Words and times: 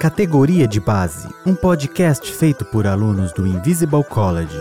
Categoria 0.00 0.66
de 0.66 0.80
Base, 0.80 1.28
um 1.44 1.54
podcast 1.54 2.32
feito 2.32 2.64
por 2.64 2.86
alunos 2.86 3.32
do 3.32 3.46
Invisible 3.46 4.02
College. 4.04 4.56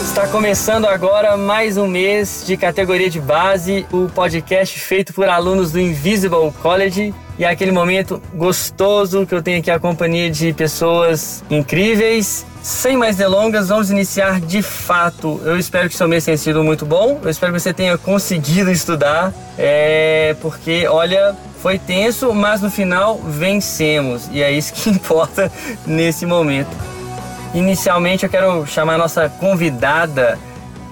Está 0.00 0.26
começando 0.28 0.86
agora 0.86 1.36
mais 1.36 1.76
um 1.76 1.86
mês 1.86 2.44
de 2.46 2.56
categoria 2.56 3.10
de 3.10 3.20
base, 3.20 3.86
o 3.92 4.08
podcast 4.08 4.78
feito 4.78 5.12
por 5.12 5.28
alunos 5.28 5.72
do 5.72 5.80
Invisible 5.80 6.50
College. 6.62 7.14
E 7.38 7.44
é 7.44 7.48
aquele 7.50 7.70
momento 7.70 8.22
gostoso 8.34 9.26
que 9.26 9.34
eu 9.34 9.42
tenho 9.42 9.58
aqui 9.58 9.70
a 9.70 9.78
companhia 9.78 10.30
de 10.30 10.54
pessoas 10.54 11.44
incríveis. 11.50 12.46
Sem 12.62 12.96
mais 12.96 13.16
delongas, 13.16 13.68
vamos 13.68 13.90
iniciar 13.90 14.40
de 14.40 14.62
fato. 14.62 15.40
Eu 15.44 15.58
espero 15.58 15.88
que 15.88 15.94
seu 15.94 16.08
mês 16.08 16.24
tenha 16.24 16.36
sido 16.36 16.64
muito 16.64 16.86
bom. 16.86 17.20
Eu 17.22 17.28
espero 17.28 17.52
que 17.52 17.60
você 17.60 17.74
tenha 17.74 17.96
conseguido 17.98 18.70
estudar. 18.70 19.34
É 19.58 20.34
porque, 20.40 20.86
olha, 20.88 21.36
foi 21.62 21.78
tenso, 21.78 22.32
mas 22.32 22.62
no 22.62 22.70
final 22.70 23.18
vencemos. 23.18 24.28
E 24.32 24.42
é 24.42 24.50
isso 24.50 24.72
que 24.72 24.88
importa 24.90 25.52
nesse 25.86 26.24
momento. 26.24 26.74
Inicialmente 27.54 28.24
eu 28.24 28.30
quero 28.30 28.66
chamar 28.66 28.94
a 28.94 28.98
nossa 28.98 29.28
convidada 29.28 30.38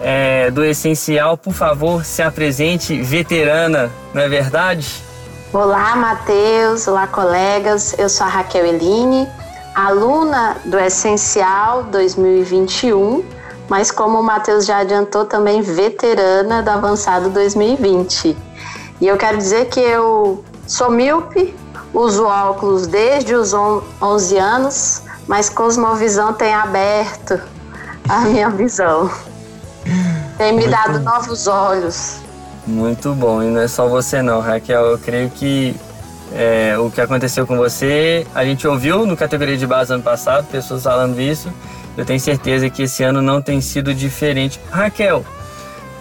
é, 0.01 0.51
do 0.51 0.63
Essencial. 0.63 1.38
Por 1.38 1.55
favor, 1.55 2.05
se 2.05 2.23
apresente, 2.23 3.01
veterana, 3.01 3.91
não 4.13 4.21
é 4.21 4.29
verdade? 4.29 4.87
Olá, 5.55 5.95
Matheus. 5.95 6.89
Olá, 6.89 7.07
colegas. 7.07 7.95
Eu 7.97 8.09
sou 8.09 8.27
a 8.27 8.29
Raquel 8.29 8.67
Eline, 8.67 9.29
aluna 9.73 10.57
do 10.65 10.77
Essencial 10.77 11.85
2021, 11.85 13.25
mas 13.69 13.93
como 13.93 14.19
o 14.19 14.23
Matheus 14.23 14.67
já 14.67 14.79
adiantou, 14.79 15.25
também 15.25 15.63
veterana 15.63 16.61
do 16.61 16.71
Avançado 16.71 17.30
2020. 17.30 18.37
E 19.01 19.07
eu 19.07 19.17
quero 19.17 19.39
dizer 19.39 19.67
que 19.67 19.79
eu 19.79 20.43
sou 20.67 20.91
míope, 20.91 21.55
uso 21.93 22.25
óculos 22.25 22.89
desde 22.89 23.37
os 23.37 23.55
11 23.55 24.37
anos, 24.37 25.02
mas 25.29 25.49
Cosmovisão 25.49 26.33
tem 26.33 26.52
aberto 26.52 27.41
a 28.09 28.23
minha 28.23 28.51
visão. 28.51 29.09
Tem 30.37 30.52
me 30.52 30.66
dado 30.66 30.99
novos 30.99 31.46
olhos. 31.46 32.24
Muito 32.66 33.15
bom, 33.15 33.43
e 33.43 33.46
não 33.46 33.60
é 33.60 33.68
só 33.68 33.87
você 33.87 34.23
não, 34.23 34.40
Raquel. 34.40 34.87
Eu 34.87 34.98
creio 34.98 35.29
que 35.30 35.76
é, 36.32 36.76
o 36.79 36.90
que 36.90 37.01
aconteceu 37.01 37.46
com 37.46 37.56
você, 37.56 38.26
a 38.34 38.45
gente 38.45 38.66
ouviu 38.66 39.06
no 39.06 39.16
categoria 39.16 39.56
de 39.56 39.66
base 39.66 39.93
ano 39.93 40.02
passado, 40.02 40.46
pessoas 40.46 40.82
falando 40.82 41.21
isso. 41.21 41.52
Eu 41.96 42.04
tenho 42.04 42.18
certeza 42.18 42.68
que 42.68 42.82
esse 42.82 43.02
ano 43.02 43.23
não 43.23 43.40
tem 43.40 43.60
sido 43.60 43.95
diferente. 43.95 44.59
Raquel, 44.71 45.24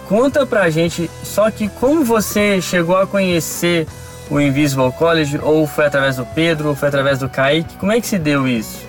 conta 0.08 0.44
pra 0.44 0.70
gente 0.70 1.10
só 1.22 1.50
que 1.50 1.68
como 1.68 2.02
você 2.04 2.60
chegou 2.60 2.96
a 2.96 3.06
conhecer 3.06 3.86
o 4.30 4.40
Invisible 4.40 4.90
College, 4.92 5.38
ou 5.42 5.66
foi 5.66 5.84
através 5.84 6.16
do 6.16 6.24
Pedro, 6.24 6.70
ou 6.70 6.74
foi 6.74 6.88
através 6.88 7.18
do 7.18 7.28
Kaique, 7.28 7.76
como 7.76 7.92
é 7.92 8.00
que 8.00 8.06
se 8.06 8.18
deu 8.18 8.48
isso? 8.48 8.83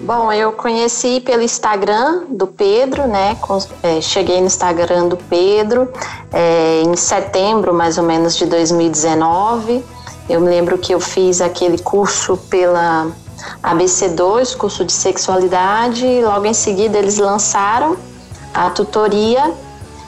Bom, 0.00 0.32
eu 0.32 0.52
conheci 0.52 1.20
pelo 1.20 1.42
Instagram 1.42 2.22
do 2.28 2.46
Pedro, 2.46 3.08
né? 3.08 3.36
É, 3.82 4.00
cheguei 4.00 4.38
no 4.40 4.46
Instagram 4.46 5.08
do 5.08 5.16
Pedro 5.16 5.92
é, 6.32 6.82
em 6.82 6.94
setembro, 6.94 7.74
mais 7.74 7.98
ou 7.98 8.04
menos, 8.04 8.36
de 8.36 8.46
2019. 8.46 9.84
Eu 10.28 10.40
me 10.40 10.48
lembro 10.48 10.78
que 10.78 10.94
eu 10.94 11.00
fiz 11.00 11.40
aquele 11.40 11.78
curso 11.78 12.36
pela 12.48 13.08
ABC2, 13.60 14.56
curso 14.56 14.84
de 14.84 14.92
sexualidade, 14.92 16.06
e 16.06 16.24
logo 16.24 16.46
em 16.46 16.54
seguida 16.54 16.96
eles 16.96 17.18
lançaram 17.18 17.96
a 18.54 18.70
tutoria 18.70 19.52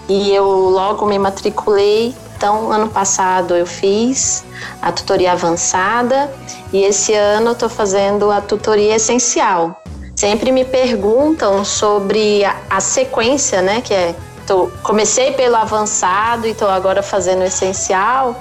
e 0.08 0.32
eu 0.32 0.46
logo 0.46 1.04
me 1.04 1.18
matriculei. 1.18 2.14
Então, 2.36 2.70
ano 2.70 2.88
passado 2.88 3.56
eu 3.56 3.66
fiz 3.66 4.44
a 4.80 4.92
tutoria 4.92 5.32
avançada 5.32 6.32
e 6.72 6.82
esse 6.82 7.12
ano 7.12 7.48
eu 7.48 7.52
estou 7.52 7.68
fazendo 7.68 8.30
a 8.30 8.40
tutoria 8.40 8.94
essencial. 8.94 9.79
Sempre 10.20 10.52
me 10.52 10.66
perguntam 10.66 11.64
sobre 11.64 12.44
a, 12.44 12.54
a 12.68 12.78
sequência, 12.78 13.62
né? 13.62 13.80
Que 13.80 13.94
é, 13.94 14.14
tô, 14.46 14.70
comecei 14.82 15.32
pelo 15.32 15.56
avançado 15.56 16.46
e 16.46 16.50
estou 16.50 16.68
agora 16.68 17.02
fazendo 17.02 17.40
o 17.40 17.44
essencial. 17.44 18.36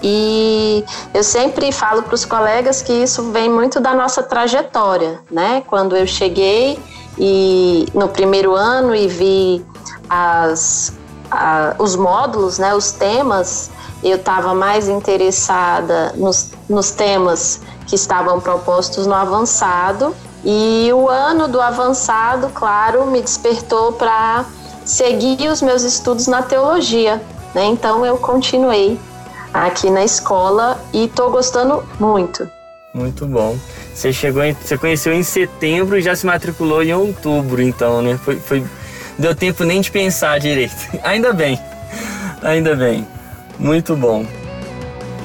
E 0.00 0.84
eu 1.12 1.24
sempre 1.24 1.72
falo 1.72 2.04
para 2.04 2.14
os 2.14 2.24
colegas 2.24 2.82
que 2.82 2.92
isso 2.92 3.32
vem 3.32 3.50
muito 3.50 3.80
da 3.80 3.92
nossa 3.94 4.22
trajetória, 4.22 5.18
né? 5.28 5.64
Quando 5.66 5.96
eu 5.96 6.06
cheguei 6.06 6.78
e 7.18 7.84
no 7.92 8.06
primeiro 8.06 8.54
ano 8.54 8.94
e 8.94 9.08
vi 9.08 9.66
as, 10.08 10.92
a, 11.28 11.74
os 11.80 11.96
módulos, 11.96 12.60
né, 12.60 12.76
os 12.76 12.92
temas, 12.92 13.72
eu 14.04 14.18
estava 14.18 14.54
mais 14.54 14.88
interessada 14.88 16.12
nos, 16.14 16.52
nos 16.68 16.92
temas 16.92 17.60
que 17.88 17.96
estavam 17.96 18.38
propostos 18.38 19.04
no 19.04 19.14
avançado 19.14 20.14
e 20.44 20.92
o 20.92 21.08
ano 21.08 21.48
do 21.48 21.60
avançado, 21.60 22.48
claro, 22.50 23.06
me 23.06 23.20
despertou 23.22 23.92
para 23.92 24.44
seguir 24.84 25.48
os 25.48 25.62
meus 25.62 25.82
estudos 25.82 26.26
na 26.26 26.42
teologia. 26.42 27.20
Né? 27.54 27.64
Então 27.66 28.04
eu 28.04 28.18
continuei 28.18 28.98
aqui 29.52 29.88
na 29.88 30.04
escola 30.04 30.78
e 30.92 31.04
estou 31.04 31.30
gostando 31.30 31.82
muito. 31.98 32.48
Muito 32.92 33.26
bom. 33.26 33.56
Você 33.94 34.12
chegou, 34.12 34.42
em, 34.44 34.52
você 34.52 34.76
conheceu 34.76 35.12
em 35.12 35.22
setembro 35.22 35.98
e 35.98 36.02
já 36.02 36.14
se 36.14 36.26
matriculou 36.26 36.82
em 36.82 36.92
outubro, 36.92 37.62
então, 37.62 38.02
né? 38.02 38.18
Foi, 38.22 38.36
foi, 38.36 38.64
deu 39.18 39.34
tempo 39.34 39.64
nem 39.64 39.80
de 39.80 39.90
pensar 39.90 40.38
direito. 40.38 40.74
Ainda 41.02 41.32
bem, 41.32 41.58
ainda 42.42 42.76
bem. 42.76 43.06
Muito 43.58 43.96
bom. 43.96 44.26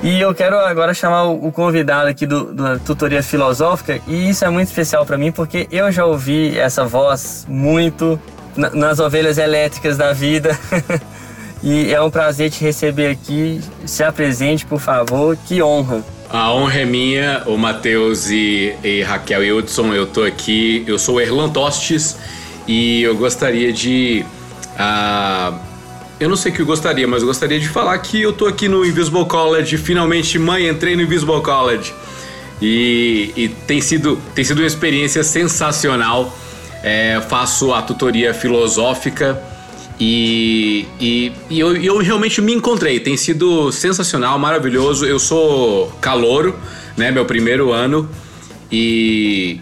E 0.01 0.21
eu 0.21 0.33
quero 0.33 0.57
agora 0.57 0.93
chamar 0.93 1.25
o 1.25 1.51
convidado 1.51 2.07
aqui 2.07 2.25
do, 2.25 2.53
da 2.53 2.79
tutoria 2.79 3.21
filosófica, 3.21 3.99
e 4.07 4.29
isso 4.29 4.45
é 4.45 4.49
muito 4.49 4.69
especial 4.69 5.05
para 5.05 5.17
mim 5.17 5.29
porque 5.29 5.67
eu 5.69 5.91
já 5.91 6.05
ouvi 6.05 6.57
essa 6.57 6.85
voz 6.85 7.45
muito 7.49 8.19
nas 8.55 8.99
ovelhas 8.99 9.37
elétricas 9.37 9.97
da 9.97 10.13
vida. 10.13 10.57
e 11.61 11.93
é 11.93 12.01
um 12.01 12.09
prazer 12.09 12.49
te 12.49 12.63
receber 12.63 13.11
aqui. 13.11 13.61
Se 13.85 14.03
apresente, 14.03 14.65
por 14.65 14.79
favor. 14.79 15.37
Que 15.47 15.61
honra. 15.61 16.01
A 16.29 16.53
honra 16.53 16.81
é 16.81 16.85
minha, 16.85 17.43
o 17.45 17.57
Matheus 17.57 18.29
e, 18.29 18.75
e, 18.83 19.01
Raquel 19.01 19.43
e 19.43 19.51
Hudson. 19.51 19.93
Eu 19.93 20.07
tô 20.07 20.23
aqui, 20.23 20.83
eu 20.87 20.97
sou 20.97 21.15
o 21.15 21.21
Erlan 21.21 21.49
Tostes 21.49 22.17
e 22.67 23.01
eu 23.01 23.17
gostaria 23.17 23.73
de 23.73 24.23
uh, 24.75 25.68
eu 26.19 26.27
não 26.27 26.35
sei 26.35 26.51
o 26.51 26.55
que 26.55 26.61
eu 26.61 26.65
gostaria, 26.65 27.07
mas 27.07 27.21
eu 27.21 27.27
gostaria 27.27 27.59
de 27.59 27.69
falar 27.69 27.97
que 27.99 28.21
eu 28.21 28.33
tô 28.33 28.45
aqui 28.45 28.67
no 28.67 28.85
Invisible 28.85 29.25
College. 29.25 29.77
Finalmente, 29.77 30.37
mãe, 30.37 30.67
entrei 30.67 30.95
no 30.95 31.01
Invisible 31.01 31.41
College. 31.41 31.93
E, 32.61 33.31
e 33.37 33.47
tem, 33.47 33.79
sido, 33.79 34.19
tem 34.35 34.43
sido 34.43 34.59
uma 34.59 34.67
experiência 34.67 35.23
sensacional. 35.23 36.37
É, 36.83 37.21
faço 37.29 37.73
a 37.73 37.81
tutoria 37.81 38.33
filosófica 38.33 39.41
e, 39.99 40.85
e, 40.97 41.33
e 41.49 41.59
eu, 41.59 41.75
eu, 41.75 41.97
realmente 41.97 42.41
me 42.41 42.53
encontrei. 42.53 42.99
Tem 42.99 43.17
sido 43.17 43.71
sensacional, 43.71 44.39
maravilhoso. 44.39 45.05
Eu 45.05 45.19
sou 45.19 45.87
calouro, 45.99 46.57
né? 46.95 47.11
Meu 47.11 47.25
primeiro 47.25 47.71
ano. 47.71 48.09
E, 48.71 49.59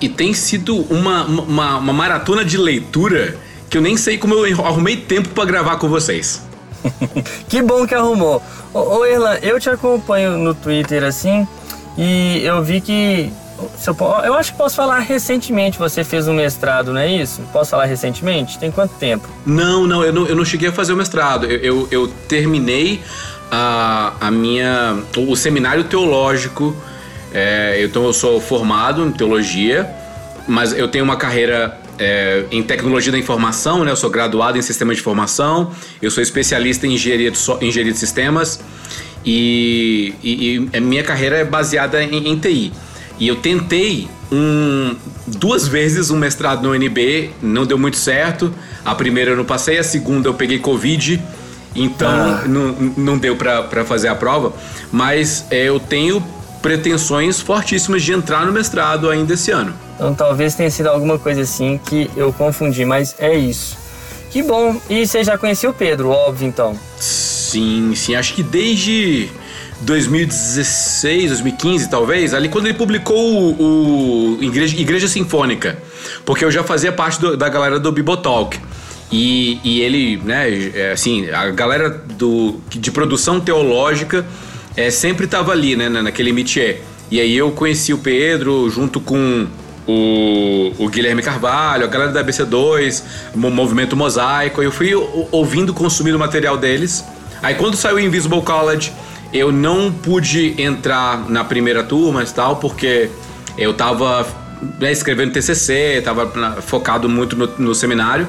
e 0.00 0.08
tem 0.08 0.32
sido 0.32 0.76
uma, 0.90 1.24
uma, 1.24 1.78
uma 1.78 1.92
maratona 1.92 2.44
de 2.44 2.56
leitura 2.56 3.36
que 3.68 3.76
eu 3.76 3.82
nem 3.82 3.96
sei 3.96 4.18
como 4.18 4.34
eu 4.34 4.64
arrumei 4.64 4.96
tempo 4.96 5.28
para 5.30 5.44
gravar 5.44 5.76
com 5.76 5.88
vocês. 5.88 6.42
que 7.48 7.60
bom 7.62 7.86
que 7.86 7.94
arrumou. 7.94 8.42
Ô, 8.72 8.78
ô 8.78 9.06
Erlan, 9.06 9.36
eu 9.42 9.58
te 9.58 9.68
acompanho 9.68 10.38
no 10.38 10.54
Twitter 10.54 11.02
assim 11.04 11.46
e 11.96 12.42
eu 12.44 12.62
vi 12.62 12.80
que. 12.80 13.32
Eu 14.24 14.34
acho 14.34 14.52
que 14.52 14.58
posso 14.58 14.76
falar 14.76 15.00
recentemente 15.00 15.80
você 15.80 16.04
fez 16.04 16.28
um 16.28 16.34
mestrado, 16.34 16.92
não 16.92 17.00
é 17.00 17.08
isso? 17.08 17.42
Posso 17.52 17.72
falar 17.72 17.86
recentemente? 17.86 18.56
Tem 18.56 18.70
quanto 18.70 18.94
tempo? 18.94 19.28
Não, 19.44 19.84
não, 19.84 20.04
eu 20.04 20.12
não, 20.12 20.26
eu 20.26 20.36
não 20.36 20.44
cheguei 20.44 20.68
a 20.68 20.72
fazer 20.72 20.92
o 20.92 20.96
mestrado. 20.96 21.44
Eu, 21.46 21.58
eu, 21.58 21.88
eu 21.90 22.08
terminei 22.28 23.02
a, 23.50 24.12
a 24.20 24.30
minha. 24.30 24.98
o 25.16 25.34
seminário 25.34 25.84
teológico. 25.84 26.76
É, 27.32 27.82
então 27.82 28.04
eu 28.04 28.12
sou 28.12 28.40
formado 28.40 29.04
em 29.04 29.10
teologia, 29.10 29.90
mas 30.46 30.72
eu 30.72 30.88
tenho 30.88 31.04
uma 31.04 31.16
carreira 31.16 31.76
é, 31.98 32.44
em 32.50 32.62
tecnologia 32.62 33.10
da 33.10 33.18
informação, 33.18 33.84
né? 33.84 33.90
Eu 33.90 33.96
sou 33.96 34.10
graduado 34.10 34.56
em 34.56 34.62
sistema 34.62 34.94
de 34.94 35.00
informação, 35.00 35.72
eu 36.00 36.10
sou 36.10 36.22
especialista 36.22 36.86
em 36.86 36.94
engenharia 36.94 37.30
de, 37.30 37.38
so, 37.38 37.58
engenharia 37.60 37.92
de 37.92 37.98
sistemas 37.98 38.60
e, 39.24 40.14
e, 40.22 40.68
e, 40.72 40.80
minha 40.80 41.02
carreira 41.02 41.36
é 41.36 41.44
baseada 41.44 42.02
em, 42.02 42.28
em 42.28 42.38
TI. 42.38 42.72
E 43.18 43.26
eu 43.26 43.36
tentei 43.36 44.08
um, 44.30 44.94
duas 45.26 45.66
vezes 45.66 46.10
um 46.10 46.16
mestrado 46.16 46.62
no 46.62 46.72
UNB, 46.72 47.30
não 47.42 47.66
deu 47.66 47.76
muito 47.76 47.96
certo. 47.96 48.52
A 48.84 48.94
primeira 48.94 49.32
eu 49.32 49.36
não 49.36 49.44
passei, 49.44 49.78
a 49.78 49.82
segunda 49.82 50.28
eu 50.28 50.34
peguei 50.34 50.58
Covid, 50.58 51.20
então 51.74 52.08
ah. 52.08 52.44
não, 52.46 52.72
não 52.96 53.18
deu 53.18 53.36
para 53.36 53.84
fazer 53.84 54.08
a 54.08 54.14
prova. 54.14 54.52
Mas 54.92 55.46
é, 55.50 55.64
eu 55.64 55.80
tenho 55.80 56.22
pretensões 56.62 57.40
fortíssimas 57.40 58.02
de 58.02 58.12
entrar 58.12 58.44
no 58.44 58.52
mestrado 58.52 59.08
ainda 59.08 59.34
esse 59.34 59.50
ano. 59.50 59.74
Então 59.94 60.14
talvez 60.14 60.54
tenha 60.54 60.70
sido 60.70 60.88
alguma 60.88 61.18
coisa 61.18 61.42
assim 61.42 61.80
que 61.84 62.10
eu 62.16 62.32
confundi, 62.32 62.84
mas 62.84 63.14
é 63.18 63.36
isso. 63.36 63.76
Que 64.30 64.42
bom. 64.42 64.80
E 64.90 65.06
você 65.06 65.24
já 65.24 65.38
conhecia 65.38 65.70
o 65.70 65.72
Pedro, 65.72 66.10
óbvio, 66.10 66.46
então? 66.46 66.78
Sim, 66.98 67.94
sim. 67.94 68.14
Acho 68.14 68.34
que 68.34 68.42
desde 68.42 69.28
2016, 69.80 71.28
2015 71.30 71.88
talvez, 71.88 72.34
ali 72.34 72.48
quando 72.48 72.66
ele 72.66 72.76
publicou 72.76 73.16
o, 73.16 74.36
o 74.38 74.42
Igreja, 74.42 74.76
Igreja 74.76 75.08
Sinfônica, 75.08 75.78
porque 76.24 76.44
eu 76.44 76.50
já 76.50 76.62
fazia 76.62 76.92
parte 76.92 77.20
do, 77.20 77.36
da 77.36 77.48
galera 77.48 77.78
do 77.78 77.90
Bibotalk. 77.90 78.58
E, 79.10 79.58
e 79.64 79.80
ele, 79.80 80.18
né, 80.18 80.70
é, 80.74 80.92
assim, 80.92 81.30
a 81.30 81.50
galera 81.50 81.88
do, 81.88 82.60
de 82.68 82.90
produção 82.90 83.40
teológica 83.40 84.26
é, 84.78 84.92
sempre 84.92 85.24
estava 85.24 85.50
ali, 85.50 85.74
né, 85.74 85.88
naquele 85.88 86.32
métier. 86.32 86.82
E 87.10 87.20
aí 87.20 87.36
eu 87.36 87.50
conheci 87.50 87.92
o 87.92 87.98
Pedro 87.98 88.70
junto 88.70 89.00
com 89.00 89.48
o, 89.84 90.72
o, 90.78 90.88
Guilherme 90.88 91.20
Carvalho, 91.20 91.82
a 91.82 91.88
galera 91.88 92.12
da 92.12 92.22
ABC2, 92.22 93.02
o 93.34 93.38
Movimento 93.38 93.96
Mosaico. 93.96 94.62
Eu 94.62 94.70
fui 94.70 94.92
ouvindo, 95.32 95.74
consumindo 95.74 96.16
o 96.16 96.20
material 96.20 96.56
deles. 96.56 97.04
Aí 97.42 97.56
quando 97.56 97.74
saiu 97.74 97.96
o 97.96 98.00
Invisible 98.00 98.40
College, 98.40 98.92
eu 99.32 99.50
não 99.50 99.90
pude 99.90 100.54
entrar 100.62 101.28
na 101.28 101.42
primeira 101.42 101.82
turma 101.82 102.22
e 102.22 102.26
tal, 102.26 102.56
porque 102.56 103.10
eu 103.56 103.74
tava 103.74 104.28
né, 104.78 104.92
escrevendo 104.92 105.32
TCC, 105.32 106.02
tava 106.04 106.62
focado 106.62 107.08
muito 107.08 107.34
no, 107.34 107.48
no 107.58 107.74
seminário. 107.74 108.28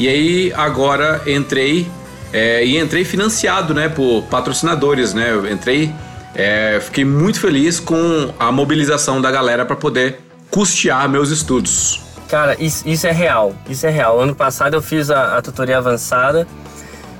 E 0.00 0.08
aí 0.08 0.52
agora 0.56 1.20
entrei 1.26 1.86
é, 2.34 2.64
e 2.64 2.76
entrei 2.80 3.04
financiado, 3.04 3.72
né, 3.72 3.88
por 3.88 4.24
patrocinadores, 4.24 5.14
né? 5.14 5.30
Eu 5.30 5.48
entrei, 5.48 5.94
é, 6.34 6.80
fiquei 6.82 7.04
muito 7.04 7.38
feliz 7.38 7.78
com 7.78 8.34
a 8.40 8.50
mobilização 8.50 9.20
da 9.20 9.30
galera 9.30 9.64
para 9.64 9.76
poder 9.76 10.18
custear 10.50 11.08
meus 11.08 11.30
estudos. 11.30 12.02
Cara, 12.28 12.56
isso, 12.58 12.82
isso, 12.88 13.06
é 13.06 13.12
real, 13.12 13.54
isso 13.70 13.86
é 13.86 13.90
real. 13.90 14.20
Ano 14.20 14.34
passado 14.34 14.74
eu 14.74 14.82
fiz 14.82 15.12
a, 15.12 15.38
a 15.38 15.42
tutoria 15.42 15.78
avançada. 15.78 16.44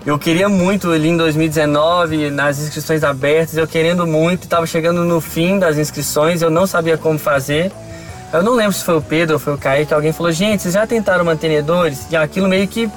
Eu 0.04 0.18
queria 0.18 0.48
muito 0.48 0.90
ali 0.90 1.10
em 1.10 1.16
2019, 1.16 2.30
nas 2.30 2.58
inscrições 2.58 3.04
abertas, 3.04 3.56
eu 3.56 3.68
querendo 3.68 4.04
muito, 4.08 4.42
estava 4.42 4.66
chegando 4.66 5.04
no 5.04 5.20
fim 5.20 5.60
das 5.60 5.78
inscrições, 5.78 6.42
eu 6.42 6.50
não 6.50 6.66
sabia 6.66 6.98
como 6.98 7.20
fazer. 7.20 7.70
Eu 8.32 8.42
não 8.42 8.54
lembro 8.54 8.72
se 8.72 8.82
foi 8.82 8.96
o 8.96 9.00
Pedro 9.00 9.34
ou 9.34 9.38
foi 9.38 9.54
o 9.54 9.58
Kaique, 9.58 9.94
alguém 9.94 10.12
falou, 10.12 10.32
gente, 10.32 10.62
vocês 10.62 10.74
já 10.74 10.84
tentaram 10.88 11.24
mantenedores? 11.24 12.04
E 12.10 12.16
aquilo 12.16 12.48
meio 12.48 12.66
que 12.66 12.90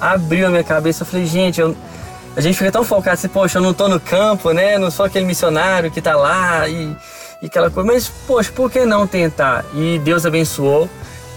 abriu 0.00 0.46
a 0.46 0.50
minha 0.50 0.64
cabeça. 0.64 1.02
Eu 1.02 1.06
falei, 1.06 1.26
gente, 1.26 1.60
eu, 1.60 1.76
a 2.36 2.40
gente 2.40 2.56
fica 2.56 2.70
tão 2.70 2.84
focado 2.84 3.14
assim, 3.14 3.28
poxa, 3.28 3.58
eu 3.58 3.62
não 3.62 3.74
tô 3.74 3.88
no 3.88 3.98
campo, 3.98 4.52
né? 4.52 4.78
Não 4.78 4.90
sou 4.90 5.06
aquele 5.06 5.24
missionário 5.24 5.90
que 5.90 6.00
tá 6.00 6.16
lá 6.16 6.68
e, 6.68 6.96
e 7.42 7.46
aquela 7.46 7.70
coisa. 7.70 7.90
Mas, 7.90 8.08
poxa, 8.26 8.50
por 8.52 8.70
que 8.70 8.84
não 8.84 9.06
tentar? 9.06 9.64
E 9.74 9.98
Deus 9.98 10.24
abençoou 10.24 10.88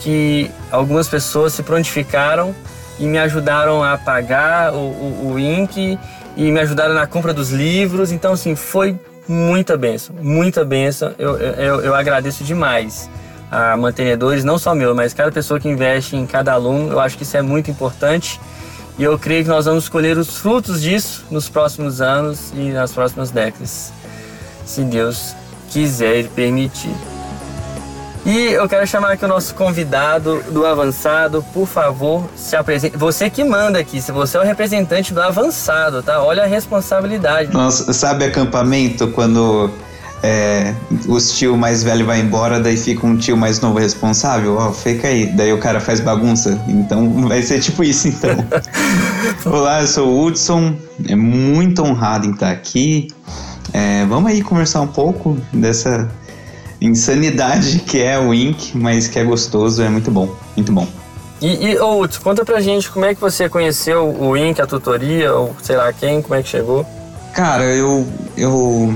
que 0.02 0.50
algumas 0.72 1.08
pessoas 1.08 1.54
se 1.54 1.64
prontificaram 1.64 2.56
e 3.00 3.06
me 3.06 3.18
ajudaram 3.18 3.84
a 3.84 3.98
pagar 3.98 4.74
o, 4.74 4.78
o, 4.78 5.32
o 5.34 5.40
INC 5.40 5.98
e 6.36 6.52
me 6.52 6.60
ajudaram 6.60 6.94
na 6.94 7.08
compra 7.08 7.34
dos 7.34 7.50
livros. 7.50 8.12
Então, 8.12 8.34
assim, 8.34 8.56
foi 8.56 8.98
muita 9.28 9.78
benção, 9.78 10.16
muita 10.22 10.66
benção. 10.66 11.14
Eu, 11.18 11.38
eu, 11.38 11.82
eu 11.82 11.96
agradeço 11.96 12.44
demais 12.44 13.10
a 13.52 13.76
mantenedores, 13.76 14.46
não 14.46 14.58
só 14.58 14.74
meu, 14.74 14.96
mas 14.96 15.14
cada 15.14 15.32
pessoa 15.32 15.60
que 15.60 15.68
investe 15.68 16.16
em 16.16 16.26
cada 16.26 16.54
aluno, 16.54 16.94
eu 16.94 17.00
acho 17.00 17.18
que 17.18 17.24
isso 17.24 17.36
é 17.36 17.42
muito 17.42 17.70
importante. 17.70 18.40
E 18.98 19.04
eu 19.04 19.18
creio 19.20 19.44
que 19.44 19.50
nós 19.50 19.66
vamos 19.66 19.90
colher 19.90 20.18
os 20.18 20.38
frutos 20.38 20.82
disso 20.82 21.26
nos 21.30 21.50
próximos 21.50 22.02
anos 22.02 22.52
e 22.54 22.72
nas 22.72 22.92
próximas 22.92 23.32
décadas, 23.32 23.92
se 24.66 24.84
Deus 24.84 25.36
quiser 25.70 26.22
e 26.22 26.24
permitir. 26.26 26.96
E 28.24 28.50
eu 28.52 28.70
quero 28.70 28.86
chamar 28.86 29.14
aqui 29.14 29.26
o 29.26 29.28
nosso 29.28 29.56
convidado 29.56 30.44
do 30.52 30.64
Avançado, 30.64 31.44
por 31.52 31.66
favor, 31.66 32.30
se 32.36 32.56
apresente. 32.56 32.96
Você 32.96 33.30
que 33.32 33.44
manda 33.44 33.80
aqui, 33.80 34.00
se 34.00 34.12
você 34.12 34.38
é 34.38 34.42
o 34.42 34.44
representante 34.44 35.12
do 35.12 35.22
Avançado, 35.22 36.04
tá? 36.04 36.22
Olha 36.22 36.44
a 36.44 36.46
responsabilidade. 36.46 37.52
Nossa, 37.52 37.92
sabe 37.94 38.26
acampamento 38.26 39.08
quando 39.08 39.72
é, 40.24 40.76
os 41.08 41.32
tio 41.38 41.58
mais 41.58 41.82
velho 41.82 42.06
vai 42.06 42.20
embora, 42.20 42.60
daí 42.60 42.78
fica 42.78 43.06
um 43.06 43.18
tio 43.18 43.36
mais 43.36 43.60
novo 43.60 43.80
responsável, 43.80 44.56
ó, 44.58 44.70
oh, 44.70 44.74
fica 44.74 45.08
aí, 45.08 45.26
daí 45.26 45.52
o 45.52 45.58
cara 45.58 45.80
faz 45.80 46.00
bagunça. 46.00 46.62
Então 46.68 47.10
vai 47.28 47.42
ser 47.42 47.60
tipo 47.60 47.84
isso 47.84 48.08
então. 48.08 48.36
Olá, 49.52 49.82
eu 49.82 49.88
sou 49.88 50.08
o 50.08 50.26
Hudson, 50.26 50.76
é 51.08 51.16
muito 51.16 51.82
honrado 51.82 52.28
em 52.28 52.32
estar 52.32 52.52
aqui. 52.52 53.08
É, 53.74 54.06
vamos 54.06 54.32
aí 54.32 54.42
conversar 54.42 54.82
um 54.82 54.88
pouco 54.88 55.38
dessa 55.52 56.10
insanidade 56.80 57.80
que 57.80 58.00
é 58.02 58.20
o 58.20 58.34
Ink, 58.34 58.78
mas 58.78 59.08
que 59.08 59.18
é 59.18 59.24
gostoso, 59.24 59.82
é 59.82 59.90
muito 59.90 60.12
bom, 60.12 60.36
muito 60.56 60.72
bom. 60.72 60.88
E, 61.42 61.72
e 61.72 61.80
oh, 61.80 62.02
Hudson, 62.02 62.22
conta 62.22 62.46
pra 62.46 62.62
gente 62.62 62.92
como 62.92 63.06
é 63.06 63.16
que 63.16 63.22
você 63.22 63.50
conheceu 63.50 64.08
o 64.08 64.38
Ink, 64.38 64.62
a 64.62 64.68
tutoria, 64.68 65.34
ou 65.34 65.56
sei 65.64 65.76
lá 65.76 65.92
quem, 65.92 66.22
como 66.22 66.36
é 66.36 66.44
que 66.44 66.50
chegou? 66.50 66.86
Cara, 67.34 67.64
eu, 67.64 68.06
eu 68.38 68.94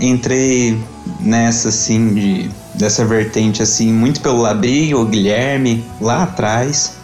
entrei 0.00 0.78
nessa 1.20 1.68
assim 1.68 2.14
de 2.14 2.50
dessa 2.74 3.04
vertente 3.04 3.62
assim 3.62 3.92
muito 3.92 4.20
pelo 4.20 4.40
Labri, 4.40 4.94
o 4.94 5.04
Guilherme 5.04 5.84
lá 6.00 6.22
atrás. 6.24 6.94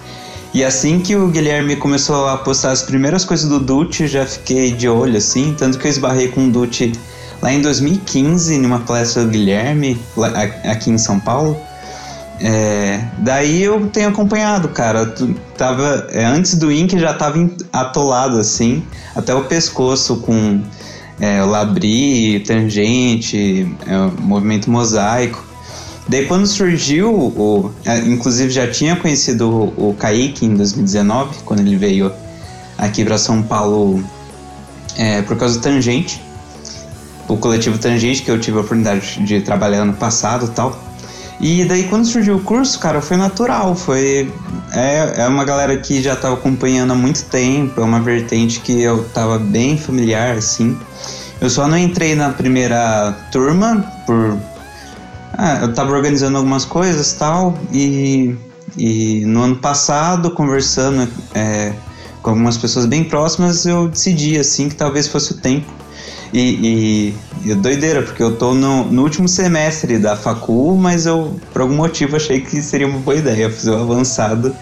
E 0.55 0.65
assim 0.65 0.99
que 0.99 1.15
o 1.15 1.29
Guilherme 1.29 1.77
começou 1.77 2.27
a 2.27 2.39
postar 2.39 2.71
as 2.71 2.83
primeiras 2.83 3.25
coisas 3.25 3.49
do 3.49 3.61
Dutch, 3.61 4.01
já 4.07 4.25
fiquei 4.25 4.73
de 4.73 4.89
olho 4.89 5.19
assim, 5.19 5.55
tanto 5.57 5.79
que 5.79 5.87
eu 5.87 5.91
esbarrei 5.91 6.29
com 6.29 6.47
o 6.47 6.51
Dutch 6.51 6.93
lá 7.43 7.53
em 7.53 7.61
2015 7.61 8.59
numa 8.59 8.81
palestra 8.81 9.25
do 9.25 9.31
Guilherme 9.31 10.01
lá, 10.17 10.29
aqui 10.65 10.91
em 10.91 10.99
São 10.99 11.21
Paulo. 11.21 11.57
É, 12.41 13.01
daí 13.19 13.63
eu 13.63 13.89
tenho 13.89 14.09
acompanhado, 14.09 14.69
cara. 14.69 15.07
Tu, 15.07 15.35
tava, 15.57 16.07
é, 16.11 16.25
antes 16.25 16.55
do 16.55 16.71
Ink 16.71 16.99
já 16.99 17.13
tava 17.13 17.39
atolado 17.73 18.39
assim, 18.39 18.83
até 19.15 19.35
o 19.35 19.45
pescoço 19.45 20.19
com 20.19 20.61
é, 21.21 21.43
Labri, 21.43 22.41
Tangente, 22.41 23.69
é, 23.87 24.21
Movimento 24.21 24.71
Mosaico. 24.71 25.45
Daí 26.09 26.27
quando 26.27 26.47
surgiu, 26.47 27.13
o, 27.13 27.73
é, 27.85 27.99
inclusive 27.99 28.51
já 28.51 28.67
tinha 28.71 28.97
conhecido 28.97 29.49
o, 29.77 29.91
o 29.91 29.95
Kaique 29.95 30.47
em 30.47 30.55
2019, 30.55 31.43
quando 31.45 31.61
ele 31.61 31.77
veio 31.77 32.11
aqui 32.79 33.05
para 33.05 33.19
São 33.19 33.43
Paulo 33.43 34.03
é, 34.97 35.21
por 35.23 35.37
causa 35.37 35.59
do 35.59 35.63
Tangente, 35.63 36.21
o 37.29 37.37
coletivo 37.37 37.77
Tangente, 37.79 38.23
que 38.23 38.31
eu 38.31 38.41
tive 38.41 38.57
a 38.57 38.61
oportunidade 38.61 39.23
de 39.23 39.41
trabalhar 39.41 39.83
ano 39.83 39.93
passado 39.93 40.49
tal. 40.49 40.88
E 41.41 41.65
daí 41.65 41.85
quando 41.85 42.05
surgiu 42.05 42.37
o 42.37 42.41
curso, 42.41 42.79
cara, 42.81 43.01
foi 43.01 43.17
natural, 43.17 43.77
foi 43.77 44.33
é, 44.73 45.23
é 45.23 45.29
uma 45.29 45.45
galera 45.45 45.77
que 45.77 46.03
já 46.03 46.15
estava 46.15 46.35
acompanhando 46.35 46.93
há 46.93 46.97
muito 46.97 47.25
tempo, 47.27 47.81
é 47.81 47.85
uma 47.85 48.01
vertente 48.01 48.61
que 48.61 48.83
eu 48.83 49.03
estava 49.03 49.39
bem 49.39 49.79
familiar 49.79 50.37
assim. 50.37 50.77
Eu 51.41 51.49
só 51.49 51.69
não 51.69 51.79
entrei 51.79 52.17
na 52.17 52.31
primeira 52.31 53.13
turma 53.31 53.85
por 54.05 54.37
ah, 55.35 55.61
eu 55.63 55.71
estava 55.71 55.93
organizando 55.93 56.37
algumas 56.37 56.65
coisas 56.65 57.13
tal 57.13 57.57
e 57.73 58.35
e 58.77 59.25
no 59.25 59.43
ano 59.43 59.57
passado 59.57 60.33
conversando 60.33 61.09
é, 61.35 61.73
com 62.23 62.31
algumas 62.31 62.57
pessoas 62.59 62.87
bem 62.87 63.05
próximas 63.05 63.65
eu 63.65 63.89
decidi 63.89 64.37
assim 64.39 64.69
que 64.69 64.75
talvez 64.75 65.07
fosse 65.07 65.33
o 65.33 65.37
tempo 65.37 65.73
e, 66.33 67.15
e, 67.45 67.51
e 67.51 67.55
doideira, 67.55 68.03
porque 68.03 68.23
eu 68.23 68.37
tô 68.37 68.55
no, 68.55 68.85
no, 68.85 69.03
último 69.03 69.29
semestre 69.29 69.99
da 69.99 70.17
facu, 70.17 70.77
mas 70.77 71.07
eu, 71.07 71.39
por 71.53 71.63
algum 71.63 71.77
motivo, 71.77 72.17
achei 72.17 72.41
que 72.41 72.63
seria 72.63 72.87
uma 72.87 72.99
boa 72.99 73.17
ideia 73.17 73.51
fazer 73.51 73.71
o 73.71 73.81
avançado 73.81 74.55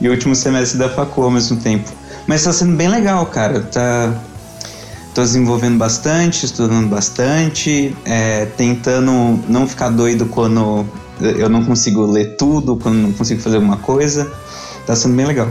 e 0.00 0.08
o 0.08 0.10
último 0.10 0.34
semestre 0.34 0.78
da 0.78 0.88
facu 0.88 1.22
ao 1.22 1.30
mesmo 1.30 1.56
tempo. 1.58 1.90
Mas 2.26 2.44
tá 2.44 2.52
sendo 2.52 2.76
bem 2.76 2.88
legal, 2.88 3.24
cara. 3.26 3.60
Tá, 3.60 4.12
tô 5.14 5.22
desenvolvendo 5.22 5.78
bastante, 5.78 6.44
estudando 6.44 6.88
bastante, 6.88 7.96
é, 8.04 8.46
tentando 8.56 9.40
não 9.48 9.66
ficar 9.66 9.90
doido 9.90 10.26
quando 10.26 10.86
eu 11.20 11.48
não 11.48 11.64
consigo 11.64 12.04
ler 12.04 12.36
tudo, 12.36 12.76
quando 12.76 12.96
não 12.96 13.12
consigo 13.12 13.40
fazer 13.40 13.56
alguma 13.56 13.78
coisa. 13.78 14.30
Tá 14.86 14.94
sendo 14.94 15.16
bem 15.16 15.26
legal. 15.26 15.48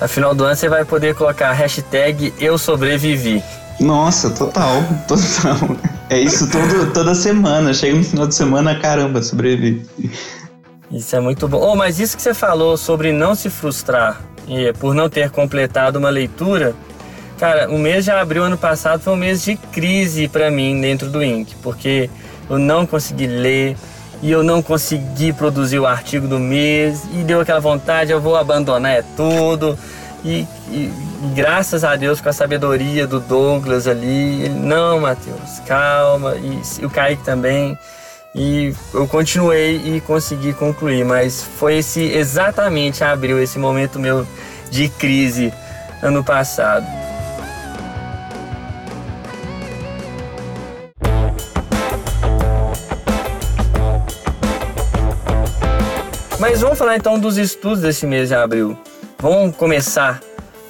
No 0.00 0.08
final 0.08 0.34
do 0.34 0.44
ano 0.44 0.56
você 0.56 0.68
vai 0.68 0.84
poder 0.84 1.14
colocar 1.14 1.50
a 1.50 1.52
hashtag 1.52 2.32
Eu 2.38 2.56
Sobrevivi. 2.56 3.42
Nossa, 3.80 4.30
total, 4.30 4.82
total. 5.08 5.76
É 6.10 6.18
isso 6.20 6.50
todo, 6.50 6.92
toda 6.92 7.14
semana. 7.14 7.72
Chega 7.72 7.96
no 7.96 8.04
final 8.04 8.26
de 8.26 8.34
semana, 8.34 8.78
caramba, 8.78 9.22
sobrevive. 9.22 9.86
Isso 10.90 11.14
é 11.16 11.20
muito 11.20 11.48
bom. 11.48 11.58
Oh, 11.58 11.76
mas 11.76 11.98
isso 11.98 12.16
que 12.16 12.22
você 12.22 12.34
falou 12.34 12.76
sobre 12.76 13.12
não 13.12 13.34
se 13.34 13.48
frustrar 13.48 14.20
e 14.48 14.72
por 14.74 14.94
não 14.94 15.08
ter 15.08 15.30
completado 15.30 15.98
uma 15.98 16.10
leitura, 16.10 16.74
cara, 17.38 17.70
o 17.70 17.78
mês 17.78 18.04
de 18.04 18.10
abril 18.10 18.42
ano 18.42 18.58
passado 18.58 19.00
foi 19.00 19.12
um 19.12 19.16
mês 19.16 19.42
de 19.42 19.56
crise 19.56 20.26
para 20.26 20.50
mim 20.50 20.80
dentro 20.80 21.08
do 21.08 21.22
INC, 21.22 21.54
porque 21.62 22.10
eu 22.48 22.58
não 22.58 22.84
consegui 22.84 23.28
ler 23.28 23.76
e 24.20 24.30
eu 24.30 24.42
não 24.42 24.60
consegui 24.60 25.32
produzir 25.32 25.78
o 25.78 25.86
artigo 25.86 26.26
do 26.26 26.38
mês 26.38 27.04
e 27.14 27.22
deu 27.22 27.40
aquela 27.40 27.60
vontade, 27.60 28.10
eu 28.10 28.20
vou 28.20 28.36
abandonar 28.36 28.92
é 28.92 29.02
tudo. 29.16 29.78
E, 30.24 30.46
e, 30.68 30.92
graças 31.34 31.82
a 31.82 31.96
Deus 31.96 32.20
com 32.20 32.28
a 32.28 32.32
sabedoria 32.32 33.06
do 33.06 33.20
Douglas 33.20 33.86
ali, 33.86 34.42
ele, 34.44 34.54
não, 34.54 35.00
Matheus, 35.00 35.60
calma, 35.66 36.34
e, 36.36 36.60
e 36.80 36.84
o 36.84 36.90
Kaique 36.90 37.24
também. 37.24 37.78
E 38.34 38.72
eu 38.94 39.08
continuei 39.08 39.76
e 39.76 40.00
consegui 40.02 40.52
concluir, 40.52 41.04
mas 41.04 41.42
foi 41.42 41.78
esse 41.78 42.02
exatamente 42.02 43.02
abriu 43.02 43.42
esse 43.42 43.58
momento 43.58 43.98
meu 43.98 44.26
de 44.70 44.88
crise 44.88 45.52
ano 46.02 46.22
passado. 46.22 46.86
Mas 56.38 56.60
vamos 56.60 56.78
falar 56.78 56.96
então 56.96 57.18
dos 57.18 57.36
estudos 57.36 57.82
desse 57.82 58.06
mês 58.06 58.28
de 58.28 58.34
abril. 58.34 58.78
Vamos 59.20 59.54
começar 59.54 60.18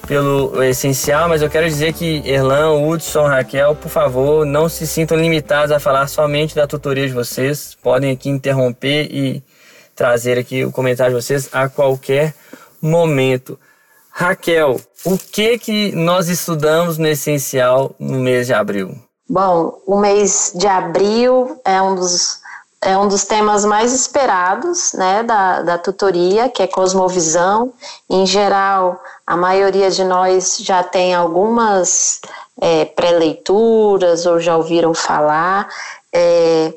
pelo 0.05 0.61
essencial, 0.61 1.29
mas 1.29 1.41
eu 1.41 1.49
quero 1.49 1.65
dizer 1.65 1.93
que 1.93 2.21
Erlan, 2.25 2.73
Hudson, 2.85 3.25
Raquel, 3.25 3.73
por 3.77 3.87
favor, 3.87 4.45
não 4.45 4.67
se 4.67 4.85
sintam 4.85 5.15
limitados 5.15 5.71
a 5.71 5.79
falar 5.79 6.07
somente 6.07 6.53
da 6.53 6.67
tutoria 6.67 7.07
de 7.07 7.13
vocês. 7.13 7.77
Podem 7.81 8.11
aqui 8.11 8.29
interromper 8.29 9.07
e 9.09 9.41
trazer 9.95 10.37
aqui 10.37 10.65
o 10.65 10.71
comentário 10.71 11.15
de 11.15 11.23
vocês 11.23 11.47
a 11.53 11.69
qualquer 11.69 12.33
momento. 12.81 13.57
Raquel, 14.09 14.81
o 15.05 15.17
que 15.17 15.57
que 15.57 15.95
nós 15.95 16.27
estudamos 16.27 16.97
no 16.97 17.07
essencial 17.07 17.95
no 17.97 18.19
mês 18.19 18.47
de 18.47 18.53
abril? 18.53 18.97
Bom, 19.29 19.81
o 19.87 19.97
mês 19.97 20.51
de 20.53 20.67
abril 20.67 21.57
é 21.63 21.81
um 21.81 21.95
dos 21.95 22.40
é 22.83 22.97
um 22.97 23.07
dos 23.07 23.23
temas 23.25 23.63
mais 23.63 23.93
esperados 23.93 24.93
né, 24.93 25.21
da, 25.21 25.61
da 25.61 25.77
tutoria, 25.77 26.49
que 26.49 26.63
é 26.63 26.67
cosmovisão. 26.67 27.71
Em 28.09 28.25
geral, 28.25 29.01
a 29.25 29.37
maioria 29.37 29.91
de 29.91 30.03
nós 30.03 30.57
já 30.59 30.81
tem 30.81 31.13
algumas 31.13 32.21
é, 32.59 32.85
pré-leituras 32.85 34.25
ou 34.25 34.39
já 34.39 34.57
ouviram 34.57 34.95
falar. 34.95 35.69
É, 36.11 36.73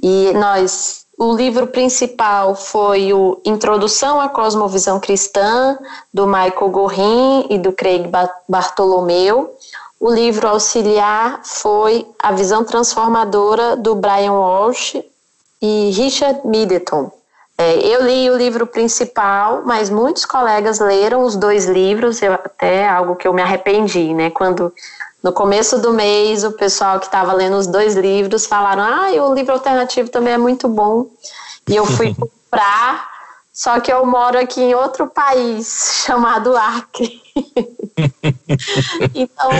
e 0.00 0.32
nós, 0.34 1.06
o 1.18 1.34
livro 1.34 1.66
principal 1.66 2.54
foi 2.54 3.12
o 3.12 3.40
Introdução 3.44 4.20
à 4.20 4.28
Cosmovisão 4.28 5.00
Cristã, 5.00 5.76
do 6.14 6.24
Michael 6.24 6.70
Gorin 6.70 7.46
e 7.50 7.58
do 7.58 7.72
Craig 7.72 8.08
Bartolomeu. 8.48 9.56
O 9.98 10.08
livro 10.08 10.46
auxiliar 10.48 11.40
foi 11.42 12.06
A 12.18 12.30
Visão 12.30 12.64
Transformadora, 12.64 13.76
do 13.76 13.96
Brian 13.96 14.32
Walsh, 14.32 14.96
e 15.62 15.90
Richard 15.92 16.40
Middleton. 16.44 17.12
É, 17.56 17.78
eu 17.78 18.04
li 18.04 18.28
o 18.28 18.36
livro 18.36 18.66
principal, 18.66 19.62
mas 19.64 19.88
muitos 19.88 20.24
colegas 20.24 20.80
leram 20.80 21.22
os 21.22 21.36
dois 21.36 21.66
livros, 21.66 22.20
eu, 22.20 22.32
até 22.32 22.88
algo 22.88 23.14
que 23.14 23.28
eu 23.28 23.32
me 23.32 23.40
arrependi, 23.40 24.12
né? 24.12 24.30
Quando 24.30 24.74
no 25.22 25.32
começo 25.32 25.78
do 25.78 25.92
mês 25.92 26.42
o 26.42 26.52
pessoal 26.52 26.98
que 26.98 27.06
estava 27.06 27.32
lendo 27.32 27.56
os 27.56 27.68
dois 27.68 27.94
livros 27.94 28.46
falaram: 28.46 28.82
ah, 28.82 29.28
o 29.28 29.32
livro 29.32 29.52
alternativo 29.52 30.08
também 30.08 30.34
é 30.34 30.38
muito 30.38 30.68
bom. 30.68 31.06
E 31.68 31.76
eu 31.76 31.86
fui 31.86 32.12
comprar, 32.18 33.08
só 33.52 33.78
que 33.78 33.92
eu 33.92 34.04
moro 34.04 34.38
aqui 34.38 34.60
em 34.60 34.74
outro 34.74 35.06
país 35.06 36.02
chamado 36.04 36.56
Acre. 36.56 37.22
então 39.14 39.50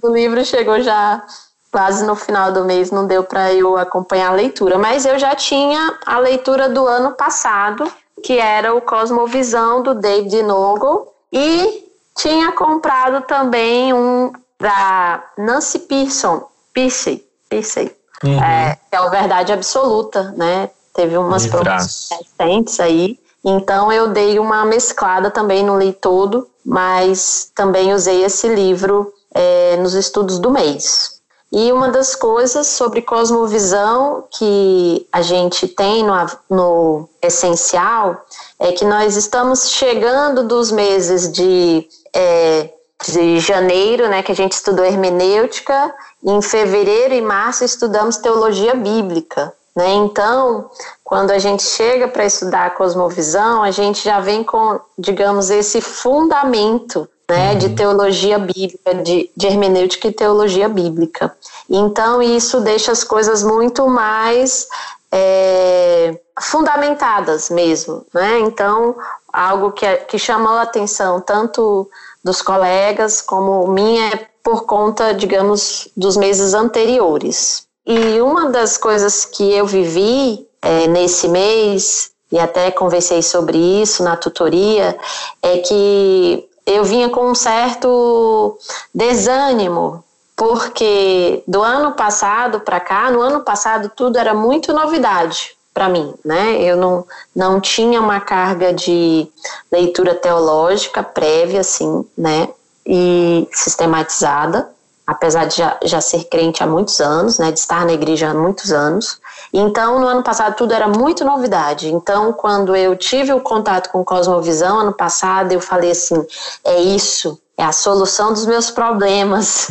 o 0.00 0.08
livro 0.12 0.44
chegou 0.44 0.80
já 0.80 1.24
quase 1.72 2.04
no 2.04 2.14
final 2.14 2.52
do 2.52 2.66
mês 2.66 2.90
não 2.90 3.06
deu 3.06 3.24
para 3.24 3.52
eu 3.54 3.78
acompanhar 3.78 4.28
a 4.28 4.34
leitura, 4.34 4.76
mas 4.76 5.06
eu 5.06 5.18
já 5.18 5.34
tinha 5.34 5.98
a 6.04 6.18
leitura 6.18 6.68
do 6.68 6.86
ano 6.86 7.12
passado, 7.12 7.90
que 8.22 8.38
era 8.38 8.74
o 8.74 8.82
Cosmovisão 8.82 9.82
do 9.82 9.94
David 9.94 10.42
Nogle, 10.42 11.06
e 11.32 11.88
tinha 12.14 12.52
comprado 12.52 13.22
também 13.22 13.94
um 13.94 14.30
da 14.60 15.24
Nancy 15.38 15.78
Pearson, 15.80 16.46
Pierce, 16.74 17.24
Pierce 17.48 17.96
uhum. 18.22 18.40
é, 18.40 18.78
que 18.88 18.94
é 18.94 19.00
o 19.00 19.10
Verdade 19.10 19.50
Absoluta, 19.50 20.34
né? 20.36 20.68
Teve 20.94 21.16
umas 21.16 21.46
promoções 21.46 22.10
recentes 22.10 22.78
aí, 22.78 23.18
então 23.42 23.90
eu 23.90 24.08
dei 24.08 24.38
uma 24.38 24.66
mesclada 24.66 25.30
também, 25.30 25.64
não 25.64 25.78
li 25.78 25.94
todo, 25.94 26.46
mas 26.62 27.50
também 27.54 27.94
usei 27.94 28.22
esse 28.22 28.46
livro 28.46 29.10
é, 29.34 29.78
nos 29.78 29.94
estudos 29.94 30.38
do 30.38 30.50
mês. 30.50 31.21
E 31.52 31.70
uma 31.70 31.90
das 31.90 32.14
coisas 32.14 32.66
sobre 32.66 33.02
cosmovisão 33.02 34.24
que 34.30 35.06
a 35.12 35.20
gente 35.20 35.68
tem 35.68 36.02
no, 36.02 36.14
no 36.48 37.08
essencial 37.20 38.24
é 38.58 38.72
que 38.72 38.86
nós 38.86 39.16
estamos 39.16 39.68
chegando 39.68 40.44
dos 40.44 40.72
meses 40.72 41.30
de, 41.30 41.86
é, 42.14 42.70
de 43.06 43.38
janeiro, 43.38 44.08
né, 44.08 44.22
que 44.22 44.32
a 44.32 44.34
gente 44.34 44.52
estudou 44.52 44.82
hermenêutica, 44.82 45.94
e 46.22 46.30
em 46.30 46.40
fevereiro 46.40 47.12
e 47.12 47.20
março 47.20 47.64
estudamos 47.64 48.16
teologia 48.16 48.74
bíblica. 48.74 49.52
Né? 49.76 49.92
Então, 49.92 50.70
quando 51.04 51.32
a 51.32 51.38
gente 51.38 51.62
chega 51.64 52.08
para 52.08 52.24
estudar 52.24 52.66
a 52.66 52.70
cosmovisão, 52.70 53.62
a 53.62 53.70
gente 53.70 54.02
já 54.02 54.20
vem 54.20 54.42
com, 54.42 54.80
digamos, 54.98 55.50
esse 55.50 55.82
fundamento 55.82 57.06
né, 57.32 57.54
de 57.54 57.66
uhum. 57.66 57.74
teologia 57.74 58.38
bíblica, 58.38 58.94
de, 58.94 59.30
de 59.34 59.46
hermenêutica 59.46 60.08
e 60.08 60.12
teologia 60.12 60.68
bíblica. 60.68 61.34
Então, 61.68 62.20
isso 62.20 62.60
deixa 62.60 62.92
as 62.92 63.02
coisas 63.02 63.42
muito 63.42 63.88
mais 63.88 64.68
é, 65.10 66.14
fundamentadas 66.38 67.48
mesmo, 67.48 68.04
né? 68.12 68.40
Então, 68.40 68.94
algo 69.32 69.72
que, 69.72 69.86
que 70.08 70.18
chamou 70.18 70.52
a 70.52 70.62
atenção 70.62 71.22
tanto 71.22 71.88
dos 72.22 72.42
colegas 72.42 73.22
como 73.22 73.66
minha 73.68 74.08
é 74.12 74.26
por 74.42 74.66
conta, 74.66 75.14
digamos, 75.14 75.88
dos 75.96 76.18
meses 76.18 76.52
anteriores. 76.52 77.66
E 77.86 78.20
uma 78.20 78.50
das 78.50 78.76
coisas 78.76 79.24
que 79.24 79.54
eu 79.54 79.64
vivi 79.66 80.46
é, 80.60 80.86
nesse 80.86 81.28
mês, 81.28 82.10
e 82.30 82.38
até 82.38 82.70
conversei 82.70 83.22
sobre 83.22 83.56
isso 83.56 84.02
na 84.02 84.16
tutoria, 84.16 84.98
é 85.40 85.58
que 85.58 86.46
eu 86.66 86.84
vinha 86.84 87.08
com 87.08 87.30
um 87.30 87.34
certo 87.34 88.58
desânimo, 88.94 90.02
porque 90.36 91.42
do 91.46 91.62
ano 91.62 91.92
passado 91.92 92.60
para 92.60 92.80
cá, 92.80 93.10
no 93.10 93.20
ano 93.20 93.40
passado 93.40 93.90
tudo 93.94 94.18
era 94.18 94.34
muito 94.34 94.72
novidade 94.72 95.56
para 95.72 95.88
mim, 95.88 96.14
né? 96.24 96.60
Eu 96.60 96.76
não, 96.76 97.06
não 97.34 97.60
tinha 97.60 98.00
uma 98.00 98.20
carga 98.20 98.72
de 98.72 99.26
leitura 99.70 100.14
teológica 100.14 101.02
prévia, 101.02 101.60
assim, 101.60 102.04
né? 102.16 102.48
E 102.86 103.48
sistematizada, 103.52 104.68
apesar 105.06 105.46
de 105.46 105.56
já, 105.56 105.78
já 105.84 106.00
ser 106.00 106.24
crente 106.24 106.62
há 106.62 106.66
muitos 106.66 107.00
anos, 107.00 107.38
né? 107.38 107.50
De 107.50 107.58
estar 107.58 107.84
na 107.84 107.92
igreja 107.92 108.30
há 108.30 108.34
muitos 108.34 108.72
anos. 108.72 109.18
Então, 109.52 109.98
no 109.98 110.06
ano 110.06 110.22
passado, 110.22 110.56
tudo 110.56 110.72
era 110.72 110.88
muito 110.88 111.24
novidade. 111.24 111.92
Então, 111.92 112.32
quando 112.32 112.74
eu 112.74 112.96
tive 112.96 113.32
o 113.32 113.40
contato 113.40 113.90
com 113.90 114.04
Cosmovisão, 114.04 114.78
ano 114.80 114.92
passado, 114.92 115.52
eu 115.52 115.60
falei 115.60 115.90
assim: 115.90 116.24
é 116.64 116.80
isso, 116.80 117.38
é 117.56 117.64
a 117.64 117.72
solução 117.72 118.32
dos 118.32 118.46
meus 118.46 118.70
problemas, 118.70 119.68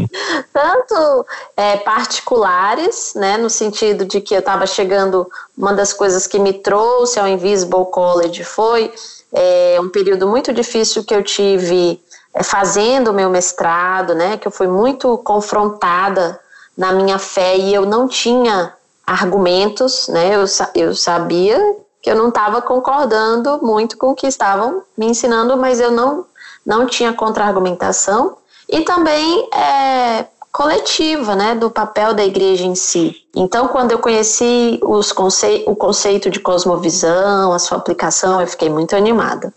tanto 0.52 1.26
é, 1.56 1.76
particulares, 1.78 3.12
né, 3.14 3.36
no 3.36 3.50
sentido 3.50 4.04
de 4.04 4.20
que 4.20 4.34
eu 4.34 4.38
estava 4.38 4.66
chegando, 4.66 5.28
uma 5.56 5.72
das 5.72 5.92
coisas 5.92 6.26
que 6.26 6.38
me 6.38 6.52
trouxe 6.52 7.18
ao 7.18 7.26
Invisible 7.26 7.86
College 7.90 8.44
foi 8.44 8.92
é, 9.32 9.76
um 9.80 9.88
período 9.88 10.26
muito 10.26 10.52
difícil 10.52 11.04
que 11.04 11.14
eu 11.14 11.22
tive 11.22 12.00
fazendo 12.42 13.08
o 13.08 13.14
meu 13.14 13.30
mestrado, 13.30 14.14
né, 14.14 14.36
que 14.36 14.46
eu 14.46 14.52
fui 14.52 14.66
muito 14.66 15.18
confrontada 15.18 16.38
na 16.76 16.92
minha 16.92 17.18
fé 17.18 17.56
e 17.56 17.72
eu 17.74 17.86
não 17.86 18.06
tinha 18.06 18.72
argumentos, 19.06 20.08
né? 20.08 20.34
Eu, 20.34 20.44
eu 20.74 20.94
sabia 20.94 21.58
que 22.02 22.10
eu 22.10 22.16
não 22.16 22.28
estava 22.28 22.60
concordando 22.60 23.58
muito 23.62 23.96
com 23.96 24.10
o 24.10 24.14
que 24.14 24.26
estavam 24.26 24.82
me 24.96 25.06
ensinando, 25.06 25.56
mas 25.56 25.80
eu 25.80 25.90
não, 25.90 26.26
não 26.64 26.86
tinha 26.86 27.12
contra-argumentação. 27.12 28.36
E 28.68 28.82
também 28.82 29.48
é, 29.54 30.26
coletiva, 30.52 31.34
né, 31.34 31.54
do 31.54 31.70
papel 31.70 32.14
da 32.14 32.24
igreja 32.24 32.64
em 32.64 32.74
si. 32.74 33.16
Então, 33.34 33.68
quando 33.68 33.92
eu 33.92 33.98
conheci 33.98 34.78
os 34.82 35.12
conce 35.12 35.64
o 35.66 35.76
conceito 35.76 36.30
de 36.30 36.40
cosmovisão, 36.40 37.52
a 37.52 37.58
sua 37.58 37.78
aplicação, 37.78 38.40
eu 38.40 38.46
fiquei 38.46 38.70
muito 38.70 38.96
animada. 38.96 39.52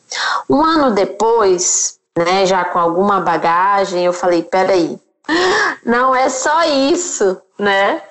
Um 0.50 0.64
ano 0.64 0.92
depois, 0.92 1.99
né, 2.20 2.46
já 2.46 2.66
com 2.66 2.78
alguma 2.78 3.22
bagagem, 3.22 4.04
eu 4.04 4.12
falei, 4.12 4.44
peraí, 4.44 5.00
não 5.86 6.14
é 6.14 6.28
só 6.28 6.64
isso, 6.64 7.42
né? 7.58 8.02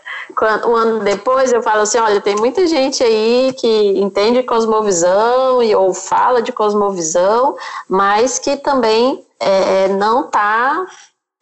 um 0.66 0.76
ano 0.76 1.00
depois 1.00 1.52
eu 1.52 1.62
falo 1.62 1.82
assim, 1.82 1.98
olha, 1.98 2.20
tem 2.20 2.36
muita 2.36 2.66
gente 2.66 3.02
aí 3.02 3.52
que 3.58 3.98
entende 3.98 4.42
cosmovisão 4.42 5.62
e, 5.62 5.74
ou 5.74 5.92
fala 5.92 6.40
de 6.40 6.52
cosmovisão, 6.52 7.56
mas 7.88 8.38
que 8.38 8.56
também 8.56 9.24
é, 9.40 9.88
não 9.88 10.26
está 10.26 10.86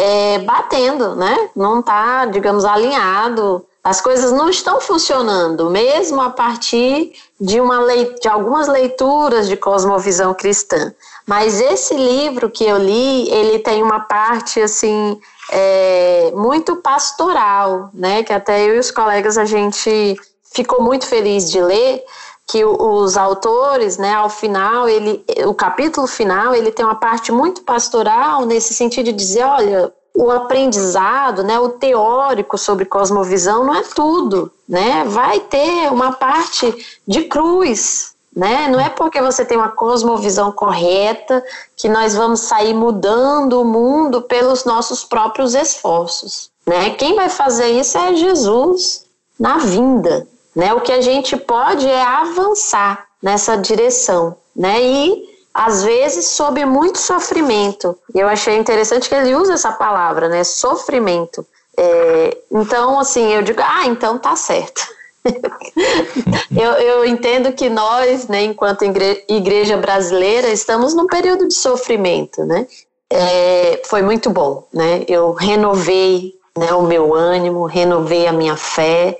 é, 0.00 0.38
batendo, 0.40 1.14
né? 1.14 1.50
Não 1.54 1.80
está, 1.80 2.24
digamos, 2.26 2.64
alinhado. 2.64 3.66
As 3.84 4.00
coisas 4.00 4.32
não 4.32 4.48
estão 4.48 4.80
funcionando, 4.80 5.70
mesmo 5.70 6.20
a 6.20 6.30
partir 6.30 7.12
de, 7.40 7.60
uma 7.60 7.80
lei, 7.80 8.14
de 8.20 8.28
algumas 8.28 8.66
leituras 8.66 9.46
de 9.46 9.56
cosmovisão 9.56 10.32
cristã. 10.32 10.92
Mas 11.26 11.60
esse 11.60 11.94
livro 11.94 12.48
que 12.48 12.64
eu 12.64 12.78
li, 12.78 13.28
ele 13.30 13.58
tem 13.58 13.82
uma 13.82 14.00
parte 14.00 14.60
assim 14.60 15.20
é, 15.50 16.30
muito 16.34 16.76
pastoral, 16.76 17.90
né? 17.92 18.22
Que 18.22 18.32
até 18.32 18.68
eu 18.68 18.76
e 18.76 18.78
os 18.78 18.90
colegas 18.90 19.36
a 19.36 19.44
gente 19.44 20.16
ficou 20.54 20.82
muito 20.82 21.06
feliz 21.06 21.50
de 21.50 21.60
ler 21.60 22.04
que 22.46 22.64
os 22.64 23.16
autores, 23.16 23.98
né, 23.98 24.14
ao 24.14 24.30
final, 24.30 24.88
ele, 24.88 25.24
o 25.46 25.52
capítulo 25.52 26.06
final, 26.06 26.54
ele 26.54 26.70
tem 26.70 26.84
uma 26.84 26.94
parte 26.94 27.32
muito 27.32 27.62
pastoral 27.62 28.46
nesse 28.46 28.72
sentido 28.72 29.06
de 29.06 29.12
dizer, 29.12 29.42
olha, 29.42 29.92
o 30.14 30.30
aprendizado, 30.30 31.42
né, 31.42 31.58
o 31.58 31.70
teórico 31.70 32.56
sobre 32.56 32.84
cosmovisão 32.84 33.64
não 33.64 33.74
é 33.74 33.82
tudo, 33.82 34.50
né? 34.66 35.04
Vai 35.08 35.40
ter 35.40 35.92
uma 35.92 36.12
parte 36.12 36.72
de 37.06 37.24
cruz, 37.24 38.14
né? 38.36 38.68
Não 38.68 38.78
é 38.78 38.90
porque 38.90 39.22
você 39.22 39.46
tem 39.46 39.56
uma 39.56 39.70
cosmovisão 39.70 40.52
correta 40.52 41.42
que 41.74 41.88
nós 41.88 42.14
vamos 42.14 42.40
sair 42.40 42.74
mudando 42.74 43.62
o 43.62 43.64
mundo 43.64 44.20
pelos 44.20 44.66
nossos 44.66 45.02
próprios 45.02 45.54
esforços, 45.54 46.50
né? 46.66 46.90
Quem 46.90 47.16
vai 47.16 47.30
fazer 47.30 47.68
isso 47.68 47.96
é 47.96 48.14
Jesus 48.14 49.06
na 49.40 49.56
vinda, 49.56 50.28
né? 50.54 50.74
O 50.74 50.82
que 50.82 50.92
a 50.92 51.00
gente 51.00 51.34
pode 51.34 51.88
é 51.88 52.02
avançar 52.02 53.06
nessa 53.22 53.56
direção, 53.56 54.36
né? 54.54 54.82
E 54.82 55.36
às 55.54 55.82
vezes 55.82 56.26
sob 56.26 56.62
muito 56.66 56.98
sofrimento. 56.98 57.98
Eu 58.14 58.28
achei 58.28 58.58
interessante 58.58 59.08
que 59.08 59.14
ele 59.14 59.34
usa 59.34 59.54
essa 59.54 59.72
palavra, 59.72 60.28
né? 60.28 60.44
Sofrimento. 60.44 61.46
É, 61.78 62.36
então, 62.50 62.98
assim, 62.98 63.32
eu 63.32 63.40
digo, 63.40 63.62
ah, 63.62 63.86
então 63.86 64.18
tá 64.18 64.36
certo. 64.36 64.95
eu, 66.56 66.72
eu, 66.72 67.04
entendo 67.04 67.52
que 67.52 67.68
nós, 67.68 68.28
né, 68.28 68.44
enquanto 68.44 68.82
igreja 69.28 69.76
brasileira, 69.76 70.48
estamos 70.48 70.94
num 70.94 71.06
período 71.06 71.48
de 71.48 71.54
sofrimento, 71.54 72.44
né? 72.44 72.66
É, 73.10 73.82
foi 73.84 74.02
muito 74.02 74.30
bom, 74.30 74.66
né? 74.72 75.04
Eu 75.08 75.32
renovei 75.32 76.34
né, 76.56 76.72
o 76.72 76.82
meu 76.82 77.14
ânimo, 77.14 77.66
renovei 77.66 78.26
a 78.26 78.32
minha 78.32 78.56
fé, 78.56 79.18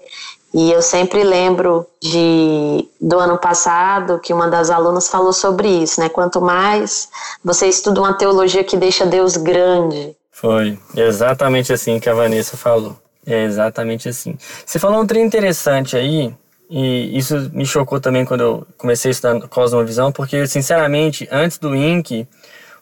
e 0.55 0.73
eu 0.73 0.81
sempre 0.81 1.23
lembro 1.23 1.87
de 2.01 2.89
do 2.99 3.19
ano 3.19 3.37
passado 3.37 4.19
que 4.19 4.33
uma 4.33 4.49
das 4.49 4.71
alunas 4.71 5.07
falou 5.07 5.33
sobre 5.33 5.69
isso, 5.69 6.01
né? 6.01 6.09
Quanto 6.09 6.41
mais 6.41 7.09
você 7.45 7.67
estuda 7.67 8.01
uma 8.01 8.15
teologia 8.15 8.65
que 8.65 8.77
deixa 8.77 9.05
Deus 9.05 9.37
grande. 9.37 10.17
Foi 10.33 10.79
exatamente 10.97 11.73
assim 11.73 12.01
que 12.01 12.09
a 12.09 12.15
Vanessa 12.15 12.57
falou. 12.57 12.97
É 13.27 13.43
exatamente 13.43 14.09
assim. 14.09 14.39
Você 14.65 14.79
falou 14.79 15.03
um 15.03 15.07
trem 15.07 15.25
interessante 15.25 15.97
aí, 15.97 16.33
e 16.71 17.17
isso 17.17 17.51
me 17.53 17.67
chocou 17.67 18.01
também 18.01 18.25
quando 18.25 18.41
eu 18.41 18.67
comecei 18.77 19.11
a 19.11 19.13
estudar 19.13 19.41
Cosmovisão, 19.49 20.13
porque, 20.13 20.47
sinceramente, 20.47 21.29
antes 21.31 21.59
do 21.59 21.75
INC, 21.75 22.27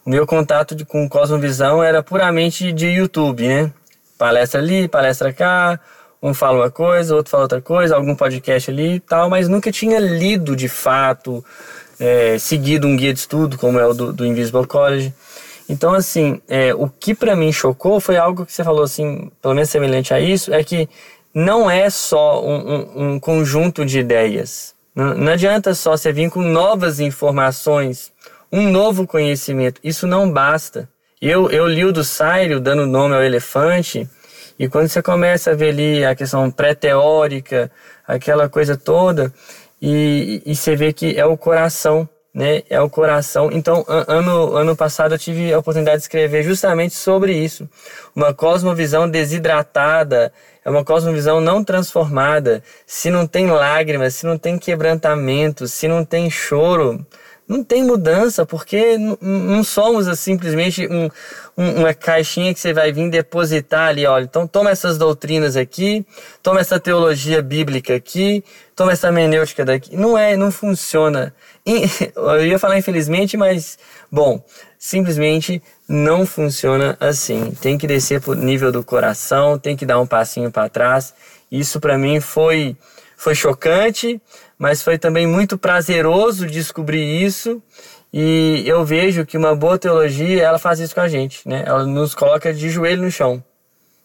o 0.05 0.11
meu 0.11 0.27
contato 0.27 0.75
de, 0.75 0.85
com 0.85 1.09
Cosmovisão 1.09 1.83
era 1.83 2.03
puramente 2.03 2.73
de 2.73 2.89
YouTube, 2.89 3.49
né? 3.49 3.73
Palestra 4.19 4.61
ali, 4.61 4.87
palestra 4.87 5.33
cá, 5.33 5.81
um 6.23 6.33
fala 6.33 6.59
uma 6.59 6.71
coisa, 6.71 7.15
outro 7.15 7.31
fala 7.31 7.45
outra 7.45 7.61
coisa, 7.61 7.97
algum 7.97 8.15
podcast 8.15 8.71
ali 8.71 8.95
e 8.95 9.01
tal, 9.01 9.29
mas 9.29 9.49
nunca 9.49 9.73
tinha 9.73 9.99
lido 9.99 10.55
de 10.57 10.69
fato, 10.69 11.45
é, 11.99 12.39
seguido 12.39 12.87
um 12.87 12.97
guia 12.97 13.13
de 13.13 13.21
estudo 13.21 13.59
como 13.59 13.79
é 13.79 13.87
o 13.87 13.95
do, 13.95 14.13
do 14.13 14.27
Invisible 14.27 14.67
College. 14.67 15.13
Então, 15.69 15.95
assim, 15.95 16.41
é, 16.49 16.75
o 16.75 16.89
que 16.89 17.15
para 17.15 17.35
mim 17.35 17.53
chocou 17.53 17.99
foi 18.01 18.17
algo 18.17 18.45
que 18.45 18.53
você 18.53 18.63
falou, 18.63 18.85
assim, 18.85 19.31
pelo 19.41 19.55
menos 19.55 19.71
semelhante 19.71 20.13
a 20.13 20.21
isso, 20.21 20.53
é 20.53 20.63
que 20.63 20.89
não 21.35 21.71
é 21.71 21.89
só 21.91 22.45
um, 22.45 22.57
um, 22.57 23.15
um 23.15 23.21
conjunto 23.21 23.85
de 23.85 23.99
ideias. 23.99 24.75
Não, 24.95 25.15
não 25.15 25.33
adianta 25.33 25.75
só 25.75 25.97
você 25.97 26.13
vir 26.13 26.31
com 26.31 26.43
novas 26.43 27.01
informações, 27.01 28.13
um 28.53 28.71
novo 28.71 29.07
conhecimento. 29.07 29.81
Isso 29.83 30.07
não 30.07 30.31
basta. 30.31 30.89
Eu, 31.21 31.51
eu 31.51 31.67
li 31.67 31.85
o 31.85 31.93
do 31.93 32.05
Sário, 32.05 32.61
dando 32.61 32.87
nome 32.87 33.15
ao 33.15 33.23
elefante, 33.23 34.09
e 34.59 34.69
quando 34.69 34.89
você 34.89 35.03
começa 35.03 35.51
a 35.51 35.55
ver 35.55 35.71
ali 35.71 36.05
a 36.05 36.15
questão 36.15 36.51
pré-teórica, 36.51 37.71
aquela 38.07 38.49
coisa 38.49 38.77
toda, 38.77 39.33
e, 39.81 40.43
e 40.47 40.55
você 40.55 40.77
vê 40.77 40.93
que 40.93 41.19
é 41.19 41.25
o 41.27 41.37
coração, 41.37 42.09
né? 42.35 42.63
É 42.69 42.81
o 42.81 42.91
coração. 42.91 43.49
Então, 43.53 43.85
ano, 43.87 44.57
ano 44.57 44.75
passado 44.75 45.15
eu 45.15 45.19
tive 45.19 45.53
a 45.53 45.59
oportunidade 45.59 45.99
de 45.99 46.03
escrever 46.03 46.43
justamente 46.43 46.95
sobre 46.95 47.33
isso. 47.33 47.69
Uma 48.15 48.35
cosmovisão 48.35 49.09
desidratada, 49.09 50.33
é 50.65 50.69
uma 50.69 50.85
cosmovisão 50.85 51.41
não 51.41 51.63
transformada. 51.63 52.63
Se 52.85 53.09
não 53.11 53.27
tem 53.27 53.47
lágrimas, 53.47 54.17
se 54.17 54.27
não 54.27 54.37
tem 54.37 54.59
quebrantamento, 54.59 55.69
se 55.69 55.87
não 55.87 56.05
tem 56.05 56.29
choro, 56.29 57.07
não 57.47 57.63
tem 57.63 57.85
mudança, 57.85 58.47
porque 58.47 58.97
não 59.21 59.63
somos 59.63 60.19
simplesmente 60.19 60.87
um, 60.89 61.11
um, 61.57 61.81
uma 61.81 61.93
caixinha 61.93 62.55
que 62.55 62.61
você 62.61 62.73
vai 62.73 62.91
vir 62.91 63.11
depositar 63.11 63.89
ali, 63.89 64.07
olha, 64.07 64.25
então 64.25 64.47
toma 64.47 64.71
essas 64.71 64.97
doutrinas 64.97 65.57
aqui, 65.57 66.07
toma 66.43 66.61
essa 66.61 66.81
teologia 66.81 67.43
bíblica 67.43 67.95
aqui, 67.95 68.43
toma 68.75 68.93
essa 68.93 69.13
menêutica 69.13 69.65
daqui. 69.65 69.97
Não 69.97 70.17
é, 70.17 70.37
não 70.37 70.51
funciona. 70.51 71.35
Eu 72.17 72.47
ia 72.47 72.59
falar 72.59 72.79
infelizmente, 72.79 73.37
mas, 73.37 73.79
bom, 74.11 74.43
simplesmente 74.79 75.63
não 75.89 76.27
funciona 76.27 76.97
assim. 76.99 77.53
Tem 77.61 77.77
que 77.77 77.87
descer 77.87 78.21
pro 78.21 78.35
nível 78.35 78.73
do 78.73 78.83
coração, 78.83 79.59
tem 79.59 79.77
que 79.77 79.87
dar 79.87 80.01
um 80.01 80.07
passinho 80.07 80.51
para 80.51 80.69
trás. 80.69 81.15
Isso 81.51 81.79
para 81.79 81.99
mim 81.99 82.21
foi 82.21 82.77
foi 83.25 83.35
chocante, 83.35 84.21
mas 84.59 84.83
foi 84.83 84.99
também 84.99 85.27
muito 85.27 85.57
prazeroso 85.57 86.47
descobrir 86.47 87.25
isso. 87.25 87.63
E 88.13 88.63
eu 88.67 88.85
vejo 88.85 89.25
que 89.25 89.39
uma 89.39 89.57
boa 89.57 89.79
teologia, 89.79 90.43
ela 90.43 90.59
faz 90.59 90.79
isso 90.79 90.95
com 90.95 91.01
a 91.01 91.09
gente, 91.09 91.49
né? 91.49 91.65
Ela 91.67 91.87
nos 91.87 92.15
coloca 92.15 92.53
de 92.53 92.69
joelho 92.69 93.03
no 93.03 93.11
chão. 93.11 93.43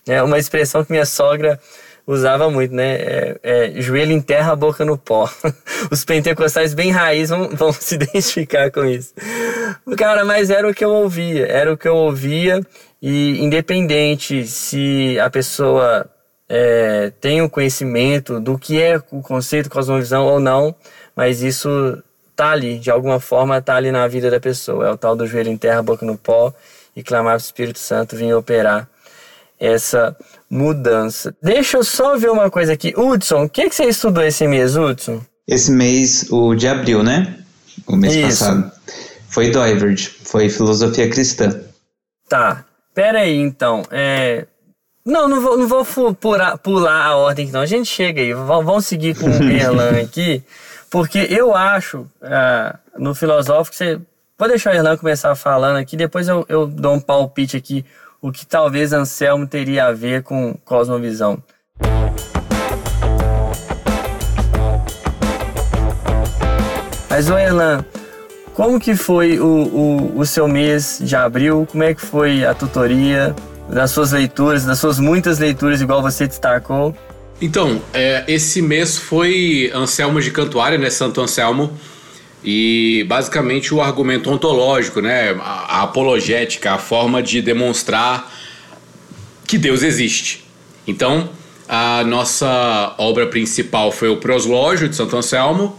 É 0.08 0.23
uma 0.23 0.39
expressão 0.39 0.86
que 0.86 0.91
minha 0.91 1.05
sogra 1.05 1.60
usava 2.08 2.49
muito, 2.49 2.73
né? 2.73 2.95
É, 2.95 3.39
é, 3.43 3.82
joelho 3.82 4.13
em 4.13 4.21
terra, 4.21 4.55
boca 4.55 4.86
no 4.86 4.97
pó. 4.97 5.29
Os 5.91 6.05
pentecostais 6.05 6.73
bem 6.73 6.89
raiz 6.89 7.29
vão, 7.29 7.49
vão 7.49 7.73
se 7.75 7.95
identificar 7.95 8.71
com 8.71 8.86
isso. 8.86 9.13
Cara, 9.97 10.23
mas 10.23 10.49
era 10.49 10.67
o 10.67 10.73
que 10.73 10.84
eu 10.84 10.91
ouvia, 10.91 11.45
era 11.45 11.73
o 11.73 11.77
que 11.77 11.89
eu 11.89 11.95
ouvia 11.95 12.62
e 13.01 13.43
independente 13.43 14.47
se 14.47 15.19
a 15.19 15.29
pessoa 15.29 16.10
é, 16.49 17.13
tem 17.21 17.43
o 17.43 17.49
conhecimento 17.49 18.39
do 18.39 18.57
que 18.57 18.81
é 18.81 18.97
o 19.12 19.21
conceito 19.21 19.69
cosmovisão 19.69 20.25
ou 20.25 20.39
não, 20.39 20.75
mas 21.15 21.43
isso 21.43 22.01
tá 22.35 22.51
ali, 22.51 22.79
de 22.79 22.89
alguma 22.89 23.19
forma 23.19 23.62
tá 23.62 23.75
ali 23.75 23.91
na 23.91 24.07
vida 24.07 24.31
da 24.31 24.39
pessoa. 24.39 24.88
É 24.88 24.91
o 24.91 24.97
tal 24.97 25.15
do 25.15 25.27
joelho 25.27 25.51
em 25.51 25.57
terra, 25.57 25.83
boca 25.83 26.05
no 26.05 26.17
pó 26.17 26.51
e 26.95 27.03
clamar 27.03 27.33
para 27.33 27.43
o 27.43 27.45
Espírito 27.45 27.79
Santo 27.79 28.15
vir 28.15 28.33
operar 28.33 28.89
essa 29.59 30.15
mudança. 30.49 31.35
Deixa 31.43 31.77
eu 31.77 31.83
só 31.83 32.17
ver 32.17 32.31
uma 32.31 32.49
coisa 32.49 32.73
aqui. 32.73 32.93
Hudson, 32.97 33.43
o 33.43 33.49
que, 33.49 33.69
que 33.69 33.75
você 33.75 33.85
estudou 33.85 34.23
esse 34.23 34.47
mês, 34.47 34.75
Hudson? 34.75 35.21
Esse 35.47 35.71
mês, 35.71 36.27
o 36.31 36.55
de 36.55 36.67
abril, 36.67 37.03
né? 37.03 37.38
O 37.85 37.95
mês 37.95 38.15
Isso. 38.15 38.45
passado. 38.45 38.71
Foi 39.27 39.51
Doiverd, 39.51 40.09
foi 40.23 40.49
filosofia 40.49 41.09
cristã. 41.09 41.62
Tá. 42.27 42.65
Pera 42.93 43.19
aí, 43.19 43.38
então. 43.38 43.83
É, 43.91 44.45
não, 45.09 45.27
não 45.27 45.41
vou, 45.41 45.57
não 45.57 45.67
vou 45.67 45.85
pular, 46.15 46.57
pular 46.57 47.05
a 47.05 47.15
ordem 47.15 47.51
não. 47.51 47.61
A 47.61 47.65
gente 47.65 47.89
chega 47.89 48.21
aí, 48.21 48.33
vamos 48.33 48.85
seguir 48.85 49.17
com 49.17 49.25
o 49.25 49.43
Erlan 49.49 49.99
aqui, 50.01 50.43
porque 50.89 51.27
eu 51.29 51.55
acho, 51.55 52.01
uh, 52.21 52.77
no 52.97 53.13
filosófico, 53.15 53.75
você. 53.75 53.99
Vou 54.37 54.47
deixar 54.47 54.71
o 54.71 54.75
Erlan 54.75 54.95
começar 54.95 55.35
falando 55.35 55.77
aqui, 55.77 55.97
depois 55.97 56.27
eu, 56.29 56.45
eu 56.47 56.65
dou 56.65 56.93
um 56.93 56.99
palpite 56.99 57.57
aqui, 57.57 57.85
o 58.21 58.31
que 58.31 58.45
talvez 58.45 58.93
Anselmo 58.93 59.45
teria 59.45 59.87
a 59.87 59.91
ver 59.91 60.23
com 60.23 60.53
cosmovisão. 60.63 61.43
Mas, 67.09 67.29
o 67.29 67.37
Erlan, 67.37 67.83
como 68.53 68.79
que 68.79 68.95
foi 68.95 69.39
o, 69.39 69.45
o, 69.45 70.19
o 70.19 70.25
seu 70.25 70.47
mês 70.47 70.99
de 71.01 71.17
abril? 71.17 71.67
Como 71.69 71.83
é 71.83 71.93
que 71.93 71.99
foi 71.99 72.45
a 72.45 72.53
tutoria? 72.53 73.35
Das 73.69 73.91
suas 73.91 74.12
leituras, 74.12 74.65
das 74.65 74.79
suas 74.79 74.99
muitas 74.99 75.39
leituras, 75.39 75.82
igual 75.82 76.01
você 76.01 76.27
destacou? 76.27 76.95
Então, 77.41 77.82
é, 77.93 78.23
esse 78.27 78.62
mês 78.62 78.97
foi 78.97 79.71
Anselmo 79.73 80.19
de 80.19 80.32
Cantuária, 80.32 80.77
né? 80.77 80.89
Santo 80.89 81.21
Anselmo. 81.21 81.71
E 82.43 83.05
basicamente 83.08 83.73
o 83.73 83.82
argumento 83.82 84.29
ontológico, 84.29 85.01
né? 85.01 85.32
A, 85.39 85.79
a 85.79 85.84
apologética, 85.84 86.73
a 86.73 86.77
forma 86.77 87.21
de 87.21 87.41
demonstrar 87.41 88.34
que 89.45 89.58
Deus 89.58 89.84
existe. 89.84 90.45
Então, 90.86 91.29
a 91.67 92.03
nossa 92.03 92.95
obra 92.97 93.27
principal 93.27 93.91
foi 93.91 94.10
o 94.10 94.17
Proslógio 94.17 94.89
de 94.89 94.95
Santo 94.95 95.15
Anselmo. 95.15 95.77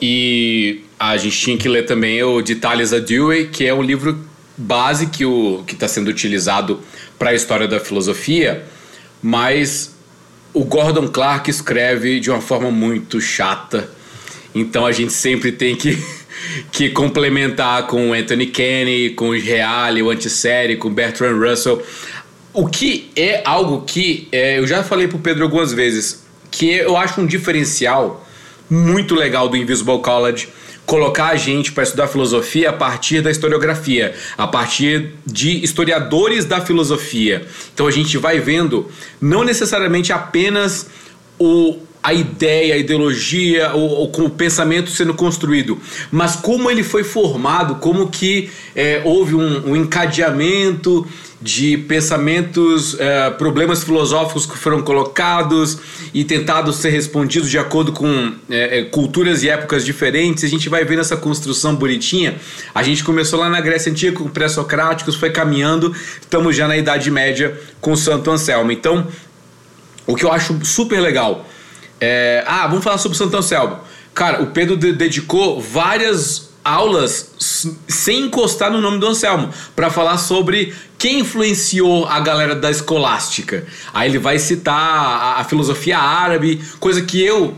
E 0.00 0.84
a 0.98 1.16
gente 1.16 1.38
tinha 1.38 1.56
que 1.56 1.68
ler 1.68 1.86
também 1.86 2.22
o 2.22 2.42
De 2.42 2.56
Thales 2.56 2.90
Dewey, 2.90 3.48
que 3.48 3.66
é 3.66 3.72
um 3.72 3.82
livro 3.82 4.18
base 4.56 5.06
que 5.06 5.24
está 5.72 5.86
sendo 5.86 6.08
utilizado 6.08 6.80
para 7.18 7.30
a 7.30 7.34
história 7.34 7.66
da 7.66 7.80
filosofia, 7.80 8.64
mas 9.22 9.94
o 10.52 10.64
Gordon 10.64 11.08
Clark 11.08 11.50
escreve 11.50 12.20
de 12.20 12.30
uma 12.30 12.40
forma 12.40 12.70
muito 12.70 13.20
chata. 13.20 13.90
Então 14.54 14.86
a 14.86 14.92
gente 14.92 15.12
sempre 15.12 15.52
tem 15.52 15.76
que, 15.76 16.02
que 16.70 16.90
complementar 16.90 17.86
com 17.86 18.12
Anthony 18.12 18.46
Kenny, 18.46 19.10
com 19.10 19.30
o 19.30 19.38
Reale, 19.38 20.02
o 20.02 20.10
Antissérie, 20.10 20.76
com 20.76 20.90
Bertrand 20.90 21.38
Russell. 21.38 21.82
O 22.52 22.66
que 22.66 23.10
é 23.14 23.42
algo 23.44 23.82
que 23.82 24.28
é, 24.32 24.58
eu 24.58 24.66
já 24.66 24.82
falei 24.82 25.06
para 25.06 25.16
o 25.16 25.20
Pedro 25.20 25.44
algumas 25.44 25.72
vezes, 25.72 26.24
que 26.50 26.70
eu 26.70 26.96
acho 26.96 27.20
um 27.20 27.26
diferencial 27.26 28.26
muito 28.70 29.14
legal 29.14 29.48
do 29.48 29.56
Invisible 29.56 30.00
College 30.00 30.48
colocar 30.88 31.28
a 31.28 31.36
gente 31.36 31.70
para 31.70 31.82
estudar 31.82 32.08
filosofia 32.08 32.70
a 32.70 32.72
partir 32.72 33.20
da 33.20 33.30
historiografia, 33.30 34.14
a 34.38 34.46
partir 34.46 35.12
de 35.26 35.62
historiadores 35.62 36.46
da 36.46 36.62
filosofia. 36.62 37.46
Então 37.74 37.86
a 37.86 37.90
gente 37.90 38.16
vai 38.16 38.40
vendo 38.40 38.90
não 39.20 39.44
necessariamente 39.44 40.14
apenas 40.14 40.88
o, 41.38 41.76
a 42.02 42.14
ideia, 42.14 42.74
a 42.74 42.78
ideologia, 42.78 43.72
ou, 43.72 44.08
com 44.10 44.22
o 44.22 44.30
pensamento 44.30 44.90
sendo 44.90 45.14
construído, 45.14 45.78
mas 46.10 46.36
como 46.36 46.70
ele 46.70 46.82
foi 46.82 47.02
formado, 47.02 47.76
como 47.76 48.08
que 48.08 48.50
é, 48.74 49.02
houve 49.04 49.34
um, 49.34 49.70
um, 49.70 49.76
encadeamento 49.76 51.06
de 51.40 51.76
pensamentos, 51.76 52.98
é, 52.98 53.30
problemas 53.30 53.84
filosóficos 53.84 54.46
que 54.46 54.56
foram 54.56 54.82
colocados 54.82 55.78
e 56.12 56.24
tentados 56.24 56.76
ser 56.76 56.90
respondidos 56.90 57.48
de 57.48 57.58
acordo 57.58 57.92
com 57.92 58.32
é, 58.50 58.78
é 58.78 58.82
culturas 58.84 59.42
e 59.42 59.48
épocas 59.48 59.84
diferentes. 59.84 60.42
A 60.42 60.48
gente 60.48 60.68
vai 60.68 60.84
vendo 60.84 61.00
essa 61.00 61.16
construção 61.16 61.76
bonitinha. 61.76 62.36
A 62.74 62.82
gente 62.82 63.04
começou 63.04 63.38
lá 63.38 63.48
na 63.48 63.60
Grécia 63.60 63.92
Antiga 63.92 64.16
com 64.18 64.28
pré-socráticos, 64.28 65.14
foi 65.14 65.30
caminhando, 65.30 65.94
estamos 66.20 66.56
já 66.56 66.66
na 66.66 66.76
Idade 66.76 67.10
Média 67.10 67.58
com 67.80 67.94
Santo 67.94 68.30
Anselmo. 68.30 68.72
Então, 68.72 69.06
o 70.06 70.16
que 70.16 70.24
eu 70.24 70.32
acho 70.32 70.58
super 70.64 71.00
legal 71.00 71.46
é, 72.00 72.44
ah, 72.46 72.66
vamos 72.66 72.84
falar 72.84 72.98
sobre 72.98 73.16
Santo 73.16 73.36
Anselmo. 73.36 73.78
Cara, 74.14 74.42
o 74.42 74.46
Pedro 74.48 74.76
dedicou 74.76 75.60
várias 75.60 76.48
aulas 76.64 77.32
sem 77.88 78.24
encostar 78.24 78.70
no 78.70 78.80
nome 78.80 78.98
do 78.98 79.06
Anselmo 79.06 79.50
para 79.74 79.90
falar 79.90 80.18
sobre 80.18 80.74
quem 80.98 81.20
influenciou 81.20 82.06
a 82.06 82.20
galera 82.20 82.54
da 82.54 82.70
escolástica. 82.70 83.66
Aí 83.94 84.10
ele 84.10 84.18
vai 84.18 84.38
citar 84.38 84.74
a, 84.74 85.40
a 85.40 85.44
filosofia 85.44 85.98
árabe, 85.98 86.60
coisa 86.78 87.00
que 87.02 87.22
eu, 87.22 87.56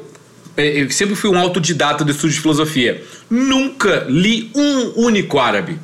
é, 0.57 0.83
eu 0.83 0.91
sempre 0.91 1.17
fui 1.17 1.31
um 1.31 1.39
autodidata 1.39 2.05
do 2.05 2.11
estudo 2.11 2.33
de 2.33 2.41
filosofia. 2.41 3.03
Nunca 3.29 4.05
li 4.09 4.51
um 4.55 5.05
único 5.05 5.39
árabe. 5.39 5.79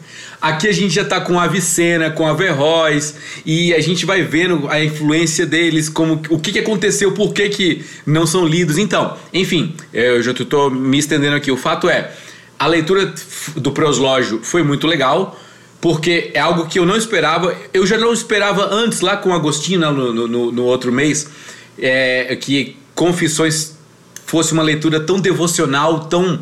Aqui 0.47 0.69
a 0.69 0.73
gente 0.73 0.95
já 0.95 1.03
está 1.03 1.21
com 1.21 1.41
a 1.41 1.43
Avicena, 1.43 2.09
com 2.09 2.25
a 2.25 2.33
Verroes, 2.33 3.17
e 3.45 3.75
a 3.75 3.81
gente 3.81 4.07
vai 4.07 4.23
vendo 4.23 4.69
a 4.69 4.81
influência 4.83 5.45
deles, 5.45 5.89
como 5.89 6.23
o 6.31 6.39
que, 6.39 6.53
que 6.53 6.61
aconteceu, 6.61 7.11
por 7.11 7.35
que, 7.35 7.49
que 7.49 7.85
não 8.07 8.25
são 8.29 8.47
lidos. 8.47 8.79
Então, 8.79 9.17
enfim, 9.35 9.75
eu 9.93 10.23
já 10.23 10.31
estou 10.31 10.71
me 10.71 10.99
estendendo 10.99 11.35
aqui. 11.35 11.51
O 11.51 11.57
fato 11.57 11.89
é, 11.89 12.13
a 12.57 12.69
leitura 12.69 13.13
do 13.57 13.73
proslógio 13.73 14.39
foi 14.41 14.63
muito 14.63 14.87
legal, 14.87 15.37
porque 15.81 16.31
é 16.33 16.39
algo 16.39 16.67
que 16.67 16.79
eu 16.79 16.87
não 16.87 16.97
esperava. 16.97 17.53
Eu 17.75 17.85
já 17.85 17.99
não 17.99 18.13
esperava 18.13 18.73
antes, 18.73 19.01
lá 19.01 19.17
com 19.17 19.35
Agostinho, 19.35 19.81
no, 19.81 20.29
no, 20.29 20.53
no 20.53 20.63
outro 20.63 20.93
mês, 20.93 21.29
é, 21.77 22.37
que 22.37 22.77
Confissões 22.95 23.77
fosse 24.25 24.53
uma 24.53 24.63
leitura 24.63 25.01
tão 25.01 25.19
devocional, 25.19 26.05
tão 26.05 26.39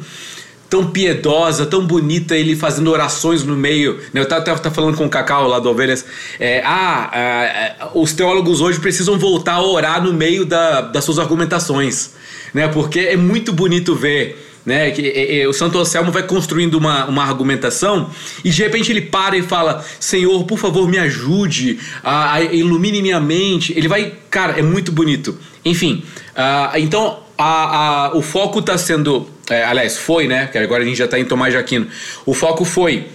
tão 0.69 0.91
piedosa, 0.91 1.67
tão 1.67 1.87
bonita, 1.87 2.37
ele 2.37 2.57
fazendo 2.57 2.91
orações 2.91 3.45
no 3.45 3.57
meio. 3.57 4.01
Né? 4.13 4.21
Eu 4.21 4.27
tava, 4.27 4.43
tava 4.43 4.71
falando 4.71 4.97
com 4.97 5.07
o 5.07 5.09
Cacau 5.09 5.47
lá 5.47 5.59
do 5.59 5.69
Ovelhas. 5.71 6.05
É, 6.39 6.63
ah, 6.65 7.11
é, 7.15 7.77
os 7.95 8.13
teólogos 8.13 8.61
hoje 8.61 8.81
precisam 8.81 9.19
voltar 9.19 9.55
a 9.55 9.63
orar 9.63 10.03
no 10.03 10.13
meio 10.13 10.45
da, 10.45 10.81
das 10.81 11.05
suas 11.05 11.19
argumentações, 11.19 12.15
né? 12.53 12.69
Porque 12.69 13.01
é 13.01 13.17
muito 13.17 13.53
bonito 13.53 13.95
ver. 13.95 14.51
Né, 14.67 14.93
que 14.93 15.03
é, 15.07 15.43
é, 15.43 15.47
o 15.47 15.53
Santo 15.53 15.79
Anselmo 15.79 16.11
vai 16.11 16.23
construindo 16.23 16.77
uma, 16.77 17.05
uma 17.05 17.23
argumentação 17.23 18.09
e 18.43 18.49
de 18.49 18.63
repente 18.63 18.91
ele 18.91 19.03
para 19.03 19.37
e 19.37 19.43
fala: 19.43 19.85
Senhor, 20.01 20.43
por 20.45 20.59
favor, 20.59 20.89
me 20.89 20.97
ajude, 20.97 21.79
a, 22.03 22.37
a 22.37 22.43
ilumine 22.43 23.03
minha 23.03 23.21
mente. 23.21 23.75
Ele 23.77 23.87
vai, 23.87 24.15
cara, 24.31 24.59
é 24.59 24.63
muito 24.63 24.91
bonito. 24.91 25.39
Enfim, 25.67 26.03
uh, 26.31 26.79
então 26.79 27.24
a, 27.37 28.07
a, 28.07 28.17
o 28.17 28.23
foco 28.23 28.61
está 28.61 28.79
sendo 28.79 29.29
é, 29.51 29.65
aliás, 29.65 29.99
foi, 29.99 30.27
né? 30.27 30.47
Que 30.47 30.59
agora 30.59 30.83
a 30.83 30.87
gente 30.87 30.97
já 30.97 31.05
está 31.05 31.19
em 31.19 31.25
Tomás 31.25 31.53
de 31.53 31.59
Aquino. 31.59 31.87
O 32.25 32.33
foco 32.33 32.65
foi 32.65 33.09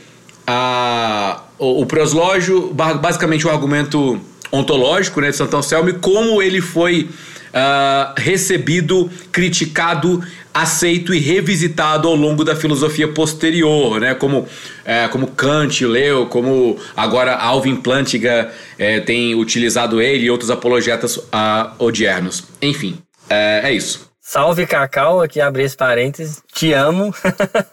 a, 0.46 1.42
o, 1.58 1.82
o 1.82 1.86
proslógio, 1.86 2.74
basicamente 2.74 3.48
o 3.48 3.50
argumento 3.50 4.20
ontológico 4.52 5.22
né, 5.22 5.30
de 5.30 5.36
Santo 5.36 5.56
Anselmo 5.56 5.90
e 5.90 5.94
como 5.94 6.42
ele 6.42 6.60
foi 6.60 7.10
uh, 7.50 8.14
recebido, 8.18 9.10
criticado, 9.32 10.24
aceito 10.54 11.14
e 11.14 11.20
revisitado 11.20 12.08
ao 12.08 12.16
longo 12.16 12.44
da 12.44 12.56
filosofia 12.56 13.08
posterior, 13.08 14.00
né? 14.00 14.14
Como, 14.14 14.48
é, 14.86 15.08
como 15.08 15.28
Kant 15.28 15.86
leu, 15.86 16.26
como 16.26 16.78
agora 16.96 17.36
Alvin 17.36 17.76
Plantinga 17.76 18.52
é, 18.78 19.00
tem 19.00 19.36
utilizado 19.36 20.02
ele 20.02 20.26
e 20.26 20.32
outros 20.32 20.50
apologetas 20.50 21.18
uh, 21.18 21.72
odiernos. 21.78 22.44
Enfim, 22.62 22.98
é, 23.30 23.62
é 23.66 23.74
isso. 23.74 24.09
Salve 24.32 24.68
Cacau, 24.68 25.24
aqui 25.24 25.42
abri 25.42 25.64
esse 25.64 25.76
parênteses. 25.76 26.44
Te 26.54 26.72
amo. 26.72 27.12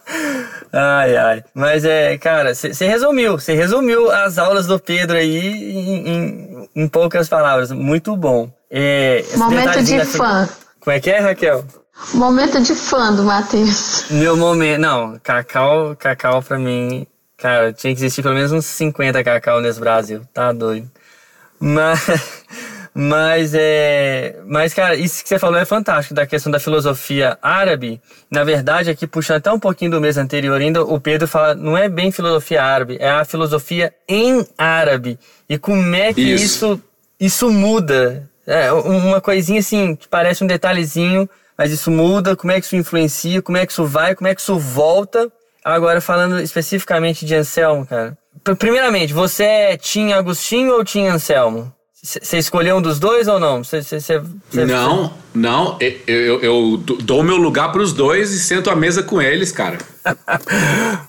ai, 0.73 1.15
ai. 1.15 1.43
Mas 1.53 1.85
é, 1.85 2.17
cara, 2.17 2.55
você 2.55 2.87
resumiu. 2.87 3.33
Você 3.33 3.53
resumiu 3.53 4.09
as 4.09 4.39
aulas 4.39 4.65
do 4.65 4.79
Pedro 4.79 5.17
aí 5.17 5.37
em, 5.37 6.07
em, 6.07 6.69
em 6.75 6.87
poucas 6.87 7.29
palavras. 7.29 7.71
Muito 7.71 8.17
bom. 8.17 8.51
É, 8.71 9.23
momento 9.35 9.83
de 9.83 10.03
fã. 10.03 10.49
Como 10.79 10.95
é 10.95 10.99
que 10.99 11.11
é, 11.11 11.19
Raquel? 11.19 11.63
Momento 12.15 12.59
de 12.59 12.73
fã 12.73 13.13
do 13.13 13.21
Matheus. 13.21 14.05
Meu 14.09 14.35
momento. 14.35 14.81
Não, 14.81 15.19
Cacau, 15.19 15.95
Cacau 15.95 16.41
pra 16.41 16.57
mim. 16.57 17.05
Cara, 17.37 17.71
tinha 17.71 17.93
que 17.93 17.99
existir 17.99 18.23
pelo 18.23 18.33
menos 18.33 18.51
uns 18.51 18.65
50 18.65 19.23
Cacau 19.23 19.61
nesse 19.61 19.79
Brasil. 19.79 20.23
Tá 20.33 20.51
doido. 20.51 20.89
Mas. 21.59 21.99
Mas 22.99 23.53
é. 23.53 24.39
Mas, 24.47 24.73
cara, 24.73 24.95
isso 24.95 25.21
que 25.21 25.29
você 25.29 25.37
falou 25.37 25.59
é 25.59 25.65
fantástico, 25.65 26.15
da 26.15 26.25
questão 26.25 26.51
da 26.51 26.59
filosofia 26.59 27.37
árabe. 27.43 28.01
Na 28.31 28.43
verdade, 28.43 28.89
aqui 28.89 29.05
puxando 29.05 29.37
até 29.37 29.51
um 29.51 29.59
pouquinho 29.59 29.91
do 29.91 30.01
mês 30.01 30.17
anterior, 30.17 30.59
ainda 30.59 30.81
o 30.83 30.99
Pedro 30.99 31.27
fala, 31.27 31.53
não 31.53 31.77
é 31.77 31.87
bem 31.87 32.11
filosofia 32.11 32.63
árabe, 32.63 32.97
é 32.99 33.07
a 33.07 33.23
filosofia 33.23 33.93
em 34.09 34.43
árabe. 34.57 35.19
E 35.47 35.59
como 35.59 35.93
é 35.93 36.11
que 36.11 36.21
isso, 36.21 36.43
isso, 36.43 36.81
isso 37.19 37.51
muda? 37.51 38.27
É 38.47 38.71
uma 38.71 39.21
coisinha 39.21 39.59
assim, 39.59 39.95
que 39.95 40.07
parece 40.07 40.43
um 40.43 40.47
detalhezinho, 40.47 41.29
mas 41.55 41.71
isso 41.71 41.91
muda, 41.91 42.35
como 42.35 42.51
é 42.51 42.59
que 42.59 42.65
isso 42.65 42.75
influencia, 42.75 43.43
como 43.43 43.59
é 43.59 43.65
que 43.67 43.73
isso 43.73 43.85
vai, 43.85 44.15
como 44.15 44.27
é 44.27 44.33
que 44.33 44.41
isso 44.41 44.57
volta. 44.57 45.31
Agora, 45.63 46.01
falando 46.01 46.39
especificamente 46.39 47.27
de 47.27 47.35
Anselmo, 47.35 47.85
cara. 47.85 48.17
Primeiramente, 48.57 49.13
você 49.13 49.77
tinha 49.77 50.17
Agostinho 50.17 50.73
ou 50.73 50.83
tinha 50.83 51.13
Anselmo? 51.13 51.76
Você 52.01 52.37
escolheu 52.37 52.77
um 52.77 52.81
dos 52.81 52.99
dois 52.99 53.27
ou 53.27 53.39
não? 53.39 53.63
Cê, 53.63 53.81
cê, 53.81 53.99
cê, 53.99 54.21
não, 54.51 55.11
não. 55.33 55.77
Eu, 55.79 55.95
eu, 56.07 56.41
eu 56.41 56.77
dou 56.77 57.23
meu 57.23 57.37
lugar 57.37 57.71
para 57.71 57.81
os 57.81 57.91
dois 57.91 58.31
e 58.31 58.39
sento 58.39 58.69
à 58.69 58.75
mesa 58.75 59.01
com 59.01 59.19
eles, 59.19 59.51
cara. 59.51 59.79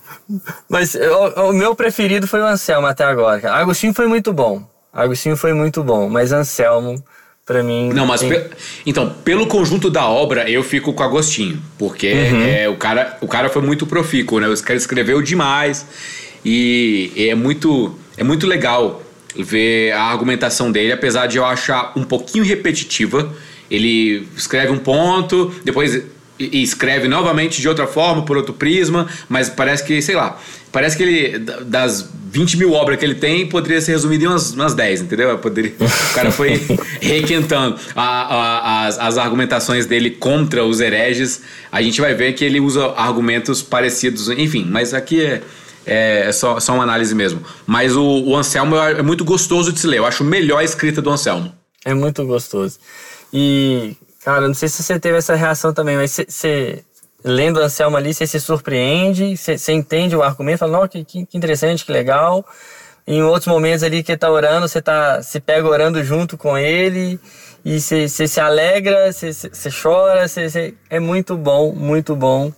Mas 0.67 0.95
o, 0.95 1.49
o, 1.49 1.53
meu 1.53 1.75
preferido 1.75 2.27
foi 2.27 2.41
o 2.41 2.45
Anselmo 2.45 2.87
até 2.87 3.03
agora. 3.03 3.39
Cara. 3.39 3.55
Agostinho 3.55 3.93
foi 3.93 4.07
muito 4.07 4.33
bom. 4.33 4.63
Agostinho 4.91 5.37
foi 5.37 5.53
muito 5.53 5.83
bom, 5.83 6.09
mas 6.09 6.31
Anselmo, 6.31 7.03
para 7.45 7.63
mim. 7.63 7.89
Não, 7.93 8.05
mas 8.05 8.21
pe... 8.21 8.47
então, 8.85 9.09
pelo 9.23 9.47
conjunto 9.47 9.89
da 9.89 10.07
obra, 10.07 10.49
eu 10.49 10.63
fico 10.63 10.93
com 10.93 11.03
Agostinho. 11.03 11.61
Porque 11.77 12.11
uhum. 12.11 12.41
é, 12.43 12.69
o, 12.69 12.75
cara, 12.75 13.17
o 13.21 13.27
cara 13.27 13.49
foi 13.49 13.61
muito 13.61 13.85
profícuo, 13.85 14.39
né? 14.39 14.47
O 14.47 14.63
cara 14.63 14.77
escreveu 14.77 15.21
demais 15.21 15.85
e 16.43 17.11
é 17.15 17.35
muito, 17.35 17.97
é 18.17 18.23
muito 18.23 18.45
legal 18.45 19.01
ver 19.43 19.91
a 19.91 20.03
argumentação 20.03 20.71
dele, 20.71 20.91
apesar 20.91 21.27
de 21.27 21.37
eu 21.37 21.45
achar 21.45 21.93
um 21.95 22.03
pouquinho 22.03 22.43
repetitiva. 22.43 23.33
Ele 23.69 24.27
escreve 24.35 24.71
um 24.71 24.77
ponto, 24.77 25.53
depois 25.63 26.01
escreve 26.39 27.07
novamente 27.07 27.61
de 27.61 27.67
outra 27.67 27.85
forma, 27.85 28.23
por 28.23 28.37
outro 28.37 28.53
prisma, 28.53 29.07
mas 29.27 29.49
parece 29.49 29.83
que, 29.83 30.01
sei 30.01 30.15
lá, 30.15 30.39
parece 30.71 30.95
que 30.95 31.03
ele, 31.03 31.39
das 31.39 32.09
20 32.31 32.57
mil 32.57 32.71
obras 32.73 32.97
que 32.97 33.05
ele 33.05 33.15
tem, 33.15 33.47
poderia 33.47 33.81
ser 33.81 33.91
resumido 33.91 34.23
em 34.23 34.27
umas, 34.27 34.53
umas 34.53 34.73
10, 34.73 35.01
entendeu? 35.01 35.37
Poderia, 35.37 35.73
o 35.79 36.13
cara 36.13 36.31
foi 36.31 36.61
requentando 37.01 37.77
a, 37.95 38.03
a, 38.03 38.87
as, 38.87 38.99
as 38.99 39.17
argumentações 39.17 39.85
dele 39.85 40.11
contra 40.11 40.63
os 40.63 40.79
hereges. 40.79 41.41
A 41.71 41.81
gente 41.81 41.99
vai 41.99 42.13
ver 42.13 42.33
que 42.33 42.45
ele 42.45 42.59
usa 42.59 42.93
argumentos 42.95 43.61
parecidos, 43.61 44.29
enfim, 44.29 44.65
mas 44.69 44.93
aqui 44.93 45.21
é 45.21 45.41
é, 45.85 46.27
é 46.27 46.31
só, 46.31 46.59
só 46.59 46.73
uma 46.73 46.83
análise 46.83 47.13
mesmo. 47.15 47.43
Mas 47.65 47.95
o, 47.95 48.03
o 48.03 48.35
Anselmo 48.35 48.75
é, 48.77 49.01
muito 49.01 49.25
gostoso 49.25 49.71
de 49.71 49.79
se 49.79 49.87
ler. 49.87 49.97
Eu 49.97 50.05
acho 50.05 50.23
melhor 50.23 50.59
a 50.59 50.63
escrita 50.63 51.01
do 51.01 51.09
Anselmo. 51.09 51.53
É 51.85 51.93
muito 51.93 52.25
gostoso. 52.25 52.79
E, 53.33 53.95
cara, 54.23 54.47
não 54.47 54.53
sei 54.53 54.69
se 54.69 54.83
você 54.83 54.99
teve 54.99 55.17
essa 55.17 55.35
reação 55.35 55.73
também, 55.73 55.95
mas 55.95 56.19
você, 56.27 56.83
lendo 57.23 57.59
Anselmo 57.59 57.97
ali, 57.97 58.13
você 58.13 58.27
se 58.27 58.39
surpreende, 58.39 59.35
você, 59.37 59.71
entende 59.71 60.15
o 60.15 60.23
argumento, 60.23 60.59
fala, 60.59 60.87
que, 60.87 61.05
que, 61.05 61.27
interessante, 61.33 61.85
que 61.85 61.91
legal. 61.91 62.45
Em 63.07 63.23
outros 63.23 63.47
momentos 63.47 63.81
ali 63.81 64.03
que 64.03 64.15
tá 64.15 64.29
orando, 64.29 64.67
você 64.67 64.81
tá, 64.81 65.23
se 65.23 65.39
pega 65.39 65.67
orando 65.67 66.03
junto 66.03 66.37
com 66.37 66.57
ele 66.57 67.19
e 67.65 67.79
você, 67.79 68.07
se 68.07 68.39
alegra, 68.39 69.11
você, 69.11 69.31
chora, 69.81 70.27
você, 70.27 70.49
você, 70.49 70.73
é 70.89 70.99
muito 70.99 71.35
bom, 71.35 71.73
muito 71.73 72.15
bom. 72.15 72.53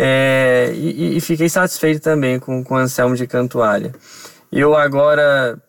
É, 0.00 0.70
e, 0.76 1.16
e, 1.16 1.20
fiquei 1.20 1.48
satisfeito 1.48 2.00
também 2.00 2.38
com, 2.38 2.62
com 2.62 2.74
o 2.74 2.76
Anselmo 2.76 3.16
de 3.16 3.26
Cantuária. 3.26 3.92
Eu 4.52 4.76
agora, 4.76 5.60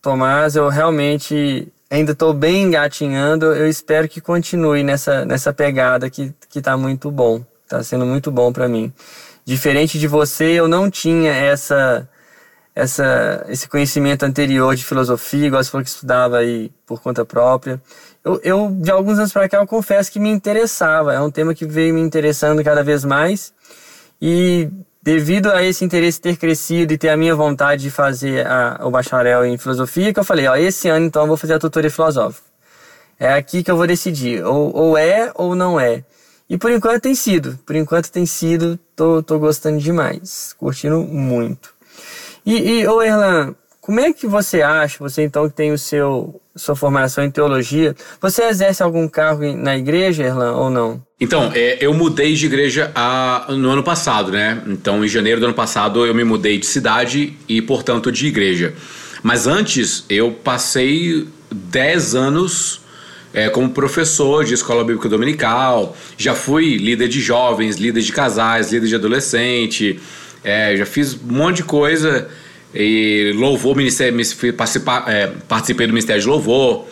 Tomás, 0.00 0.54
eu 0.54 0.68
realmente 0.68 1.66
ainda 1.90 2.12
estou 2.12 2.32
bem 2.32 2.62
engatinhando. 2.62 3.46
Eu 3.46 3.68
espero 3.68 4.08
que 4.08 4.20
continue 4.20 4.84
nessa, 4.84 5.24
nessa 5.24 5.52
pegada 5.52 6.08
que, 6.08 6.32
que 6.48 6.62
tá 6.62 6.76
muito 6.76 7.10
bom. 7.10 7.44
Está 7.64 7.82
sendo 7.82 8.06
muito 8.06 8.30
bom 8.30 8.52
para 8.52 8.68
mim. 8.68 8.92
Diferente 9.44 9.98
de 9.98 10.06
você, 10.06 10.52
eu 10.52 10.68
não 10.68 10.88
tinha 10.88 11.32
essa, 11.32 12.08
essa, 12.72 13.44
esse 13.48 13.68
conhecimento 13.68 14.22
anterior 14.22 14.76
de 14.76 14.84
filosofia, 14.84 15.48
igual 15.48 15.64
você 15.64 15.70
falou 15.72 15.82
que 15.82 15.90
estudava 15.90 16.38
aí 16.38 16.70
por 16.86 17.02
conta 17.02 17.24
própria. 17.24 17.82
Eu, 18.26 18.40
eu, 18.42 18.76
de 18.80 18.90
alguns 18.90 19.20
anos 19.20 19.32
para 19.32 19.48
cá, 19.48 19.58
eu 19.58 19.66
confesso 19.68 20.10
que 20.10 20.18
me 20.18 20.28
interessava. 20.28 21.14
É 21.14 21.20
um 21.20 21.30
tema 21.30 21.54
que 21.54 21.64
veio 21.64 21.94
me 21.94 22.00
interessando 22.00 22.62
cada 22.64 22.82
vez 22.82 23.04
mais. 23.04 23.54
E 24.20 24.68
devido 25.00 25.52
a 25.52 25.62
esse 25.62 25.84
interesse 25.84 26.20
ter 26.20 26.36
crescido 26.36 26.92
e 26.92 26.98
ter 26.98 27.10
a 27.10 27.16
minha 27.16 27.36
vontade 27.36 27.82
de 27.82 27.90
fazer 27.90 28.44
a, 28.44 28.80
o 28.82 28.90
bacharel 28.90 29.46
em 29.46 29.56
filosofia, 29.56 30.12
que 30.12 30.18
eu 30.18 30.24
falei, 30.24 30.48
ó, 30.48 30.56
esse 30.56 30.88
ano 30.88 31.06
então 31.06 31.22
eu 31.22 31.28
vou 31.28 31.36
fazer 31.36 31.54
a 31.54 31.58
tutoria 31.60 31.88
filosófica. 31.88 32.44
É 33.16 33.32
aqui 33.32 33.62
que 33.62 33.70
eu 33.70 33.76
vou 33.76 33.86
decidir, 33.86 34.44
ou, 34.44 34.74
ou 34.74 34.98
é 34.98 35.30
ou 35.36 35.54
não 35.54 35.78
é. 35.78 36.02
E 36.50 36.58
por 36.58 36.72
enquanto 36.72 37.02
tem 37.02 37.14
sido, 37.14 37.56
por 37.64 37.76
enquanto 37.76 38.10
tem 38.10 38.26
sido, 38.26 38.76
tô, 38.96 39.22
tô 39.22 39.38
gostando 39.38 39.78
demais, 39.78 40.52
curtindo 40.58 40.98
muito. 40.98 41.72
E, 42.44 42.80
e 42.80 42.88
ô 42.88 43.00
Erlan, 43.00 43.54
como 43.86 44.00
é 44.00 44.12
que 44.12 44.26
você 44.26 44.62
acha, 44.62 44.96
você 44.98 45.22
então 45.22 45.48
que 45.48 45.54
tem 45.54 45.70
o 45.70 45.78
seu 45.78 46.40
sua 46.56 46.74
formação 46.74 47.22
em 47.22 47.30
teologia, 47.30 47.94
você 48.20 48.42
exerce 48.42 48.82
algum 48.82 49.06
cargo 49.06 49.44
na 49.52 49.76
igreja, 49.76 50.24
Erlan, 50.24 50.56
ou 50.56 50.68
não? 50.68 51.00
Então, 51.20 51.52
é, 51.54 51.78
eu 51.80 51.94
mudei 51.94 52.34
de 52.34 52.46
igreja 52.46 52.90
a, 52.96 53.46
no 53.50 53.70
ano 53.70 53.84
passado, 53.84 54.32
né? 54.32 54.60
Então, 54.66 55.04
em 55.04 55.08
janeiro 55.08 55.38
do 55.38 55.46
ano 55.46 55.54
passado, 55.54 56.04
eu 56.04 56.12
me 56.12 56.24
mudei 56.24 56.58
de 56.58 56.66
cidade 56.66 57.36
e, 57.48 57.62
portanto, 57.62 58.10
de 58.10 58.26
igreja. 58.26 58.74
Mas 59.22 59.46
antes, 59.46 60.04
eu 60.08 60.32
passei 60.32 61.28
10 61.52 62.16
anos 62.16 62.80
é, 63.32 63.48
como 63.48 63.70
professor 63.70 64.44
de 64.44 64.54
escola 64.54 64.82
bíblica 64.82 65.08
dominical, 65.08 65.96
já 66.18 66.34
fui 66.34 66.76
líder 66.76 67.06
de 67.06 67.20
jovens, 67.20 67.76
líder 67.76 68.00
de 68.00 68.10
casais, 68.10 68.72
líder 68.72 68.88
de 68.88 68.94
adolescente, 68.96 70.00
é, 70.42 70.76
já 70.76 70.86
fiz 70.86 71.14
um 71.14 71.34
monte 71.34 71.58
de 71.58 71.64
coisa 71.64 72.28
e 72.74 73.32
louvor, 73.34 73.76
ministério, 73.76 74.18
é, 75.06 75.32
participei 75.48 75.86
do 75.86 75.92
Ministério 75.92 76.20
de 76.20 76.28
Louvor 76.28 76.86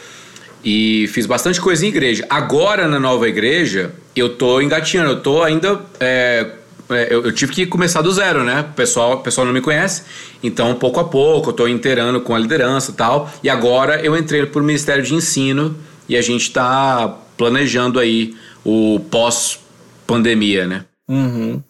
e 0.64 1.06
fiz 1.08 1.26
bastante 1.26 1.60
coisa 1.60 1.84
em 1.84 1.88
igreja. 1.88 2.26
Agora, 2.30 2.88
na 2.88 2.98
nova 2.98 3.28
igreja, 3.28 3.92
eu 4.16 4.30
tô 4.30 4.60
engatinhando, 4.60 5.10
eu 5.10 5.20
tô 5.20 5.42
ainda. 5.42 5.80
É, 6.00 6.50
é, 6.90 7.08
eu, 7.10 7.24
eu, 7.24 7.32
tive 7.32 7.52
que 7.52 7.66
começar 7.66 8.02
do 8.02 8.12
zero, 8.12 8.44
né? 8.44 8.64
Pessoal, 8.74 9.14
o 9.14 9.20
pessoal 9.20 9.46
não 9.46 9.52
me 9.52 9.60
conhece, 9.60 10.02
então 10.42 10.74
pouco 10.74 11.00
a 11.00 11.04
pouco 11.04 11.50
eu 11.50 11.52
tô 11.52 11.68
inteirando 11.68 12.20
com 12.20 12.34
a 12.34 12.38
liderança 12.38 12.90
e 12.90 12.94
tal. 12.94 13.30
E 13.42 13.48
agora 13.48 14.00
eu 14.02 14.16
entrei 14.16 14.46
pro 14.46 14.62
Ministério 14.62 15.02
de 15.02 15.14
Ensino 15.14 15.76
e 16.08 16.16
a 16.16 16.22
gente 16.22 16.42
está 16.42 17.08
planejando 17.36 17.98
aí 17.98 18.34
o 18.64 19.00
pós-pandemia, 19.10 20.66
né? 20.66 20.84
Uhum. 21.06 21.62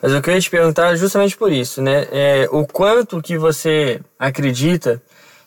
Mas 0.00 0.12
eu 0.12 0.20
queria 0.20 0.40
te 0.40 0.50
perguntar 0.50 0.94
justamente 0.96 1.36
por 1.36 1.50
isso, 1.50 1.80
né? 1.80 2.06
É, 2.10 2.48
o 2.50 2.66
quanto 2.66 3.22
que 3.22 3.38
você 3.38 4.00
acredita 4.18 5.02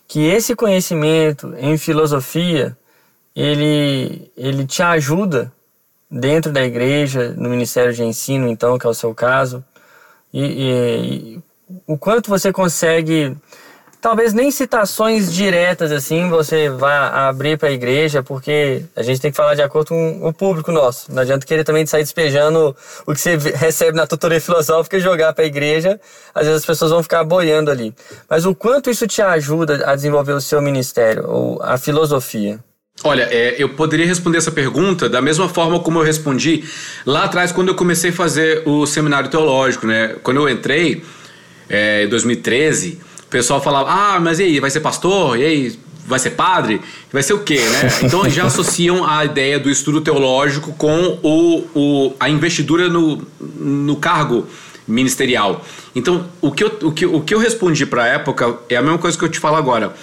que 0.07 0.25
esse 0.25 0.55
conhecimento 0.55 1.53
em 1.57 1.77
filosofia 1.77 2.75
ele, 3.35 4.31
ele 4.37 4.65
te 4.65 4.81
ajuda 4.81 5.51
dentro 6.09 6.51
da 6.51 6.63
igreja, 6.63 7.33
no 7.35 7.49
Ministério 7.49 7.93
de 7.93 8.03
Ensino, 8.03 8.47
então, 8.47 8.77
que 8.77 8.87
é 8.87 8.89
o 8.89 8.93
seu 8.93 9.13
caso, 9.13 9.63
e, 10.33 10.41
e, 10.41 11.35
e 11.35 11.41
o 11.85 11.97
quanto 11.97 12.29
você 12.29 12.51
consegue 12.51 13.35
talvez 14.05 14.33
nem 14.33 14.51
citações 14.51 15.33
diretas 15.33 15.91
assim 15.91 16.29
você 16.29 16.69
vá 16.69 17.27
abrir 17.27 17.57
para 17.57 17.69
a 17.69 17.71
igreja, 17.71 18.21
porque 18.21 18.83
a 18.95 19.01
gente 19.01 19.19
tem 19.19 19.31
que 19.31 19.37
falar 19.37 19.55
de 19.55 19.63
acordo 19.63 19.87
com 19.87 20.27
o 20.27 20.31
público 20.31 20.71
nosso. 20.71 21.11
Não 21.11 21.23
adianta 21.23 21.43
querer 21.43 21.63
também 21.63 21.87
sair 21.87 22.03
despejando 22.03 22.75
o 23.07 23.13
que 23.13 23.19
você 23.19 23.35
recebe 23.35 23.97
na 23.97 24.05
tutoria 24.05 24.39
filosófica 24.39 24.97
e 24.97 24.99
jogar 24.99 25.33
para 25.33 25.43
a 25.43 25.47
igreja. 25.47 25.99
Às 26.35 26.45
vezes 26.45 26.61
as 26.61 26.65
pessoas 26.67 26.91
vão 26.91 27.01
ficar 27.01 27.23
boiando 27.23 27.71
ali. 27.71 27.95
Mas 28.29 28.45
o 28.45 28.53
quanto 28.53 28.91
isso 28.91 29.07
te 29.07 29.23
ajuda 29.23 29.89
a 29.89 29.95
desenvolver 29.95 30.33
o 30.33 30.41
seu 30.41 30.61
ministério 30.61 31.27
ou 31.27 31.59
a 31.63 31.75
filosofia? 31.75 32.59
Olha, 33.03 33.27
é, 33.31 33.55
eu 33.57 33.69
poderia 33.69 34.05
responder 34.05 34.37
essa 34.37 34.51
pergunta 34.51 35.09
da 35.09 35.19
mesma 35.19 35.49
forma 35.49 35.79
como 35.79 35.97
eu 35.97 36.03
respondi 36.03 36.63
lá 37.07 37.23
atrás 37.23 37.51
quando 37.51 37.69
eu 37.69 37.75
comecei 37.75 38.11
a 38.11 38.13
fazer 38.13 38.61
o 38.67 38.85
seminário 38.85 39.31
teológico, 39.31 39.87
né? 39.87 40.15
Quando 40.21 40.41
eu 40.41 40.47
entrei 40.47 41.03
é, 41.67 42.03
em 42.03 42.07
2013 42.07 42.99
o 43.27 43.29
pessoal 43.29 43.61
falava, 43.61 43.89
ah, 43.89 44.19
mas 44.19 44.39
e 44.39 44.43
aí, 44.43 44.59
vai 44.59 44.69
ser 44.69 44.79
pastor? 44.79 45.37
E 45.39 45.43
aí, 45.43 45.79
vai 46.05 46.19
ser 46.19 46.31
padre? 46.31 46.79
Vai 47.11 47.23
ser 47.23 47.33
o 47.33 47.39
quê, 47.39 47.59
né? 47.59 47.89
Então 48.03 48.29
já 48.29 48.45
associam 48.45 49.05
a 49.07 49.25
ideia 49.25 49.59
do 49.59 49.69
estudo 49.69 50.01
teológico 50.01 50.73
com 50.73 51.19
o, 51.23 51.67
o, 51.75 52.13
a 52.19 52.29
investidura 52.29 52.87
no, 52.87 53.25
no 53.39 53.95
cargo 53.95 54.47
ministerial. 54.87 55.65
Então, 55.95 56.27
o 56.41 56.51
que 56.51 56.63
eu, 56.63 56.77
o 56.83 56.91
que, 56.91 57.05
o 57.05 57.21
que 57.21 57.33
eu 57.33 57.39
respondi 57.39 57.85
para 57.85 58.03
a 58.03 58.07
época 58.07 58.57
é 58.69 58.75
a 58.75 58.81
mesma 58.81 58.97
coisa 58.97 59.17
que 59.17 59.23
eu 59.23 59.29
te 59.29 59.39
falo 59.39 59.55
agora. 59.55 59.95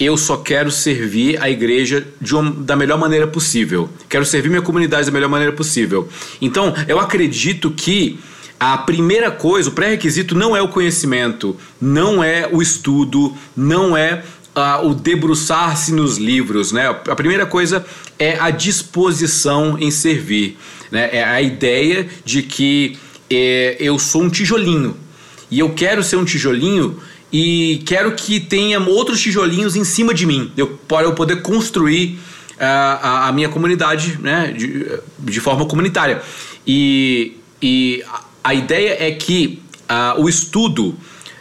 Eu 0.00 0.16
só 0.16 0.38
quero 0.38 0.70
servir 0.70 1.40
a 1.40 1.50
igreja 1.50 2.06
de 2.20 2.34
uma, 2.34 2.50
da 2.50 2.74
melhor 2.74 2.98
maneira 2.98 3.26
possível. 3.26 3.88
Quero 4.08 4.24
servir 4.24 4.48
minha 4.48 4.62
comunidade 4.62 5.06
da 5.06 5.12
melhor 5.12 5.28
maneira 5.28 5.52
possível. 5.52 6.08
Então, 6.40 6.74
eu 6.88 6.98
acredito 6.98 7.70
que 7.70 8.18
a 8.62 8.78
primeira 8.78 9.28
coisa, 9.28 9.70
o 9.70 9.72
pré-requisito 9.72 10.36
não 10.36 10.54
é 10.54 10.62
o 10.62 10.68
conhecimento, 10.68 11.56
não 11.80 12.22
é 12.22 12.48
o 12.50 12.62
estudo, 12.62 13.36
não 13.56 13.96
é 13.96 14.22
uh, 14.54 14.86
o 14.86 14.94
debruçar-se 14.94 15.92
nos 15.92 16.16
livros, 16.16 16.70
né? 16.70 16.88
A 16.88 17.16
primeira 17.16 17.44
coisa 17.44 17.84
é 18.18 18.38
a 18.38 18.50
disposição 18.50 19.76
em 19.80 19.90
servir, 19.90 20.56
né? 20.92 21.10
É 21.12 21.24
a 21.24 21.42
ideia 21.42 22.08
de 22.24 22.42
que 22.42 22.96
é, 23.28 23.76
eu 23.80 23.98
sou 23.98 24.22
um 24.22 24.30
tijolinho 24.30 24.96
e 25.50 25.58
eu 25.58 25.70
quero 25.70 26.00
ser 26.02 26.14
um 26.14 26.24
tijolinho 26.24 26.98
e 27.32 27.82
quero 27.84 28.12
que 28.12 28.38
tenha 28.38 28.78
outros 28.78 29.20
tijolinhos 29.20 29.74
em 29.74 29.82
cima 29.82 30.14
de 30.14 30.24
mim, 30.24 30.52
eu, 30.56 30.78
para 30.86 31.04
eu 31.04 31.14
poder 31.14 31.42
construir 31.42 32.18
uh, 32.52 32.58
a, 32.60 33.28
a, 33.28 33.32
minha 33.32 33.48
comunidade, 33.48 34.20
né? 34.22 34.54
De, 34.56 34.86
de 35.18 35.40
forma 35.40 35.66
comunitária. 35.66 36.22
E, 36.64 37.38
e 37.60 38.04
a 38.42 38.54
ideia 38.54 38.96
é 38.98 39.10
que 39.12 39.62
uh, 39.82 40.20
o 40.20 40.28
estudo, 40.28 40.96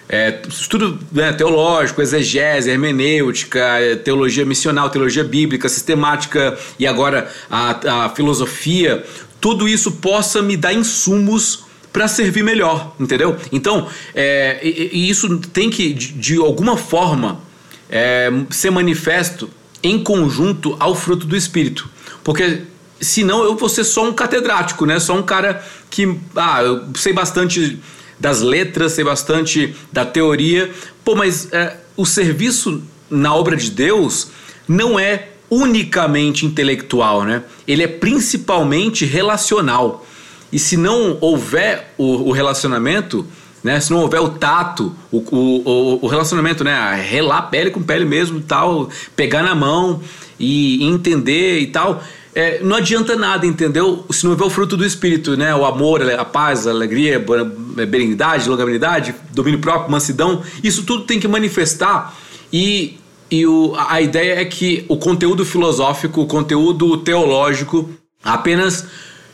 é, 0.08 0.42
estudo 0.48 1.00
né, 1.12 1.32
teológico, 1.34 2.02
exegese, 2.02 2.70
hermenêutica, 2.70 3.62
teologia 4.04 4.46
missional, 4.46 4.90
teologia 4.90 5.24
bíblica, 5.24 5.70
sistemática 5.70 6.58
e 6.78 6.86
agora 6.86 7.32
a, 7.50 8.06
a 8.06 8.10
filosofia, 8.10 9.04
tudo 9.40 9.68
isso 9.68 9.94
possa 9.94 10.42
me 10.42 10.56
dar 10.56 10.74
insumos 10.74 11.64
para 11.92 12.08
servir 12.08 12.44
melhor, 12.44 12.96
entendeu? 13.00 13.36
Então, 13.52 13.88
é, 14.16 14.60
e, 14.64 14.92
e 14.94 15.10
isso 15.10 15.40
tem 15.40 15.70
que, 15.70 15.94
de, 15.94 16.14
de 16.14 16.38
alguma 16.38 16.78
forma, 16.78 17.42
é, 17.90 18.32
ser 18.50 18.70
manifesto 18.70 19.50
em 19.84 20.02
conjunto 20.02 20.76
ao 20.80 20.96
fruto 20.96 21.26
do 21.26 21.36
Espírito. 21.36 21.90
Porque 22.24 22.62
senão 23.02 23.44
eu 23.44 23.56
vou 23.56 23.68
ser 23.68 23.84
só 23.84 24.08
um 24.08 24.14
catedrático, 24.14 24.86
né? 24.86 25.00
Só 25.00 25.16
um 25.16 25.24
cara 25.24 25.64
que, 25.90 26.18
ah, 26.36 26.62
eu 26.62 26.86
sei 26.96 27.12
bastante 27.12 27.80
das 28.20 28.42
letras, 28.42 28.94
sei 28.94 29.04
bastante 29.04 29.76
da 29.92 30.06
teoria. 30.06 30.72
Pô, 31.04 31.16
mas 31.16 31.52
é, 31.52 31.78
o 31.98 32.06
serviço 32.06 32.82
na 33.10 33.34
obra 33.34 33.58
de 33.58 33.72
Deus 33.72 34.30
não 34.68 35.00
é 35.00 35.30
unicamente 35.50 36.46
intelectual, 36.46 37.24
né? 37.24 37.44
Ele 37.68 37.84
é 37.84 37.88
principalmente 37.88 39.04
relacional. 39.04 40.06
E 40.52 40.60
se 40.60 40.78
não 40.78 41.18
houver 41.20 41.94
o, 41.98 42.30
o 42.30 42.32
relacionamento, 42.32 43.26
né? 43.64 43.80
Se 43.80 43.92
não 43.92 44.02
houver 44.02 44.22
o 44.22 44.30
tato, 44.30 44.96
o, 45.12 45.18
o, 45.18 46.06
o 46.06 46.08
relacionamento, 46.08 46.64
né? 46.64 47.04
Relar 47.10 47.50
pele 47.50 47.72
com 47.72 47.82
pele 47.82 48.06
mesmo, 48.06 48.40
tal, 48.42 48.90
pegar 49.16 49.42
na 49.42 49.56
mão 49.56 50.02
e 50.40 50.84
entender 50.86 51.60
e 51.60 51.68
tal 51.68 52.04
é, 52.34 52.63
não 52.63 52.78
adianta 52.78 53.15
nada, 53.15 53.46
entendeu? 53.46 54.06
Se 54.10 54.24
não 54.24 54.32
houver 54.32 54.46
o 54.46 54.50
fruto 54.50 54.78
do 54.78 54.86
Espírito, 54.86 55.36
né? 55.36 55.54
O 55.54 55.65
amor, 55.65 56.02
a 56.10 56.24
paz, 56.24 56.65
a 56.65 56.72
alegria, 56.72 57.17
a 57.17 57.86
benignidade, 57.86 58.50
longanimidade, 58.50 59.13
domínio 59.34 59.60
próprio, 59.60 59.91
mansidão, 59.91 60.41
isso 60.63 60.84
tudo 60.84 61.04
tem 61.04 61.20
que 61.20 61.28
manifestar 61.28 62.15
e, 62.52 62.98
e 63.30 63.46
o, 63.46 63.74
a 63.78 64.02
ideia 64.02 64.39
é 64.39 64.46
que 64.46 64.86
o 64.88 64.98
conteúdo 64.98 65.46
filosófico, 65.46 66.22
o 66.22 66.28
conteúdo 66.28 66.98
teológico 66.98 67.89
apenas 68.24 68.86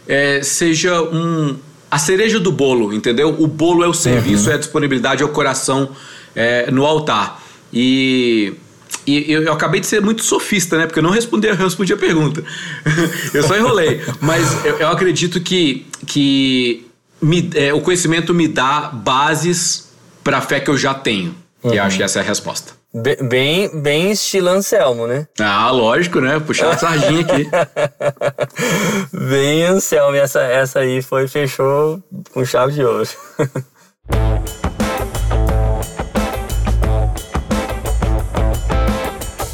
é, 0.07 0.41
seja 0.41 1.01
um, 1.01 1.55
a 1.89 1.97
cereja 1.97 2.39
do 2.39 2.51
bolo, 2.51 2.93
entendeu? 2.93 3.36
O 3.39 3.47
bolo 3.47 3.83
é 3.83 3.88
o 3.88 3.93
serviço, 3.93 4.45
uhum. 4.45 4.51
é 4.51 4.55
a 4.55 4.57
disponibilidade, 4.57 5.23
é 5.23 5.25
o 5.25 5.29
coração 5.29 5.89
é, 6.36 6.69
no 6.71 6.86
altar. 6.86 7.41
E 7.71 8.53
e 9.07 9.31
eu, 9.31 9.43
eu, 9.43 9.53
acabei 9.53 9.79
de 9.79 9.87
ser 9.87 10.01
muito 10.01 10.21
sofista, 10.21 10.77
né? 10.77 10.85
Porque 10.85 10.99
eu 10.99 11.03
não 11.03 11.11
respondi, 11.11 11.47
eu 11.47 11.55
respondi 11.55 11.93
a 11.93 11.97
pergunta. 11.97 12.43
eu 13.33 13.41
só 13.41 13.55
enrolei. 13.55 14.01
Mas 14.19 14.65
eu, 14.65 14.77
eu 14.79 14.89
acredito 14.89 15.39
que, 15.39 15.87
que 16.05 16.85
me, 17.21 17.49
é, 17.55 17.73
o 17.73 17.79
conhecimento 17.79 18.33
me 18.33 18.49
dá 18.49 18.89
bases 18.93 19.87
para 20.25 20.39
a 20.39 20.41
fé 20.41 20.59
que 20.59 20.69
eu 20.69 20.77
já 20.77 20.93
tenho. 20.93 21.33
Uhum. 21.63 21.73
E 21.73 21.79
acho 21.79 21.95
que 21.95 22.03
essa 22.03 22.19
é 22.19 22.21
a 22.21 22.25
resposta. 22.25 22.73
Bem, 22.93 23.81
bem 23.81 24.11
estilo 24.11 24.49
Anselmo, 24.49 25.07
né? 25.07 25.25
Ah, 25.39 25.71
lógico, 25.71 26.19
né? 26.19 26.39
Puxar 26.39 26.71
a 26.71 26.77
sardinha 26.77 27.21
aqui. 27.21 27.49
bem 29.29 29.63
Anselmo, 29.63 30.17
essa, 30.17 30.41
essa 30.41 30.79
aí 30.79 31.01
foi, 31.01 31.27
fechou 31.27 32.03
com 32.33 32.43
chave 32.43 32.73
de 32.73 32.83
ouro. 32.83 33.07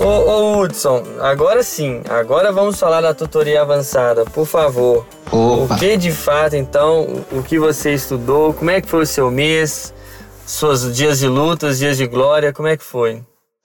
Ô, 0.03 0.07
ô 0.07 0.61
Hudson, 0.61 1.01
agora 1.21 1.63
sim, 1.63 2.01
agora 2.09 2.51
vamos 2.51 2.77
falar 2.77 2.99
da 2.99 3.13
tutoria 3.13 3.61
avançada, 3.61 4.25
por 4.25 4.45
favor. 4.45 5.07
Opa. 5.31 5.75
O 5.75 5.79
que 5.79 5.95
de 5.95 6.11
fato, 6.11 6.57
então, 6.57 7.23
o 7.31 7.41
que 7.41 7.57
você 7.57 7.93
estudou, 7.93 8.53
como 8.53 8.69
é 8.69 8.81
que 8.81 8.89
foi 8.89 9.03
o 9.03 9.05
seu 9.05 9.31
mês, 9.31 9.93
seus 10.45 10.93
dias 10.93 11.19
de 11.19 11.27
lutas, 11.29 11.79
dias 11.79 11.95
de 11.95 12.05
glória, 12.05 12.51
como 12.51 12.67
é 12.67 12.75
que 12.75 12.83
foi? 12.83 13.21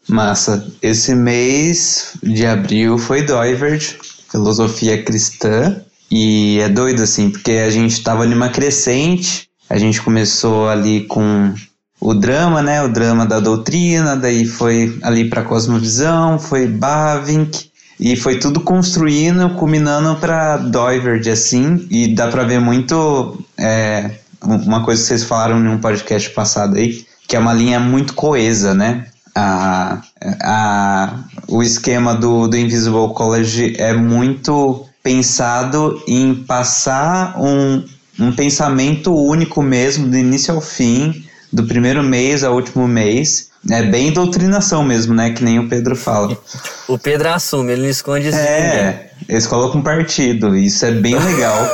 Massa. 0.08 0.64
Esse 0.80 1.12
mês 1.12 2.12
de 2.22 2.46
abril 2.46 2.98
foi 2.98 3.22
Doivert, 3.22 3.96
filosofia 4.30 5.02
cristã. 5.02 5.82
E 6.08 6.60
é 6.60 6.68
doido, 6.68 7.02
assim, 7.02 7.30
porque 7.30 7.50
a 7.50 7.68
gente 7.68 8.00
tava 8.02 8.24
numa 8.24 8.48
crescente, 8.48 9.50
a 9.68 9.76
gente 9.76 10.00
começou 10.00 10.68
ali 10.68 11.04
com 11.04 11.52
o 12.00 12.14
drama, 12.14 12.62
né? 12.62 12.82
O 12.82 12.88
drama 12.88 13.26
da 13.26 13.40
doutrina, 13.40 14.16
daí 14.16 14.44
foi 14.44 14.98
ali 15.02 15.28
para 15.28 15.42
Cosmovisão, 15.42 16.38
foi 16.38 16.66
Bavinck, 16.66 17.68
e 17.98 18.14
foi 18.14 18.38
tudo 18.38 18.60
construindo, 18.60 19.50
culminando 19.50 20.14
para 20.16 20.56
Doivert, 20.56 21.26
assim, 21.28 21.86
e 21.90 22.14
dá 22.14 22.28
para 22.28 22.44
ver 22.44 22.60
muito 22.60 23.42
é, 23.58 24.12
uma 24.42 24.84
coisa 24.84 25.02
que 25.02 25.08
vocês 25.08 25.24
falaram 25.24 25.58
em 25.58 25.68
um 25.68 25.78
podcast 25.78 26.30
passado 26.30 26.76
aí, 26.76 27.04
que 27.26 27.34
é 27.34 27.38
uma 27.38 27.52
linha 27.52 27.80
muito 27.80 28.14
coesa, 28.14 28.72
né? 28.72 29.06
A, 29.34 30.00
a, 30.42 31.14
o 31.48 31.62
esquema 31.62 32.14
do, 32.14 32.46
do 32.46 32.56
Invisible 32.56 33.12
College 33.14 33.74
é 33.78 33.92
muito 33.92 34.86
pensado 35.02 36.00
em 36.06 36.34
passar 36.34 37.36
um, 37.40 37.84
um 38.18 38.32
pensamento 38.32 39.14
único 39.14 39.62
mesmo, 39.62 40.08
do 40.08 40.16
início 40.16 40.54
ao 40.54 40.60
fim, 40.60 41.24
do 41.52 41.64
primeiro 41.64 42.02
mês 42.02 42.44
ao 42.44 42.54
último 42.54 42.86
mês. 42.86 43.48
É 43.70 43.82
bem 43.82 44.12
doutrinação 44.12 44.84
mesmo, 44.84 45.14
né? 45.14 45.30
Que 45.30 45.42
nem 45.42 45.58
o 45.58 45.68
Pedro 45.68 45.96
fala. 45.96 46.36
O 46.86 46.98
Pedro 46.98 47.28
assume, 47.30 47.72
ele 47.72 47.82
não 47.82 47.88
esconde 47.88 48.28
isso. 48.28 48.38
É, 48.38 49.10
eles 49.28 49.46
colocam 49.46 49.80
um 49.80 49.82
partido, 49.82 50.56
isso 50.56 50.84
é 50.86 50.92
bem 50.92 51.18
legal. 51.18 51.68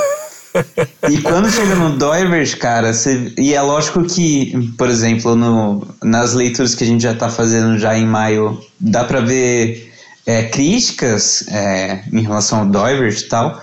e 1.11 1.19
quando 1.21 1.51
chega 1.51 1.75
no 1.75 1.97
Doivert, 1.97 2.57
cara, 2.59 2.93
você, 2.93 3.33
e 3.37 3.55
é 3.55 3.61
lógico 3.61 4.05
que, 4.05 4.73
por 4.79 4.89
exemplo, 4.89 5.35
no, 5.37 5.87
nas 6.03 6.33
leituras 6.33 6.75
que 6.75 6.85
a 6.85 6.87
gente 6.87 7.03
já 7.03 7.15
tá 7.15 7.29
fazendo 7.29 7.79
já 7.79 7.97
em 7.99 8.07
maio, 8.07 8.61
dá 8.81 9.05
para 9.05 9.21
ver 9.21 9.93
é, 10.27 10.45
críticas 10.45 11.47
é, 11.49 12.03
em 12.13 12.23
relação 12.23 12.61
ao 12.61 12.67
Doivert 12.67 13.21
e 13.21 13.29
tal, 13.29 13.63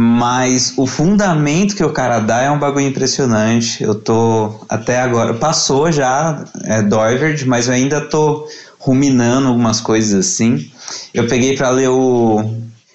mas 0.00 0.74
o 0.76 0.86
fundamento 0.86 1.74
que 1.74 1.82
o 1.82 1.92
cara 1.92 2.20
dá 2.20 2.40
é 2.40 2.48
um 2.48 2.58
bagulho 2.58 2.86
impressionante. 2.86 3.82
Eu 3.82 3.96
tô 3.96 4.64
até 4.68 5.00
agora. 5.00 5.34
Passou 5.34 5.90
já 5.90 6.44
é, 6.62 6.80
Doivert, 6.82 7.44
mas 7.46 7.66
eu 7.66 7.74
ainda 7.74 8.00
tô 8.00 8.46
ruminando 8.78 9.48
algumas 9.48 9.80
coisas 9.80 10.14
assim. 10.14 10.70
Eu 11.12 11.26
peguei 11.26 11.56
para 11.56 11.70
ler 11.70 11.88
o 11.88 12.48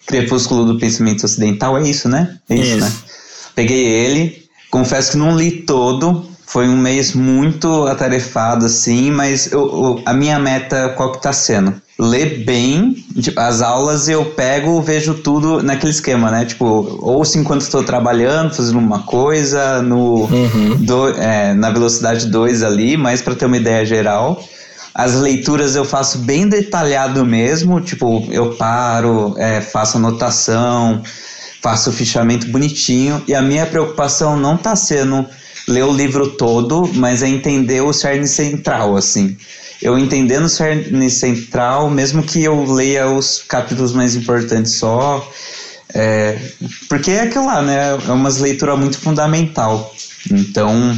Crepúsculo 0.07 0.63
do 0.63 0.79
Pensamento 0.79 1.25
Ocidental, 1.25 1.77
é 1.77 1.89
isso, 1.89 2.07
né? 2.07 2.37
É 2.49 2.55
isso, 2.55 2.77
Isso. 2.77 2.85
né? 2.85 2.91
Peguei 3.53 3.85
ele, 3.85 4.45
confesso 4.71 5.11
que 5.11 5.17
não 5.17 5.35
li 5.35 5.51
todo. 5.63 6.25
Foi 6.45 6.67
um 6.67 6.77
mês 6.77 7.13
muito 7.13 7.87
atarefado, 7.87 8.65
assim, 8.65 9.09
mas 9.11 9.51
eu, 9.51 9.61
eu- 9.61 10.01
a 10.05 10.13
minha 10.13 10.37
meta 10.39 10.89
qual 10.95 11.11
que 11.11 11.21
tá 11.21 11.33
sendo? 11.33 11.73
Ler 11.97 12.43
bem, 12.43 12.95
tipo, 13.21 13.39
as 13.39 13.61
aulas 13.61 14.09
eu 14.09 14.25
pego, 14.25 14.81
vejo 14.81 15.13
tudo 15.13 15.61
naquele 15.63 15.91
esquema, 15.91 16.29
né? 16.31 16.43
Tipo, 16.45 16.97
ouço 17.01 17.37
enquanto 17.37 17.61
estou 17.61 17.83
trabalhando, 17.83 18.53
fazendo 18.53 18.79
uma 18.79 19.03
coisa, 19.03 19.81
no, 19.81 20.27
do- 20.79 21.09
é, 21.09 21.53
na 21.53 21.69
velocidade 21.69 22.27
2 22.27 22.63
ali, 22.63 22.97
mais 22.97 23.21
para 23.21 23.35
ter 23.35 23.45
uma 23.45 23.57
ideia 23.57 23.85
geral. 23.85 24.43
As 24.93 25.13
leituras 25.15 25.75
eu 25.75 25.85
faço 25.85 26.19
bem 26.19 26.47
detalhado 26.47 27.25
mesmo, 27.25 27.79
tipo, 27.79 28.25
eu 28.29 28.53
paro, 28.55 29.33
é, 29.37 29.61
faço 29.61 29.97
anotação, 29.97 31.01
faço 31.61 31.89
o 31.89 31.93
fichamento 31.93 32.47
bonitinho. 32.47 33.23
E 33.27 33.33
a 33.33 33.41
minha 33.41 33.65
preocupação 33.65 34.35
não 34.37 34.57
tá 34.57 34.75
sendo 34.75 35.25
ler 35.67 35.83
o 35.83 35.93
livro 35.93 36.31
todo, 36.31 36.89
mas 36.95 37.23
é 37.23 37.27
entender 37.27 37.81
o 37.81 37.93
cerne 37.93 38.27
central, 38.27 38.95
assim. 38.95 39.37
Eu 39.81 39.97
entendendo 39.97 40.45
o 40.45 40.49
cerne 40.49 41.09
central, 41.09 41.89
mesmo 41.89 42.23
que 42.23 42.43
eu 42.43 42.63
leia 42.71 43.09
os 43.09 43.43
capítulos 43.47 43.93
mais 43.93 44.15
importantes 44.15 44.73
só, 44.73 45.29
é, 45.93 46.37
porque 46.89 47.11
é 47.11 47.21
aquilo 47.21 47.45
lá, 47.45 47.61
né? 47.61 47.91
É 47.91 48.11
umas 48.11 48.39
leituras 48.39 48.79
muito 48.79 48.97
fundamental. 48.97 49.93
Então, 50.31 50.97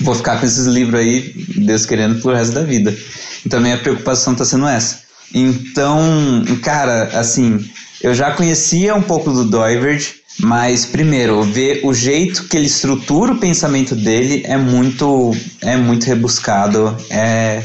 vou 0.00 0.14
ficar 0.14 0.38
com 0.38 0.46
esses 0.46 0.66
livros 0.66 1.00
aí, 1.00 1.32
Deus 1.56 1.86
querendo, 1.86 2.20
pro 2.20 2.34
resto 2.34 2.54
da 2.54 2.62
vida. 2.62 2.96
Então, 3.44 3.60
minha 3.60 3.78
preocupação 3.78 4.34
tá 4.34 4.44
sendo 4.44 4.66
essa. 4.66 5.00
Então, 5.34 6.44
cara, 6.62 7.18
assim, 7.18 7.58
eu 8.02 8.14
já 8.14 8.30
conhecia 8.30 8.94
um 8.94 9.02
pouco 9.02 9.32
do 9.32 9.44
Doivert, 9.44 10.14
mas 10.38 10.84
primeiro, 10.84 11.42
ver 11.42 11.80
o 11.84 11.94
jeito 11.94 12.44
que 12.44 12.56
ele 12.56 12.66
estrutura 12.66 13.32
o 13.32 13.38
pensamento 13.38 13.94
dele 13.94 14.42
é 14.46 14.56
muito, 14.56 15.34
é 15.62 15.76
muito 15.76 16.04
rebuscado. 16.04 16.96
É, 17.10 17.62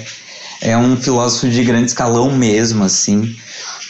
é 0.61 0.77
um 0.77 0.95
filósofo 0.95 1.49
de 1.49 1.63
grande 1.63 1.87
escalão 1.87 2.31
mesmo, 2.35 2.83
assim. 2.83 3.35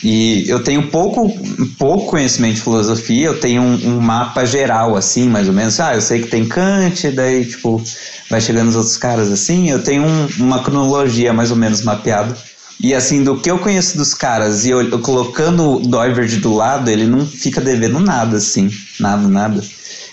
E 0.04 0.46
eu 0.50 0.64
tenho 0.64 0.88
pouco, 0.88 1.30
pouco 1.78 2.08
conhecimento 2.08 2.56
de 2.56 2.62
filosofia, 2.62 3.28
eu 3.28 3.40
tenho 3.40 3.62
um, 3.62 3.98
um 3.98 4.00
mapa 4.02 4.46
geral, 4.46 4.96
assim, 4.96 5.30
mais 5.30 5.48
ou 5.48 5.54
menos. 5.54 5.80
Ah, 5.80 5.94
eu 5.94 6.02
sei 6.02 6.22
que 6.22 6.28
tem 6.28 6.48
Kant, 6.48 7.12
daí, 7.12 7.46
tipo, 7.46 7.84
vai 8.30 8.42
chegando 8.42 8.70
os 8.70 8.76
outros 8.76 8.98
caras, 8.98 9.32
assim. 9.32 9.70
Eu 9.70 9.84
tenho 9.84 10.04
um- 10.04 10.28
uma 10.40 10.64
cronologia 10.64 11.32
mais 11.34 11.52
ou 11.52 11.58
menos 11.58 11.84
mapeada. 11.84 12.36
E, 12.82 12.96
assim, 12.96 13.24
do 13.24 13.40
que 13.40 13.52
eu 13.52 13.60
conheço 13.60 13.96
dos 13.96 14.14
caras, 14.14 14.66
e 14.66 14.72
eu, 14.72 14.82
eu 14.82 15.00
colocando 15.00 15.76
o 15.76 15.80
Doivert 15.80 16.40
do 16.40 16.54
lado, 16.54 16.90
ele 16.90 17.06
não 17.06 17.26
fica 17.26 17.62
devendo 17.62 18.00
nada, 18.00 18.38
assim. 18.38 18.72
Nada, 19.00 19.28
nada. 19.28 19.64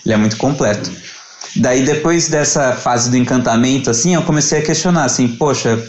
Ele 0.04 0.14
é 0.14 0.16
muito 0.16 0.36
completo. 0.36 0.90
Daí, 1.56 1.82
depois 1.82 2.28
dessa 2.28 2.74
fase 2.74 3.10
do 3.10 3.16
encantamento, 3.16 3.90
assim, 3.90 4.14
eu 4.14 4.22
comecei 4.22 4.58
a 4.58 4.62
questionar, 4.62 5.04
assim, 5.04 5.28
poxa, 5.28 5.82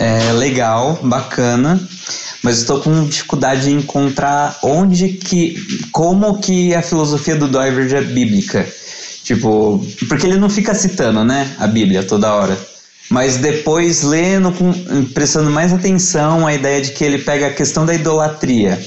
é 0.00 0.32
legal, 0.32 0.98
bacana, 1.02 1.80
mas 2.42 2.58
estou 2.58 2.80
com 2.80 3.04
dificuldade 3.04 3.62
de 3.62 3.72
encontrar 3.72 4.58
onde 4.62 5.08
que, 5.10 5.56
como 5.92 6.38
que 6.38 6.74
a 6.74 6.82
filosofia 6.82 7.36
do 7.36 7.48
Doivert 7.48 7.92
é 7.92 8.00
bíblica. 8.00 8.68
Tipo, 9.22 9.84
porque 10.08 10.26
ele 10.26 10.38
não 10.38 10.50
fica 10.50 10.74
citando, 10.74 11.24
né, 11.24 11.54
a 11.58 11.66
Bíblia 11.66 12.02
toda 12.02 12.34
hora. 12.34 12.58
Mas 13.10 13.36
depois 13.38 14.02
lendo, 14.02 14.52
prestando 15.14 15.50
mais 15.50 15.72
atenção 15.72 16.46
à 16.46 16.54
ideia 16.54 16.80
de 16.80 16.92
que 16.92 17.02
ele 17.02 17.18
pega 17.18 17.46
a 17.46 17.52
questão 17.52 17.86
da 17.86 17.94
idolatria 17.94 18.78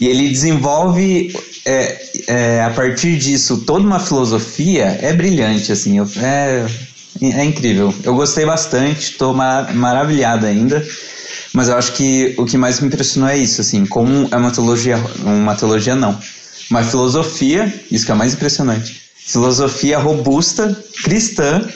e 0.00 0.06
ele 0.06 0.28
desenvolve 0.28 1.34
é, 1.66 2.00
é, 2.28 2.62
a 2.62 2.70
partir 2.70 3.18
disso 3.18 3.58
toda 3.66 3.84
uma 3.86 4.00
filosofia, 4.00 4.98
é 5.02 5.12
brilhante, 5.12 5.70
assim, 5.70 5.98
eu- 5.98 6.08
é, 6.16 6.66
é 7.20 7.44
incrível. 7.44 7.92
Eu 8.02 8.14
gostei 8.14 8.46
bastante, 8.46 9.10
estou 9.12 9.34
maravilhado 9.34 10.46
ainda. 10.46 10.86
Mas 11.52 11.68
eu 11.68 11.76
acho 11.76 11.92
que 11.94 12.34
o 12.38 12.44
que 12.44 12.56
mais 12.56 12.78
me 12.80 12.86
impressionou 12.88 13.28
é 13.28 13.36
isso, 13.36 13.60
assim, 13.60 13.84
como 13.86 14.28
é 14.30 14.36
uma 14.36 14.50
teologia, 14.50 14.96
uma 15.24 15.54
teologia 15.54 15.94
não, 15.96 16.16
uma 16.70 16.84
filosofia, 16.84 17.72
isso 17.90 18.04
que 18.04 18.12
é 18.12 18.14
mais 18.14 18.34
impressionante, 18.34 19.00
filosofia 19.16 19.98
robusta, 19.98 20.78
cristã 21.02 21.66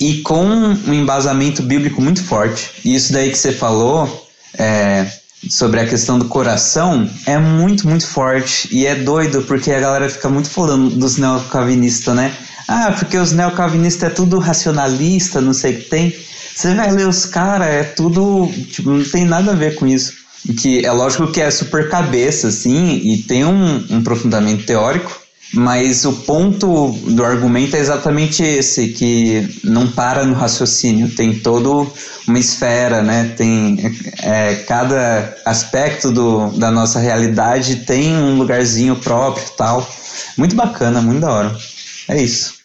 e 0.00 0.22
com 0.22 0.44
um 0.44 0.92
embasamento 0.92 1.62
bíblico 1.62 2.02
muito 2.02 2.22
forte. 2.22 2.70
E 2.84 2.94
isso 2.94 3.12
daí 3.12 3.30
que 3.30 3.38
você 3.38 3.52
falou 3.52 4.28
é, 4.54 5.06
sobre 5.48 5.80
a 5.80 5.86
questão 5.86 6.18
do 6.18 6.26
coração 6.26 7.08
é 7.26 7.38
muito, 7.38 7.88
muito 7.88 8.06
forte 8.06 8.68
e 8.72 8.86
é 8.86 8.94
doido 8.94 9.42
porque 9.42 9.70
a 9.70 9.80
galera 9.80 10.08
fica 10.08 10.28
muito 10.28 10.50
falando 10.50 10.90
dos 10.90 11.16
neocalvinistas, 11.16 12.14
né? 12.14 12.34
Ah, 12.66 12.92
porque 12.92 13.16
os 13.16 13.32
neocalvinistas 13.32 14.10
é 14.10 14.14
tudo 14.14 14.38
racionalista, 14.38 15.40
não 15.40 15.54
sei 15.54 15.74
o 15.74 15.78
que 15.78 15.84
tem. 15.84 16.14
Você 16.54 16.74
vai 16.74 16.90
ler 16.90 17.08
os 17.08 17.24
caras, 17.24 17.68
é 17.68 17.84
tudo. 17.84 18.50
Tipo, 18.70 18.90
não 18.90 19.04
tem 19.04 19.24
nada 19.24 19.52
a 19.52 19.54
ver 19.54 19.76
com 19.76 19.86
isso. 19.86 20.12
Que 20.60 20.84
é 20.84 20.92
lógico 20.92 21.30
que 21.32 21.40
é 21.40 21.50
super 21.50 21.88
cabeça, 21.88 22.48
assim, 22.48 22.96
e 22.96 23.18
tem 23.18 23.44
um, 23.44 23.86
um 23.88 23.98
aprofundamento 23.98 24.66
teórico, 24.66 25.18
mas 25.54 26.04
o 26.04 26.12
ponto 26.12 26.90
do 27.10 27.24
argumento 27.24 27.74
é 27.76 27.78
exatamente 27.78 28.42
esse, 28.42 28.88
que 28.88 29.48
não 29.64 29.90
para 29.90 30.24
no 30.24 30.34
raciocínio, 30.34 31.14
tem 31.14 31.38
todo 31.38 31.90
uma 32.26 32.38
esfera, 32.38 33.02
né? 33.02 33.32
Tem 33.36 33.78
é, 34.22 34.56
cada 34.66 35.34
aspecto 35.44 36.10
do, 36.12 36.50
da 36.58 36.70
nossa 36.70 36.98
realidade 37.00 37.76
tem 37.86 38.16
um 38.16 38.36
lugarzinho 38.38 38.96
próprio 38.96 39.44
tal. 39.56 39.88
Muito 40.36 40.54
bacana, 40.54 41.00
muito 41.00 41.20
da 41.20 41.32
hora. 41.32 41.56
É 42.08 42.20
isso. 42.22 42.58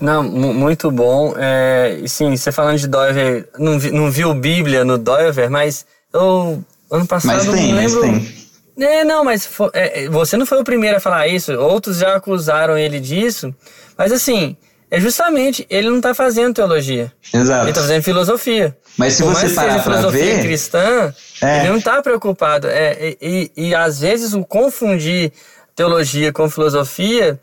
Não, 0.00 0.24
mu- 0.24 0.52
muito 0.54 0.90
bom. 0.90 1.34
É, 1.36 2.02
sim, 2.06 2.36
você 2.36 2.50
falando 2.50 2.78
de 2.78 2.88
Doiver, 2.88 3.48
não, 3.58 3.78
vi- 3.78 3.92
não 3.92 4.10
viu 4.10 4.34
Bíblia 4.34 4.84
no 4.84 4.98
Doiver, 4.98 5.48
mas 5.48 5.86
eu 6.12 6.62
ano 6.90 7.06
passado 7.06 7.36
Mas 7.36 7.46
tem, 7.54 7.68
não 7.68 7.76
mas 7.82 7.92
lembro. 7.94 8.00
tem. 8.00 8.43
É, 8.78 9.04
não, 9.04 9.24
mas 9.24 9.46
fo- 9.46 9.70
é, 9.72 10.04
é, 10.04 10.08
você 10.08 10.36
não 10.36 10.44
foi 10.46 10.58
o 10.60 10.64
primeiro 10.64 10.96
a 10.96 11.00
falar 11.00 11.28
isso. 11.28 11.52
Outros 11.54 11.98
já 11.98 12.16
acusaram 12.16 12.76
ele 12.76 12.98
disso. 12.98 13.54
Mas 13.96 14.10
assim, 14.12 14.56
é 14.90 14.98
justamente 15.00 15.66
ele 15.70 15.88
não 15.88 15.98
está 15.98 16.12
fazendo 16.14 16.54
teologia. 16.54 17.12
Exato. 17.32 17.62
Ele 17.64 17.70
está 17.70 17.80
fazendo 17.82 18.02
filosofia. 18.02 18.76
Mas 18.98 19.14
se 19.14 19.22
Por 19.22 19.34
você 19.34 19.48
parar 19.50 19.82
filosofia 19.82 20.24
ver, 20.36 20.42
cristã, 20.42 21.14
É. 21.42 21.60
ele 21.60 21.68
não 21.68 21.76
está 21.78 22.00
preocupado. 22.02 22.66
É, 22.68 23.16
e, 23.20 23.50
e, 23.56 23.68
e 23.68 23.74
às 23.74 24.00
vezes 24.00 24.34
o 24.34 24.44
confundir 24.44 25.32
teologia 25.76 26.32
com 26.32 26.48
filosofia 26.50 27.38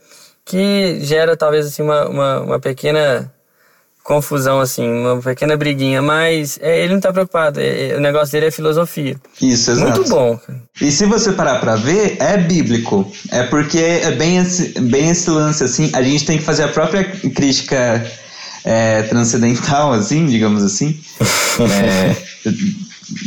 que 0.45 0.99
gera 1.01 1.35
talvez 1.37 1.65
assim 1.67 1.81
uma, 1.83 2.07
uma, 2.07 2.39
uma 2.41 2.59
pequena 2.59 3.31
confusão 4.03 4.59
assim, 4.59 4.87
uma 4.87 5.21
pequena 5.21 5.55
briguinha, 5.55 6.01
mas 6.01 6.59
é, 6.61 6.79
ele 6.81 6.89
não 6.89 6.97
está 6.97 7.11
preocupado. 7.11 7.59
É, 7.59 7.89
é, 7.89 7.97
o 7.97 7.99
negócio 7.99 8.31
dele 8.31 8.47
é 8.47 8.51
filosofia. 8.51 9.15
isso, 9.41 9.71
exato. 9.71 9.99
Muito 9.99 10.09
bom. 10.09 10.39
E 10.81 10.91
se 10.91 11.05
você 11.05 11.31
parar 11.31 11.59
pra 11.59 11.75
ver, 11.75 12.17
é 12.19 12.37
bíblico. 12.37 13.09
É 13.31 13.43
porque 13.43 13.79
é 13.79 14.11
bem 14.11 14.37
esse, 14.37 14.79
bem 14.81 15.09
esse 15.09 15.29
lance, 15.29 15.63
assim. 15.63 15.89
A 15.93 16.01
gente 16.01 16.25
tem 16.25 16.37
que 16.37 16.43
fazer 16.43 16.63
a 16.63 16.67
própria 16.67 17.03
crítica 17.03 18.05
é, 18.63 19.03
transcendental, 19.03 19.93
assim, 19.93 20.25
digamos 20.25 20.63
assim. 20.63 20.99
É, 21.59 22.15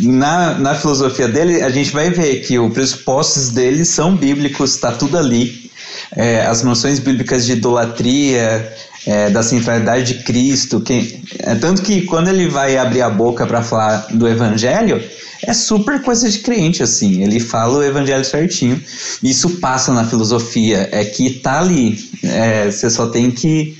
na, 0.01 0.55
na 0.59 0.75
filosofia 0.75 1.29
dele, 1.29 1.63
a 1.63 1.69
gente 1.69 1.93
vai 1.93 2.09
ver 2.11 2.41
que 2.41 2.59
os 2.59 2.73
pressupostos 2.73 3.51
dele 3.51 3.85
são 3.85 4.17
bíblicos, 4.17 4.77
tá 4.79 4.91
tudo 4.91 5.19
ali. 5.19 5.71
É, 6.17 6.47
as 6.47 6.63
noções 6.63 6.99
bíblicas 6.99 7.45
de 7.45 7.53
idolatria, 7.53 8.73
é, 9.07 9.31
da 9.31 9.43
centralidade 9.43 10.15
de 10.15 10.25
Cristo. 10.25 10.81
Que, 10.81 11.21
é, 11.39 11.55
tanto 11.55 11.83
que 11.83 12.03
quando 12.03 12.29
ele 12.29 12.49
vai 12.49 12.77
abrir 12.77 13.03
a 13.03 13.11
boca 13.11 13.47
para 13.47 13.63
falar 13.63 14.07
do 14.11 14.29
evangelho, 14.29 15.03
é 15.43 15.53
super 15.53 16.01
coisa 16.03 16.29
de 16.29 16.39
crente, 16.39 16.83
assim. 16.83 17.23
Ele 17.23 17.41
fala 17.41 17.79
o 17.79 17.83
evangelho 17.83 18.25
certinho. 18.25 18.81
Isso 19.23 19.59
passa 19.61 19.93
na 19.93 20.05
filosofia, 20.05 20.89
é 20.93 21.05
que 21.05 21.31
tá 21.31 21.61
ali. 21.61 21.99
É, 22.23 22.71
você 22.71 22.89
só 22.91 23.09
tem 23.09 23.31
que 23.31 23.77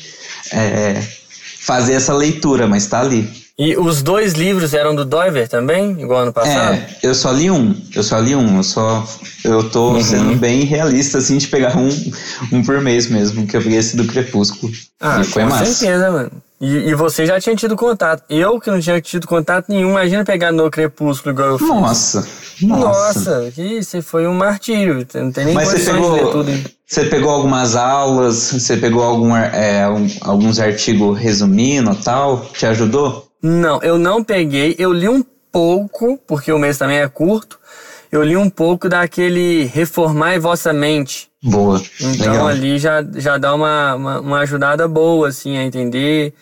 é, 0.53 1.03
fazer 1.61 1.95
essa 1.95 2.13
leitura, 2.15 2.67
mas 2.67 2.87
tá 2.87 3.01
ali. 3.01 3.44
E 3.57 3.77
os 3.77 4.03
dois 4.03 4.33
livros 4.33 4.75
eram 4.75 4.97
do 4.97 5.05
Doiver 5.05 5.49
também, 5.49 5.93
igual 6.01 6.23
ano 6.23 6.33
passado? 6.33 6.75
É, 6.75 6.89
eu 7.05 7.15
só 7.15 7.31
li 7.31 7.49
um. 7.51 7.73
Eu 7.95 8.03
só 8.03 8.19
li 8.19 8.35
um. 8.35 8.57
Eu 8.57 8.65
só. 8.65 9.07
Eu 9.45 9.71
tô 9.71 9.93
Uhum. 9.93 10.03
sendo 10.03 10.35
bem 10.37 10.65
realista, 10.65 11.19
assim, 11.19 11.39
de 11.39 11.47
pegar 11.47 11.77
um, 11.77 11.89
um 12.51 12.65
por 12.65 12.81
mês 12.81 13.09
mesmo, 13.09 13.47
que 13.47 13.57
eu 13.57 13.63
peguei 13.63 13.79
esse 13.79 13.97
do 13.97 14.07
Crepúsculo. 14.07 14.73
Ah, 15.01 15.21
e 15.21 15.25
foi 15.25 15.45
com 15.45 15.51
massa. 15.51 15.67
certeza, 15.67 16.11
mano. 16.11 16.33
E, 16.61 16.67
e 16.89 16.95
você 16.95 17.27
já 17.27 17.39
tinha 17.41 17.55
tido 17.55 17.77
contato. 17.77 18.25
Eu 18.29 18.59
que 18.59 18.71
não 18.71 18.81
tinha 18.81 19.01
tido 19.01 19.27
contato 19.29 19.67
nenhum, 19.69 19.91
imagina 19.91 20.25
pegar 20.25 20.51
no 20.51 20.69
Crepúsculo 20.71 21.33
igual 21.35 21.49
eu 21.51 21.59
fiz. 21.59 21.69
Nossa. 21.69 22.27
Nossa. 22.63 23.21
Nossa, 23.21 23.53
que 23.55 23.63
isso 23.63 24.01
foi 24.03 24.27
um 24.27 24.35
martírio. 24.35 25.07
Não 25.15 25.31
tem 25.31 25.45
nem 25.45 25.55
Mas 25.55 25.69
você 25.69 25.91
condições 25.93 25.97
de 25.97 26.09
ler 26.09 26.17
pegou, 26.19 26.33
tudo. 26.33 26.65
você 26.87 27.05
pegou 27.05 27.31
algumas 27.31 27.77
aulas, 27.77 28.37
você 28.53 28.77
pegou 28.77 29.03
algum, 29.03 29.37
é, 29.37 29.85
alguns 30.23 30.59
artigos 30.59 31.19
resumindo 31.19 31.93
e 31.93 31.97
tal? 32.03 32.47
Te 32.53 32.67
ajudou? 32.67 33.24
Não, 33.47 33.79
eu 33.83 33.99
não 33.99 34.25
peguei. 34.25 34.75
Eu 34.79 34.91
li 34.91 35.07
um 35.07 35.23
pouco, 35.53 36.19
porque 36.27 36.51
o 36.51 36.59
mês 36.59 36.79
também 36.79 37.01
é 37.01 37.09
curto. 37.09 37.61
Eu 38.11 38.23
li 38.23 38.39
um 38.39 38.49
pouco 38.49 38.89
daquele 38.89 39.65
Reformai 39.65 40.39
Vossa 40.39 40.73
Mente. 40.73 41.29
Boa. 41.43 41.79
Então 42.01 42.33
Legal. 42.33 42.47
ali 42.47 42.79
já, 42.79 43.05
já 43.17 43.37
dá 43.37 43.55
uma, 43.55 43.97
uma, 43.97 44.21
uma 44.21 44.39
ajudada 44.39 44.89
boa, 44.89 45.29
assim, 45.29 45.59
a 45.59 45.63
entender. 45.63 46.33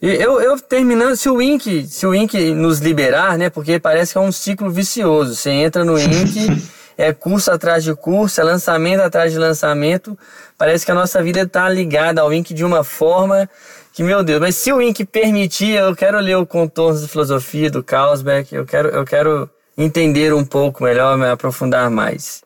E 0.00 0.06
eu, 0.06 0.40
eu 0.40 0.56
terminando, 0.60 1.16
se 1.16 1.28
o 1.28 1.42
Ink, 1.42 1.84
se 1.88 2.06
o 2.06 2.14
Ink 2.14 2.54
nos 2.54 2.78
liberar, 2.78 3.36
né? 3.36 3.50
Porque 3.50 3.80
parece 3.80 4.12
que 4.12 4.18
é 4.18 4.20
um 4.20 4.30
ciclo 4.30 4.70
vicioso. 4.70 5.34
Você 5.34 5.50
entra 5.50 5.84
no 5.84 5.98
Ink, 5.98 6.62
é 6.96 7.12
curso 7.12 7.50
atrás 7.50 7.82
de 7.82 7.92
curso, 7.92 8.40
é 8.40 8.44
lançamento 8.44 9.00
atrás 9.00 9.32
de 9.32 9.38
lançamento. 9.38 10.16
Parece 10.56 10.86
que 10.86 10.92
a 10.92 10.94
nossa 10.94 11.20
vida 11.24 11.40
está 11.40 11.68
ligada 11.68 12.20
ao 12.20 12.32
Ink 12.32 12.54
de 12.54 12.64
uma 12.64 12.84
forma 12.84 13.50
que, 13.92 14.02
meu 14.02 14.24
Deus, 14.24 14.40
mas 14.40 14.56
se 14.56 14.72
o 14.72 14.80
Ink 14.80 15.04
permitir, 15.04 15.76
eu 15.76 15.94
quero 15.94 16.18
ler 16.18 16.36
o 16.36 16.46
Contornos 16.46 17.02
de 17.02 17.08
Filosofia 17.08 17.70
do 17.70 17.82
Carlsberg, 17.82 18.48
eu 18.54 18.64
quero, 18.64 18.88
eu 18.88 19.04
quero 19.04 19.50
entender 19.76 20.32
um 20.32 20.44
pouco 20.44 20.82
melhor, 20.82 21.16
me 21.18 21.26
aprofundar 21.26 21.90
mais. 21.90 22.42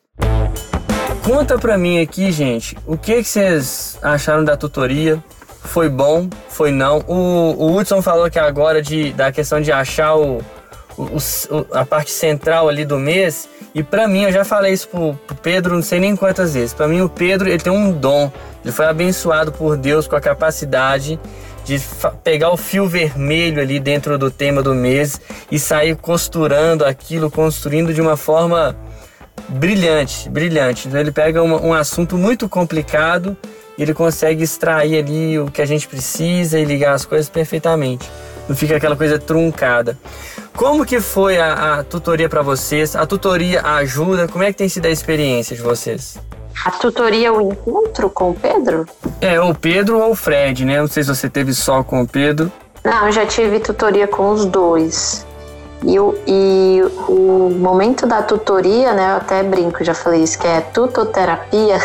Conta 1.25 1.59
pra 1.59 1.79
mim 1.79 2.01
aqui, 2.01 2.33
gente, 2.33 2.77
o 2.87 2.97
que 2.97 3.17
que 3.17 3.29
vocês 3.29 3.99
acharam 4.03 4.45
da 4.45 4.57
tutoria? 4.57 5.23
Foi 5.65 5.89
bom? 5.89 6.29
Foi 6.49 6.71
não? 6.71 6.99
O, 7.07 7.55
o 7.59 7.77
Hudson 7.77 8.01
falou 8.03 8.31
que 8.31 8.39
agora 8.39 8.81
de, 8.83 9.13
da 9.13 9.31
questão 9.31 9.61
de 9.61 9.71
achar 9.71 10.17
o, 10.17 10.41
a 11.73 11.85
parte 11.85 12.11
central 12.11 12.69
ali 12.69 12.85
do 12.85 12.99
mês. 12.99 13.49
E 13.75 13.83
pra 13.83 14.09
mim, 14.09 14.23
eu 14.23 14.33
já 14.33 14.45
falei 14.45 14.73
isso 14.73 14.89
pro, 14.89 15.15
pro 15.27 15.37
Pedro 15.37 15.75
não 15.75 15.83
sei 15.83 16.01
nem 16.01 16.17
quantas 16.17 16.55
vezes. 16.55 16.73
Pra 16.73 16.89
mim, 16.89 17.01
o 17.01 17.09
Pedro 17.09 17.49
ele 17.49 17.59
tem 17.59 17.73
um 17.73 17.93
dom. 17.93 18.31
Ele 18.65 18.73
foi 18.73 18.87
abençoado 18.87 19.53
por 19.53 19.77
Deus 19.77 20.09
com 20.09 20.17
a 20.17 20.21
capacidade 20.21 21.21
de 21.65 21.81
pegar 22.23 22.51
o 22.51 22.57
fio 22.57 22.87
vermelho 22.87 23.61
ali 23.61 23.81
dentro 23.81 24.17
do 24.17 24.31
tema 24.31 24.63
do 24.63 24.75
mês 24.75 25.21
e 25.51 25.59
sair 25.59 25.97
costurando 25.97 26.85
aquilo, 26.85 27.31
construindo 27.31 27.93
de 27.93 28.01
uma 28.01 28.17
forma 28.17 28.77
brilhante, 29.49 30.29
brilhante. 30.29 30.89
Então 30.89 31.01
ele 31.01 31.11
pega 31.11 31.43
um 31.43 31.75
assunto 31.75 32.17
muito 32.17 32.49
complicado 32.49 33.37
e 33.77 33.83
ele 33.83 33.93
consegue 33.93 34.43
extrair 34.43 34.99
ali 34.99 35.39
o 35.39 35.51
que 35.51 35.61
a 35.61 35.67
gente 35.67 35.87
precisa 35.87 36.59
e 36.59 36.65
ligar 36.65 36.95
as 36.95 37.05
coisas 37.05 37.29
perfeitamente. 37.29 38.09
Não 38.49 38.57
fica 38.57 38.77
aquela 38.77 38.97
coisa 38.97 39.19
truncada. 39.19 39.99
Como 40.57 40.87
que 40.87 41.01
foi 41.01 41.39
a, 41.39 41.81
a 41.81 41.85
tutoria 41.85 42.31
para 42.31 42.41
vocês? 42.41 42.97
A 42.97 43.05
tutoria 43.07 43.61
ajuda? 43.63 44.27
Como 44.27 44.43
é 44.43 44.51
que 44.51 44.57
tem 44.57 44.69
sido 44.71 44.87
a 44.87 44.91
experiência 44.91 45.55
de 45.55 45.61
vocês? 45.61 46.19
A 46.65 46.71
tutoria, 46.71 47.31
o 47.31 47.53
encontro 47.53 48.09
com 48.09 48.31
o 48.31 48.35
Pedro? 48.35 48.87
É, 49.21 49.39
ou 49.39 49.51
o 49.51 49.55
Pedro 49.55 50.01
ou 50.01 50.13
o 50.13 50.15
Fred, 50.17 50.65
né? 50.65 50.81
Não 50.81 50.89
sei 50.89 51.03
se 51.03 51.15
você 51.15 51.29
teve 51.29 51.53
só 51.53 51.83
com 51.83 52.01
o 52.01 52.09
Pedro. 52.09 52.51
Não, 52.83 53.07
eu 53.07 53.13
já 53.13 53.27
tive 53.27 53.61
tutoria 53.61 54.09
com 54.09 54.31
os 54.31 54.47
dois. 54.47 55.27
E 55.85 56.01
o, 56.01 56.15
e 56.27 56.81
o 57.07 57.51
momento 57.51 58.07
da 58.07 58.23
tutoria, 58.23 58.95
né? 58.95 59.13
Eu 59.13 59.17
até 59.17 59.43
brinco, 59.43 59.85
já 59.85 59.93
falei 59.93 60.23
isso, 60.23 60.39
que 60.39 60.47
é 60.47 60.63
tutoterapia. 60.63 61.79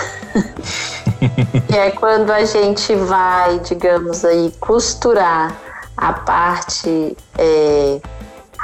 que 1.67 1.75
é 1.75 1.91
quando 1.91 2.31
a 2.31 2.45
gente 2.45 2.95
vai, 2.95 3.59
digamos 3.59 4.23
aí, 4.23 4.53
costurar 4.61 5.53
a 5.97 6.13
parte 6.13 7.17
é, 7.37 7.99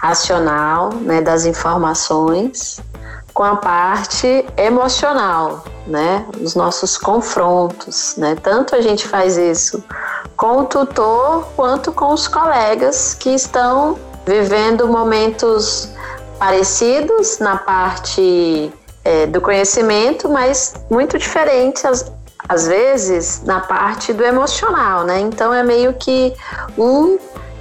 racional 0.01 0.93
né, 0.93 1.21
das 1.21 1.45
informações 1.45 2.79
com 3.33 3.43
a 3.43 3.55
parte 3.55 4.45
emocional, 4.57 5.63
né? 5.85 6.25
Os 6.41 6.55
nossos 6.55 6.97
confrontos, 6.97 8.15
né? 8.17 8.35
Tanto 8.41 8.75
a 8.75 8.81
gente 8.81 9.07
faz 9.07 9.37
isso 9.37 9.83
com 10.35 10.61
o 10.61 10.65
tutor 10.65 11.47
quanto 11.55 11.91
com 11.91 12.13
os 12.13 12.27
colegas 12.27 13.13
que 13.13 13.29
estão 13.29 13.95
vivendo 14.25 14.87
momentos 14.87 15.89
parecidos 16.39 17.37
na 17.37 17.57
parte 17.57 18.73
é, 19.05 19.27
do 19.27 19.39
conhecimento, 19.39 20.27
mas 20.27 20.73
muito 20.89 21.19
diferentes 21.19 21.85
às, 21.85 22.11
às 22.49 22.67
vezes 22.67 23.43
na 23.45 23.59
parte 23.59 24.13
do 24.13 24.23
emocional, 24.23 25.03
né? 25.03 25.19
Então 25.19 25.53
é 25.53 25.61
meio 25.61 25.93
que 25.93 26.33
um 26.75 27.19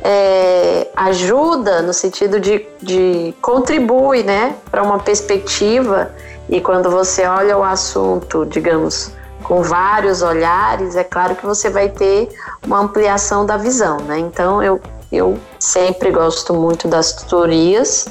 é, 0.09 0.86
ajuda 0.94 1.82
no 1.82 1.92
sentido 1.92 2.38
de, 2.38 2.64
de 2.80 3.34
contribui, 3.42 4.22
né, 4.22 4.54
para 4.70 4.80
uma 4.80 5.00
perspectiva 5.00 6.12
e 6.48 6.61
quando 6.61 6.88
você 6.88 7.26
olha 7.26 7.59
o 7.59 7.64
assunto, 7.64 8.46
digamos, 8.46 9.11
com 9.42 9.64
vários 9.64 10.22
olhares, 10.22 10.94
é 10.94 11.02
claro 11.02 11.34
que 11.34 11.44
você 11.44 11.68
vai 11.68 11.88
ter 11.88 12.28
uma 12.64 12.78
ampliação 12.78 13.44
da 13.44 13.57
visão, 13.57 13.96
né? 13.98 14.20
Então 14.20 14.62
eu, 14.62 14.80
eu 15.11 15.36
sempre 15.59 16.12
gosto 16.12 16.54
muito 16.54 16.86
das 16.86 17.12
tutorias, 17.12 18.07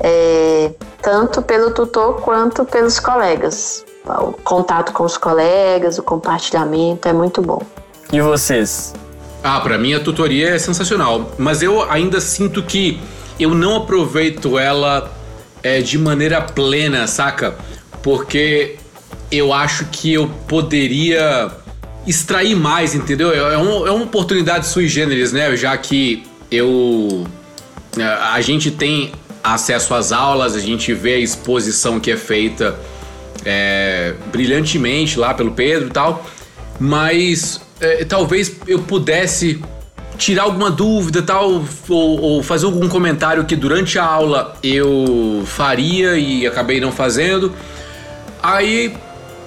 é, 0.00 0.72
tanto 1.00 1.42
pelo 1.42 1.70
tutor 1.70 2.20
quanto 2.22 2.64
pelos 2.64 2.98
colegas. 2.98 3.84
O 4.04 4.32
contato 4.32 4.92
com 4.92 5.04
os 5.04 5.16
colegas, 5.16 5.96
o 5.96 6.02
compartilhamento 6.02 7.08
é 7.08 7.12
muito 7.12 7.40
bom. 7.40 7.62
E 8.12 8.20
vocês? 8.20 8.92
Ah, 9.48 9.60
pra 9.60 9.78
mim 9.78 9.94
a 9.94 10.00
tutoria 10.00 10.50
é 10.50 10.58
sensacional, 10.58 11.32
mas 11.38 11.62
eu 11.62 11.88
ainda 11.90 12.20
sinto 12.20 12.62
que 12.62 12.98
eu 13.38 13.54
não 13.54 13.76
aproveito 13.76 14.58
ela 14.58 15.12
é, 15.62 15.80
de 15.80 15.96
maneira 15.98 16.40
plena, 16.40 17.06
saca? 17.06 17.54
Porque 18.02 18.76
eu 19.30 19.52
acho 19.52 19.84
que 19.86 20.12
eu 20.12 20.28
poderia 20.48 21.50
extrair 22.06 22.54
mais, 22.56 22.94
entendeu? 22.94 23.32
É, 23.32 23.56
um- 23.58 23.86
é 23.86 23.90
uma 23.90 24.04
oportunidade 24.04 24.66
sui 24.66 24.88
generis, 24.88 25.32
né? 25.32 25.54
Já 25.56 25.76
que 25.76 26.24
eu. 26.50 27.24
é, 27.98 28.02
A 28.04 28.40
gente 28.40 28.70
tem 28.70 29.12
acesso 29.44 29.94
às 29.94 30.10
aulas, 30.12 30.56
a 30.56 30.60
gente 30.60 30.92
vê 30.92 31.14
a 31.14 31.18
exposição 31.18 32.00
que 32.00 32.10
é 32.10 32.16
feita 32.16 32.76
é, 33.44 34.14
brilhantemente 34.32 35.18
lá 35.18 35.32
pelo 35.34 35.52
Pedro 35.52 35.88
e 35.88 35.90
tal, 35.92 36.26
mas 36.80 37.60
é, 37.80 38.04
talvez 38.04 38.56
eu 38.66 38.80
pudesse 38.80 39.60
tirar 40.16 40.44
alguma 40.44 40.70
dúvida 40.70 41.22
tal 41.22 41.62
ou, 41.88 42.20
ou 42.20 42.42
fazer 42.42 42.66
algum 42.66 42.88
comentário 42.88 43.44
que 43.44 43.54
durante 43.54 43.98
a 43.98 44.04
aula 44.04 44.56
eu 44.62 45.42
faria 45.46 46.16
e 46.16 46.46
acabei 46.46 46.80
não 46.80 46.90
fazendo. 46.90 47.52
Aí 48.42 48.96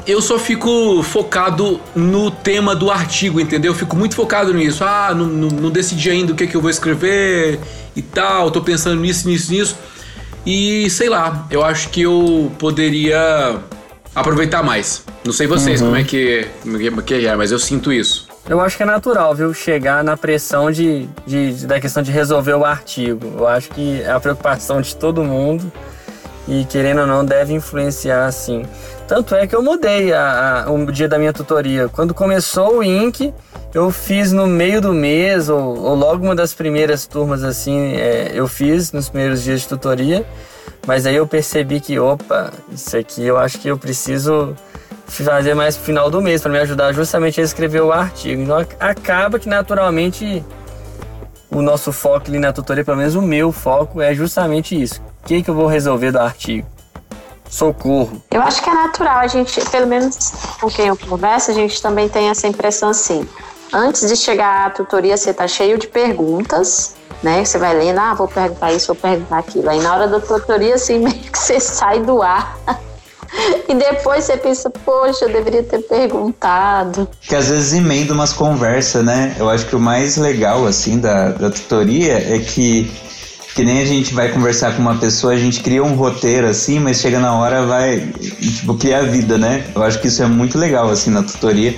eu 0.06 0.22
só 0.22 0.40
fico 0.40 1.02
focado 1.04 1.80
no 1.96 2.32
tema 2.32 2.76
do 2.76 2.90
artigo, 2.90 3.40
entendeu? 3.40 3.72
Eu 3.72 3.76
fico 3.76 3.96
muito 3.96 4.16
focado 4.16 4.54
nisso. 4.54 4.84
Ah, 4.84 5.14
não, 5.16 5.26
não, 5.26 5.48
não 5.48 5.70
decidi 5.70 6.10
ainda 6.10 6.34
o 6.34 6.36
que, 6.36 6.48
que 6.48 6.56
eu 6.56 6.62
vou 6.62 6.70
escrever 6.70 7.60
e 7.96 8.02
tal, 8.02 8.52
tô 8.52 8.62
pensando 8.62 9.02
nisso, 9.02 9.28
nisso, 9.28 9.52
nisso. 9.52 9.78
E 10.46 10.90
sei 10.90 11.10
lá, 11.10 11.48
eu 11.52 11.64
acho 11.64 11.90
que 11.90 12.02
eu 12.02 12.52
poderia 12.58 13.60
aproveitar 14.14 14.64
mais. 14.64 15.04
Não 15.24 15.34
sei 15.34 15.48
vocês 15.48 15.82
uhum. 15.82 15.88
como, 15.88 16.00
é 16.00 16.04
que, 16.04 16.48
é 16.66 17.02
que 17.02 17.26
é, 17.26 17.36
mas 17.36 17.52
eu 17.52 17.60
sinto 17.60 17.92
isso. 17.92 18.28
Eu 18.48 18.60
acho 18.62 18.78
que 18.78 18.84
é 18.84 18.86
natural, 18.86 19.36
viu? 19.36 19.54
Chegar 19.54 20.04
na 20.04 20.18
pressão 20.18 20.72
de, 20.72 21.08
de, 21.26 21.68
da 21.68 21.80
questão 21.80 22.02
de 22.02 22.12
resolver 22.12 22.54
o 22.54 22.66
artigo. 22.66 23.36
Eu 23.38 23.48
acho 23.48 23.70
que 23.70 24.02
é 24.02 24.10
a 24.10 24.20
preocupação 24.20 24.82
de 24.82 24.96
todo 24.96 25.24
mundo 25.24 25.72
e, 26.48 26.66
querendo 26.66 27.02
ou 27.02 27.08
não, 27.08 27.24
deve 27.24 27.54
influenciar 27.54 28.32
sim. 28.32 28.64
Tanto 29.10 29.34
é 29.34 29.48
que 29.48 29.56
eu 29.56 29.64
mudei 29.64 30.14
a, 30.14 30.66
a, 30.68 30.72
o 30.72 30.92
dia 30.92 31.08
da 31.08 31.18
minha 31.18 31.34
tutoria. 31.34 31.90
Quando 31.90 32.14
começou 32.14 32.78
o 32.78 32.84
INC, 32.84 33.34
eu 33.74 33.90
fiz 33.90 34.32
no 34.32 34.46
meio 34.46 34.80
do 34.80 34.94
mês, 34.94 35.50
ou, 35.50 35.82
ou 35.82 35.96
logo 35.96 36.24
uma 36.24 36.36
das 36.36 36.54
primeiras 36.54 37.08
turmas, 37.08 37.44
assim, 37.44 37.96
é, 37.96 38.30
eu 38.36 38.48
fiz 38.48 38.92
nos 38.92 39.10
primeiros 39.10 39.42
dias 39.42 39.62
de 39.62 39.68
tutoria. 39.68 40.24
Mas 40.86 41.08
aí 41.08 41.16
eu 41.16 41.26
percebi 41.26 41.80
que, 41.80 41.98
opa, 41.98 42.54
isso 42.72 42.96
aqui 42.96 43.26
eu 43.26 43.36
acho 43.40 43.58
que 43.58 43.68
eu 43.68 43.80
preciso 43.80 44.56
fazer 45.08 45.56
mais 45.56 45.76
pro 45.76 45.88
final 45.88 46.12
do 46.12 46.22
mês 46.22 46.44
para 46.44 46.52
me 46.52 46.60
ajudar 46.60 46.94
justamente 46.94 47.42
a 47.42 47.44
escrever 47.44 47.82
o 47.82 47.92
artigo. 47.92 48.44
Então 48.44 48.64
acaba 48.80 49.40
que 49.40 49.50
naturalmente 49.50 50.46
o 51.50 51.64
nosso 51.64 51.92
foco 51.92 52.28
ali 52.28 52.38
na 52.38 52.54
tutoria, 52.54 52.86
pelo 52.86 52.98
menos 52.98 53.16
o 53.16 53.24
meu 53.24 53.52
foco, 53.52 54.04
é 54.04 54.14
justamente 54.14 54.80
isso. 54.80 55.02
O 55.24 55.28
que, 55.28 55.42
que 55.42 55.50
eu 55.50 55.56
vou 55.56 55.66
resolver 55.66 56.12
do 56.12 56.20
artigo? 56.20 56.68
Socorro. 57.50 58.22
Eu 58.32 58.42
acho 58.42 58.62
que 58.62 58.70
é 58.70 58.74
natural, 58.74 59.20
a 59.20 59.28
gente, 59.28 59.60
pelo 59.70 59.88
menos 59.88 60.32
com 60.62 60.70
quem 60.70 60.88
eu 60.88 60.98
converso, 60.98 61.52
a 61.52 61.54
gente 61.54 61.82
também 61.82 62.08
tem 62.08 62.30
essa 62.30 62.48
impressão 62.48 62.90
assim. 62.90 63.28
Antes 63.74 64.08
de 64.08 64.16
chegar 64.16 64.68
à 64.68 64.70
tutoria, 64.70 65.16
você 65.16 65.34
tá 65.34 65.48
cheio 65.48 65.78
de 65.78 65.88
perguntas, 65.88 66.96
né? 67.22 67.44
Você 67.44 67.58
vai 67.58 67.76
lendo, 67.76 68.00
ah, 68.00 68.14
vou 68.14 68.28
perguntar 68.28 68.72
isso, 68.72 68.88
vou 68.88 68.96
perguntar 68.96 69.40
aquilo. 69.40 69.70
Aí 69.70 69.80
na 69.80 69.94
hora 69.94 70.08
da 70.08 70.20
tutoria, 70.20 70.76
assim, 70.76 71.00
meio 71.04 71.16
que 71.16 71.38
você 71.38 71.60
sai 71.60 72.00
do 72.00 72.22
ar 72.22 72.58
e 73.68 73.76
depois 73.76 74.24
você 74.24 74.38
pensa, 74.38 74.70
poxa, 74.70 75.26
eu 75.26 75.34
deveria 75.34 75.64
ter 75.64 75.80
perguntado. 75.80 77.08
Que 77.22 77.36
às 77.36 77.48
vezes 77.48 77.74
emenda 77.74 78.14
umas 78.14 78.34
conversas, 78.34 79.04
né? 79.06 79.36
Eu 79.38 79.50
acho 79.50 79.68
que 79.68 79.76
o 79.76 79.80
mais 79.80 80.18
legal, 80.18 80.66
assim, 80.66 81.00
da, 81.00 81.30
da 81.30 81.50
tutoria 81.50 82.14
é 82.14 82.40
que 82.40 82.92
que 83.60 83.66
nem 83.66 83.82
a 83.82 83.86
gente 83.86 84.14
vai 84.14 84.30
conversar 84.30 84.74
com 84.74 84.82
uma 84.82 84.96
pessoa, 84.96 85.34
a 85.34 85.38
gente 85.38 85.60
cria 85.60 85.84
um 85.84 85.94
roteiro 85.94 86.48
assim, 86.48 86.80
mas 86.80 87.02
chega 87.02 87.20
na 87.20 87.34
hora 87.34 87.66
vai, 87.66 88.00
tipo, 88.00 88.74
criar 88.76 89.02
vida, 89.02 89.38
né? 89.38 89.66
Eu 89.76 89.84
acho 89.84 90.00
que 90.00 90.08
isso 90.08 90.24
é 90.24 90.28
muito 90.28 90.58
legal, 90.58 90.90
assim, 90.90 91.12
na 91.12 91.24
tutoria. 91.24 91.76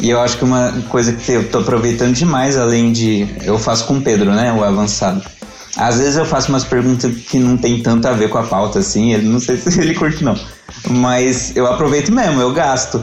E 0.00 0.10
eu 0.10 0.20
acho 0.20 0.36
que 0.36 0.42
uma 0.42 0.72
coisa 0.88 1.12
que 1.12 1.30
eu 1.30 1.48
tô 1.48 1.58
aproveitando 1.58 2.12
demais, 2.12 2.58
além 2.58 2.90
de. 2.90 3.28
Eu 3.44 3.56
faço 3.56 3.84
com 3.84 3.98
o 3.98 4.02
Pedro, 4.02 4.32
né? 4.32 4.52
O 4.52 4.64
avançado. 4.64 5.22
Às 5.76 5.98
vezes 5.98 6.16
eu 6.16 6.26
faço 6.26 6.48
umas 6.48 6.64
perguntas 6.64 7.14
que 7.14 7.38
não 7.38 7.56
tem 7.56 7.80
tanto 7.80 8.08
a 8.08 8.12
ver 8.12 8.28
com 8.28 8.38
a 8.38 8.42
pauta, 8.42 8.80
assim. 8.80 9.14
Ele 9.14 9.28
não 9.28 9.38
sei 9.38 9.58
se 9.62 9.80
ele 9.80 9.94
curte, 9.94 10.24
não. 10.24 10.36
Mas 10.90 11.54
eu 11.54 11.68
aproveito 11.68 12.10
mesmo, 12.10 12.40
eu 12.40 12.52
gasto. 12.52 13.00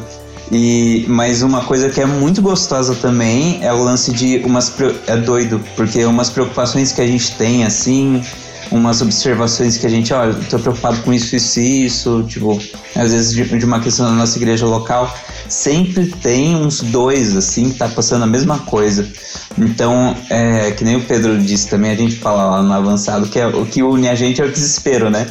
E, 0.52 1.06
mas 1.08 1.44
uma 1.44 1.62
coisa 1.62 1.90
que 1.90 2.02
é 2.02 2.06
muito 2.06 2.42
gostosa 2.42 2.96
também 2.96 3.60
é 3.62 3.72
o 3.72 3.84
lance 3.84 4.12
de 4.12 4.38
umas. 4.40 4.74
É 5.08 5.16
doido, 5.16 5.62
porque 5.76 6.04
umas 6.06 6.30
preocupações 6.30 6.92
que 6.92 7.02
a 7.02 7.08
gente 7.08 7.36
tem, 7.36 7.64
assim, 7.64 8.24
umas 8.72 9.02
observações 9.02 9.78
que 9.78 9.86
a 9.86 9.90
gente, 9.90 10.12
olha, 10.12 10.34
tô 10.50 10.58
preocupado 10.58 11.02
com 11.02 11.14
isso, 11.14 11.36
isso 11.36 11.60
e 11.60 11.86
isso, 11.86 12.24
tipo, 12.28 12.60
às 12.96 13.12
vezes 13.12 13.34
de, 13.34 13.44
de, 13.44 13.66
uma 13.66 13.80
questão 13.80 14.08
da 14.08 14.12
nossa 14.14 14.38
igreja 14.38 14.66
local, 14.66 15.16
sempre 15.48 16.08
tem 16.08 16.56
uns 16.56 16.82
dois, 16.82 17.36
assim, 17.36 17.70
que 17.70 17.78
tá 17.78 17.88
passando 17.88 18.24
a 18.24 18.28
mesma 18.28 18.58
coisa. 18.60 19.08
Então, 19.56 20.16
é, 20.32 20.72
que 20.72 20.84
nem 20.84 20.96
o 20.96 21.02
Pedro 21.02 21.38
disse 21.38 21.68
também, 21.68 21.92
a 21.92 21.96
gente 21.96 22.16
fala 22.16 22.46
lá 22.46 22.64
no 22.64 22.74
avançado 22.74 23.28
que 23.28 23.40
é, 23.40 23.46
o 23.46 23.66
que 23.68 23.84
une 23.84 24.08
a 24.08 24.16
gente 24.16 24.42
é 24.42 24.46
o 24.46 24.52
desespero, 24.52 25.12
né? 25.12 25.28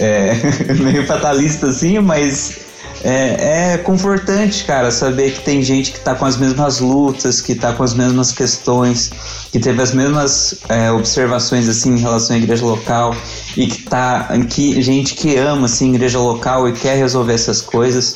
é, 0.00 0.34
meio 0.82 1.06
fatalista 1.06 1.68
assim, 1.68 1.98
mas 1.98 2.58
é, 3.02 3.72
é, 3.72 3.78
confortante, 3.78 4.64
cara, 4.64 4.90
saber 4.90 5.32
que 5.32 5.40
tem 5.40 5.62
gente 5.62 5.92
que 5.92 6.00
tá 6.00 6.14
com 6.14 6.26
as 6.26 6.36
mesmas 6.36 6.80
lutas, 6.80 7.40
que 7.40 7.54
tá 7.54 7.72
com 7.72 7.82
as 7.82 7.94
mesmas 7.94 8.30
questões, 8.30 9.10
que 9.50 9.58
teve 9.58 9.80
as 9.80 9.92
mesmas 9.92 10.56
é, 10.68 10.90
observações 10.90 11.68
assim 11.68 11.94
em 11.94 11.98
relação 11.98 12.36
à 12.36 12.38
igreja 12.38 12.64
local 12.64 13.14
e 13.56 13.66
que 13.66 13.82
tá 13.82 14.28
que 14.48 14.80
gente 14.82 15.14
que 15.14 15.36
ama 15.36 15.66
assim 15.66 15.94
igreja 15.94 16.18
local 16.18 16.68
e 16.68 16.72
quer 16.72 16.96
resolver 16.96 17.32
essas 17.32 17.62
coisas. 17.62 18.14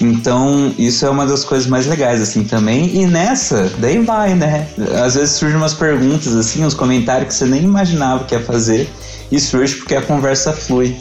Então, 0.00 0.74
isso 0.78 1.06
é 1.06 1.10
uma 1.10 1.26
das 1.26 1.44
coisas 1.44 1.68
mais 1.68 1.86
legais, 1.86 2.20
assim, 2.20 2.42
também. 2.42 2.96
E 2.96 3.06
nessa, 3.06 3.70
daí 3.78 3.98
vai, 4.00 4.34
né? 4.34 4.66
Às 5.04 5.14
vezes 5.14 5.36
surgem 5.36 5.56
umas 5.56 5.74
perguntas, 5.74 6.34
assim, 6.34 6.64
uns 6.64 6.74
comentários 6.74 7.28
que 7.28 7.34
você 7.34 7.44
nem 7.44 7.62
imaginava 7.62 8.24
que 8.24 8.34
ia 8.34 8.40
fazer 8.40 8.88
e 9.30 9.38
surge 9.38 9.76
porque 9.76 9.94
a 9.94 10.02
conversa 10.02 10.52
flui. 10.52 10.96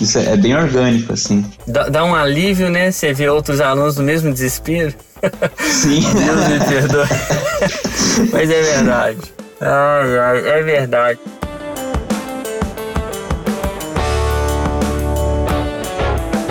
Isso 0.00 0.18
é, 0.18 0.36
bem 0.36 0.54
orgânico, 0.54 1.12
assim. 1.12 1.44
Dá, 1.66 1.88
dá, 1.88 2.04
um 2.04 2.14
alívio, 2.14 2.68
né? 2.70 2.90
Você 2.90 3.12
vê 3.12 3.28
outros 3.28 3.60
alunos 3.60 3.96
no 3.96 4.04
mesmo 4.04 4.32
desespero. 4.32 4.94
Sim. 5.58 6.00
Deus 6.12 6.48
me 6.48 6.60
perdoe. 6.66 7.08
Mas 8.32 8.50
é 8.50 8.62
verdade. 8.62 9.18
Ai, 9.60 10.18
ai, 10.18 10.48
é 10.48 10.62
verdade. 10.62 11.18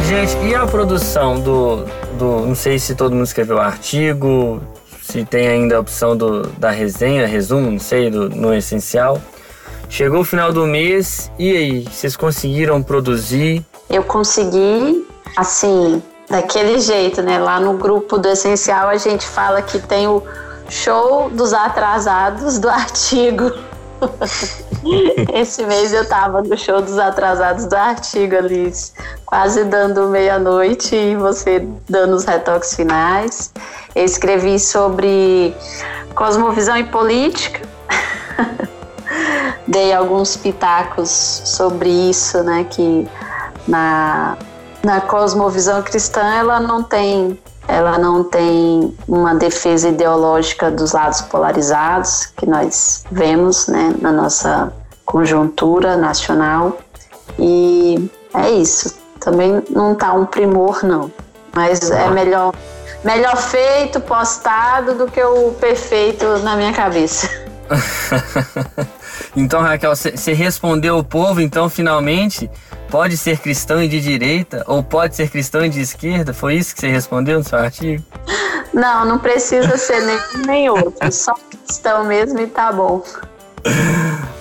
Gente, 0.08 0.48
e 0.48 0.56
a 0.56 0.66
produção 0.66 1.40
do, 1.40 1.86
do. 2.18 2.48
Não 2.48 2.56
sei 2.56 2.80
se 2.80 2.96
todo 2.96 3.14
mundo 3.14 3.26
escreveu 3.26 3.58
o 3.58 3.60
artigo, 3.60 4.62
se 5.04 5.24
tem 5.24 5.48
ainda 5.48 5.76
a 5.76 5.80
opção 5.80 6.18
do, 6.18 6.48
da 6.58 6.72
resenha, 6.72 7.28
resumo, 7.28 7.70
não 7.70 7.80
sei, 7.80 8.10
do, 8.10 8.30
no 8.30 8.54
essencial. 8.54 9.22
Chegou 9.90 10.22
o 10.22 10.26
final 10.26 10.52
do 10.52 10.66
mês 10.66 11.32
e 11.38 11.56
aí, 11.56 11.82
vocês 11.84 12.16
conseguiram 12.18 12.84
produzir? 12.84 13.66
Eu 13.90 14.04
consegui, 14.04 15.08
assim, 15.38 16.02
daquele 16.30 16.80
jeito, 16.80 17.22
né? 17.22 17.40
Lá 17.40 17.60
no 17.60 17.78
grupo 17.78 18.18
do 18.18 18.28
Essencial 18.28 18.90
a 18.90 18.98
gente 18.98 19.26
fala 19.26 19.62
que 19.62 19.80
tem 19.80 20.08
o 20.08 20.24
show 20.70 21.30
dos 21.30 21.54
atrasados 21.54 22.60
do 22.60 22.68
artigo. 22.70 23.52
Esse 25.34 25.66
mês 25.66 25.94
eu 25.94 26.08
tava 26.08 26.42
no 26.42 26.58
show 26.58 26.82
dos 26.82 27.00
atrasados 27.00 27.66
do 27.66 27.76
artigo 27.76 28.36
ali, 28.36 28.72
quase 29.26 29.64
dando 29.64 30.10
meia-noite 30.10 30.96
e 30.96 31.16
você 31.16 31.66
dando 31.90 32.16
os 32.16 32.26
retoques 32.26 32.76
finais. 32.76 33.52
Eu 33.96 34.04
escrevi 34.04 34.60
sobre 34.60 35.56
cosmovisão 36.14 36.78
e 36.78 36.84
política. 36.84 37.62
dei 39.68 39.94
alguns 39.94 40.38
pitacos 40.38 41.10
sobre 41.46 41.90
isso, 41.90 42.44
né? 42.44 42.66
Que 42.70 43.08
na, 43.68 44.38
na 44.84 45.02
cosmovisão 45.02 45.82
cristã 45.82 46.22
ela 46.22 46.60
não 46.60 46.84
tem 46.84 47.40
ela 47.68 47.98
não 47.98 48.24
tem 48.24 48.96
uma 49.08 49.34
defesa 49.34 49.90
ideológica 49.90 50.70
dos 50.70 50.92
lados 50.92 51.22
polarizados 51.22 52.28
que 52.38 52.46
nós 52.46 53.04
vemos 53.12 53.68
né, 53.68 53.96
na 54.00 54.12
nossa 54.12 54.72
conjuntura 55.04 55.98
nacional. 55.98 56.78
E 57.40 58.10
é 58.36 58.52
isso. 58.52 58.96
Também 59.20 59.64
não 59.70 59.94
está 59.94 60.14
um 60.14 60.28
primor, 60.28 60.86
não. 60.86 61.12
Mas 61.56 61.90
é 61.90 62.08
melhor, 62.12 62.54
melhor 63.04 63.36
feito, 63.38 64.00
postado, 64.00 64.94
do 64.94 65.08
que 65.08 65.24
o 65.24 65.52
perfeito 65.54 66.38
na 66.40 66.56
minha 66.56 66.74
cabeça. 66.74 67.28
Então, 69.36 69.62
Raquel, 69.62 69.94
você 69.96 70.34
respondeu 70.34 70.98
o 70.98 71.04
povo, 71.04 71.42
então, 71.42 71.70
finalmente, 71.70 72.50
pode 72.90 73.18
ser 73.18 73.40
cristão 73.40 73.84
e 73.84 73.88
de 73.88 74.00
direita 74.00 74.64
ou 74.66 74.82
pode 74.82 75.16
ser 75.16 75.30
cristão 75.30 75.66
e 75.66 75.70
de 75.70 75.82
esquerda? 75.82 76.34
Foi 76.34 76.56
isso 76.56 76.74
que 76.74 76.82
você 76.82 76.88
respondeu 76.88 77.40
no 77.40 77.44
seu 77.44 77.60
artigo? 77.60 78.04
Não, 78.74 79.06
não 79.06 79.20
precisa 79.20 79.78
ser 79.78 80.02
nem 80.02 80.20
nem 80.46 80.70
outro, 80.70 81.12
só 81.12 81.34
cristão 81.34 82.06
mesmo 82.06 82.40
e 82.40 82.48
tá 82.48 82.72
bom. 82.72 83.04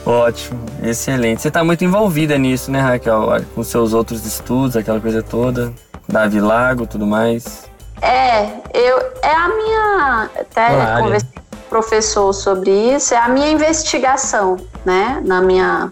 Ótimo, 0.07 0.65
excelente. 0.83 1.43
Você 1.43 1.49
está 1.49 1.65
muito 1.65 1.85
envolvida 1.85 2.37
nisso, 2.37 2.71
né, 2.71 2.81
Raquel? 2.81 3.29
Com 3.55 3.63
seus 3.65 3.93
outros 3.93 4.25
estudos, 4.27 4.77
aquela 4.77 5.01
coisa 5.01 5.23
toda, 5.23 5.73
Davi 6.09 6.41
Lago, 6.41 6.87
tudo 6.87 7.07
mais. 7.07 7.65
É, 8.03 8.45
eu 8.75 8.99
é 9.23 9.35
a 9.35 9.49
minha 9.49 10.31
até 10.39 11.01
conversei 11.01 11.34
professor 11.75 12.33
sobre 12.33 12.71
isso, 12.71 13.15
é 13.15 13.17
a 13.17 13.29
minha 13.29 13.51
investigação, 13.51 14.57
né? 14.85 15.21
Na 15.25 15.41
minha, 15.41 15.91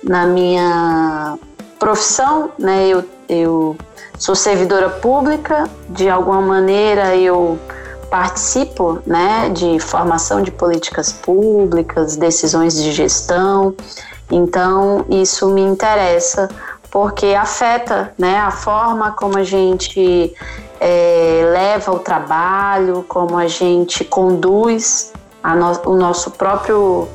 na 0.00 0.26
minha 0.26 1.36
profissão, 1.76 2.52
né? 2.56 2.86
Eu, 2.86 3.04
eu 3.28 3.76
sou 4.16 4.36
servidora 4.36 4.88
pública, 4.88 5.68
de 5.88 6.08
alguma 6.08 6.40
maneira 6.40 7.16
eu 7.16 7.58
participo, 8.08 9.00
né? 9.04 9.50
De 9.52 9.80
formação 9.80 10.40
de 10.40 10.52
políticas 10.52 11.12
públicas, 11.12 12.14
decisões 12.14 12.80
de 12.80 12.92
gestão. 12.92 13.74
Então 14.30 15.04
isso 15.10 15.48
me 15.48 15.62
interessa 15.62 16.48
porque 16.92 17.34
afeta, 17.34 18.14
né? 18.16 18.36
A 18.36 18.52
forma 18.52 19.10
como 19.10 19.36
a 19.36 19.42
gente 19.42 20.32
é, 20.84 21.48
leva 21.52 21.92
o 21.92 22.00
trabalho, 22.00 23.04
como 23.06 23.38
a 23.38 23.46
gente 23.46 24.04
conduz 24.04 25.12
no, 25.44 25.92
o 25.92 25.96
nosso 25.96 26.32
próprio 26.32 27.06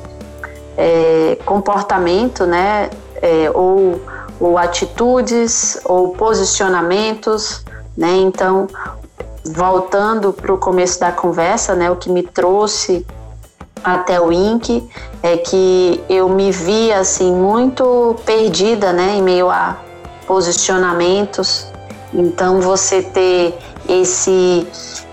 é, 0.74 1.36
comportamento, 1.44 2.46
né? 2.46 2.88
É, 3.20 3.50
ou, 3.52 4.00
ou 4.40 4.56
atitudes 4.56 5.78
ou 5.84 6.14
posicionamentos, 6.14 7.62
né? 7.94 8.16
Então, 8.16 8.68
voltando 9.44 10.32
para 10.32 10.54
o 10.54 10.56
começo 10.56 10.98
da 10.98 11.12
conversa, 11.12 11.74
né? 11.74 11.90
O 11.90 11.96
que 11.96 12.08
me 12.08 12.22
trouxe 12.22 13.04
até 13.84 14.18
o 14.18 14.32
INC 14.32 14.88
é 15.22 15.36
que 15.36 16.02
eu 16.08 16.26
me 16.30 16.50
vi 16.50 16.90
assim 16.90 17.34
muito 17.34 18.16
perdida, 18.24 18.94
né? 18.94 19.16
Em 19.16 19.22
meio 19.22 19.50
a 19.50 19.76
posicionamentos. 20.26 21.70
Então, 22.12 22.60
você 22.60 23.02
ter 23.02 23.58
esse 23.88 24.66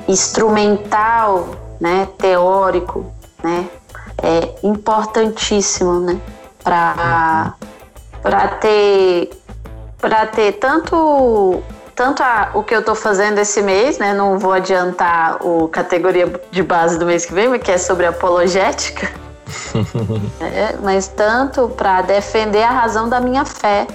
instrumental, 0.07 1.49
né? 1.79 2.07
Teórico, 2.17 3.05
né? 3.43 3.67
é 4.21 4.55
importantíssimo, 4.63 5.99
né? 5.99 6.19
Para 6.63 7.53
para 8.21 8.47
ter 8.47 9.29
para 9.99 10.25
ter 10.25 10.53
tanto 10.53 11.61
tanto 11.95 12.21
a, 12.21 12.51
o 12.53 12.63
que 12.63 12.75
eu 12.75 12.79
estou 12.79 12.95
fazendo 12.95 13.37
esse 13.39 13.61
mês, 13.61 13.97
né? 13.97 14.13
Não 14.13 14.37
vou 14.37 14.51
adiantar 14.51 15.45
o 15.45 15.67
categoria 15.67 16.41
de 16.51 16.63
base 16.63 16.97
do 16.97 17.05
mês 17.05 17.25
que 17.25 17.33
vem, 17.33 17.57
que 17.59 17.71
é 17.71 17.77
sobre 17.77 18.05
apologética. 18.05 19.09
é, 20.41 20.75
mas 20.81 21.07
tanto 21.07 21.69
para 21.69 22.01
defender 22.01 22.63
a 22.63 22.71
razão 22.71 23.07
da 23.07 23.21
minha 23.21 23.45
fé, 23.45 23.87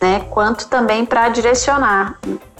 né? 0.00 0.26
Quanto 0.30 0.68
também 0.68 1.04
para 1.04 1.28
direcionar 1.30 2.18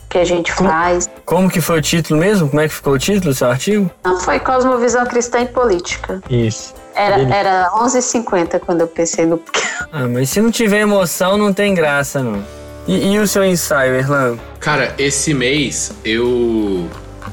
que 0.08 0.18
a 0.18 0.24
gente 0.24 0.54
como, 0.54 0.68
faz. 0.68 1.10
Como 1.24 1.50
que 1.50 1.60
foi 1.60 1.78
o 1.78 1.82
título 1.82 2.18
mesmo? 2.18 2.48
Como 2.48 2.60
é 2.60 2.68
que 2.68 2.74
ficou 2.74 2.94
o 2.94 2.98
título 2.98 3.32
do 3.32 3.34
seu 3.34 3.48
artigo? 3.48 3.90
Não, 4.04 4.18
foi 4.20 4.38
Cosmovisão 4.40 5.04
Cristã 5.06 5.40
e 5.40 5.46
Política. 5.46 6.22
Isso. 6.30 6.74
Era, 6.94 7.20
era 7.32 7.70
11h50 7.74 8.58
quando 8.60 8.80
eu 8.80 8.88
pensei 8.88 9.24
no. 9.26 9.40
ah, 9.92 10.08
mas 10.08 10.30
se 10.30 10.40
não 10.40 10.50
tiver 10.50 10.80
emoção, 10.80 11.36
não 11.36 11.52
tem 11.52 11.74
graça, 11.74 12.22
não. 12.22 12.44
E, 12.86 13.12
e 13.12 13.18
o 13.18 13.26
seu 13.26 13.44
ensaio, 13.44 13.94
Erlan? 13.94 14.38
Cara, 14.58 14.94
esse 14.98 15.34
mês 15.34 15.92
eu. 16.04 16.88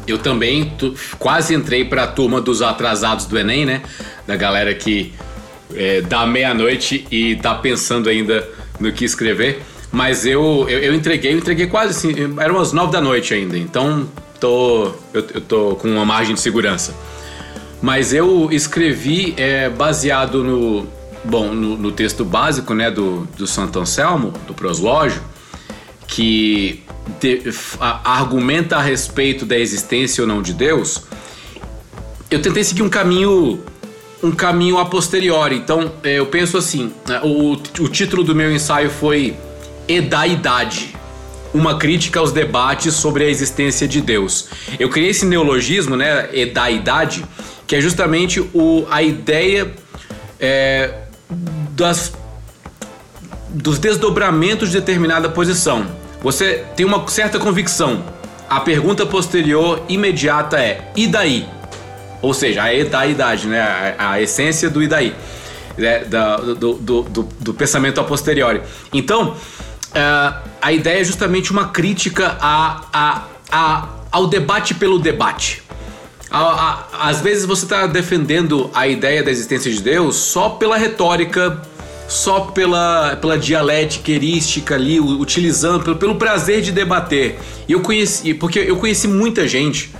Eu 0.05 0.19
também 0.19 0.71
quase 1.17 1.55
entrei 1.55 1.84
para 1.84 2.03
a 2.03 2.07
turma 2.07 2.39
dos 2.39 2.61
atrasados 2.61 3.26
do 3.26 3.39
Enem, 3.39 3.65
né? 3.65 3.82
Da 4.28 4.36
galera 4.36 4.76
que 4.76 5.15
é, 5.73 6.01
dá 6.01 6.28
meia-noite 6.28 7.07
e 7.09 7.36
tá 7.38 7.55
pensando 7.55 8.07
ainda 8.07 8.47
no 8.80 8.91
que 8.91 9.03
escrever. 9.03 9.63
Mas 9.96 10.26
eu, 10.26 10.66
eu, 10.68 10.80
eu, 10.80 10.93
entreguei, 10.93 11.32
eu 11.32 11.38
entreguei 11.38 11.68
quase 11.68 11.91
assim, 11.91 12.14
eram 12.38 12.56
umas 12.56 12.74
nove 12.74 12.91
da 12.91 13.00
noite 13.00 13.34
ainda, 13.34 13.58
então 13.58 14.06
tô, 14.41 14.88
eu, 15.14 15.26
eu 15.36 15.39
tô 15.39 15.76
com 15.78 15.88
uma 15.88 16.04
margem 16.04 16.36
de 16.36 16.41
segurança. 16.41 16.93
Mas 17.82 18.14
eu 18.14 18.50
escrevi 18.52 19.34
é, 19.38 19.70
baseado 19.70 20.43
no, 20.43 20.86
bom, 21.24 21.54
no, 21.54 21.78
no, 21.78 21.93
texto 21.93 22.26
básico 22.26 22.74
né, 22.74 22.91
do, 22.91 23.26
do 23.38 23.48
Santo 23.48 23.80
Anselmo, 23.80 24.34
do 24.46 24.54
proslógio, 24.54 25.22
que 26.06 26.84
de, 27.22 27.43
a, 27.80 28.18
argumenta 28.18 28.76
a 28.76 28.82
respeito 28.82 29.46
da 29.46 29.58
existência 29.58 30.22
ou 30.22 30.28
não 30.28 30.41
de 30.41 30.52
Deus. 30.52 31.04
Eu 32.30 32.41
tentei 32.41 32.66
seguir 32.66 32.82
um 32.82 32.89
caminho 32.89 33.64
um 34.22 34.32
caminho 34.32 34.78
a 34.78 34.86
posteriori. 34.86 35.56
Então, 35.56 35.89
é, 36.04 36.20
eu 36.20 36.26
penso 36.26 36.58
assim, 36.58 36.91
o, 37.24 37.54
o 37.54 37.88
título 37.88 38.26
do 38.26 38.36
meu 38.36 38.52
ensaio 38.52 38.89
foi 38.89 39.38
Edaidade, 39.88 40.96
uma 41.54 41.78
crítica 41.78 42.20
aos 42.20 42.32
debates 42.32 42.94
sobre 42.96 43.24
a 43.24 43.30
existência 43.30 43.88
de 43.88 44.02
Deus. 44.02 44.50
Eu 44.80 44.90
criei 44.90 45.10
esse 45.10 45.26
neologismo, 45.26 45.96
né, 45.96 46.30
Edaidade, 46.34 47.24
que 47.66 47.76
é 47.76 47.82
justamente 47.82 48.40
o, 48.54 48.86
a 48.90 49.02
ideia 49.02 49.74
é, 50.40 50.94
das, 51.72 52.14
dos 53.50 53.80
desdobramentos 53.80 54.70
de 54.70 54.80
determinada 54.80 55.30
posição. 55.30 55.86
Você 56.22 56.66
tem 56.76 56.86
uma 56.86 57.08
certa 57.08 57.40
convicção. 57.40 58.04
A 58.50 58.60
pergunta 58.60 59.06
posterior 59.06 59.84
imediata 59.88 60.60
é: 60.60 60.92
e 60.96 61.08
daí? 61.08 61.48
Ou 62.22 62.34
seja, 62.34 62.64
a 62.64 62.74
edaidade, 62.74 63.48
né? 63.48 63.62
a, 63.62 64.14
a 64.14 64.22
essência 64.22 64.70
do 64.70 64.82
e 64.82 64.88
daí, 64.88 65.14
né? 65.78 66.00
da, 66.06 66.38
do, 66.38 66.56
do, 66.56 67.04
do, 67.04 67.30
do, 67.40 67.54
pensamento 67.54 68.02
a 68.02 68.04
posteriori. 68.04 68.62
Então, 68.92 69.36
uh, 69.96 70.50
a 70.62 70.72
ideia 70.72 71.02
é 71.02 71.04
justamente 71.04 71.52
uma 71.52 71.70
crítica 71.70 72.38
a, 72.39 72.82
a, 72.93 73.24
a, 73.52 73.89
ao 74.12 74.28
debate 74.28 74.74
pelo 74.74 75.00
debate 75.00 75.66
às 77.00 77.22
vezes 77.22 77.46
você 77.46 77.66
está 77.66 77.88
defendendo 77.88 78.70
a 78.74 78.88
ideia 78.88 79.24
da 79.24 79.32
existência 79.32 79.72
de 79.72 79.82
Deus 79.82 80.16
só 80.16 80.50
pela 80.50 80.78
retórica, 80.78 81.62
só 82.08 82.41
pela, 82.41 83.16
pela 83.16 83.38
dialética 83.38 84.12
erística 84.12 84.76
ali, 84.76 85.00
utilizando, 85.00 85.84
pelo, 85.84 85.96
pelo 85.96 86.16
prazer 86.16 86.62
de 86.62 86.72
debater. 86.72 87.39
E 87.68 87.72
eu 87.72 87.82
conheci, 87.82 88.34
porque 88.34 88.60
eu 88.60 88.76
conheci 88.78 89.08
muita 89.08 89.48
gente 89.48 89.91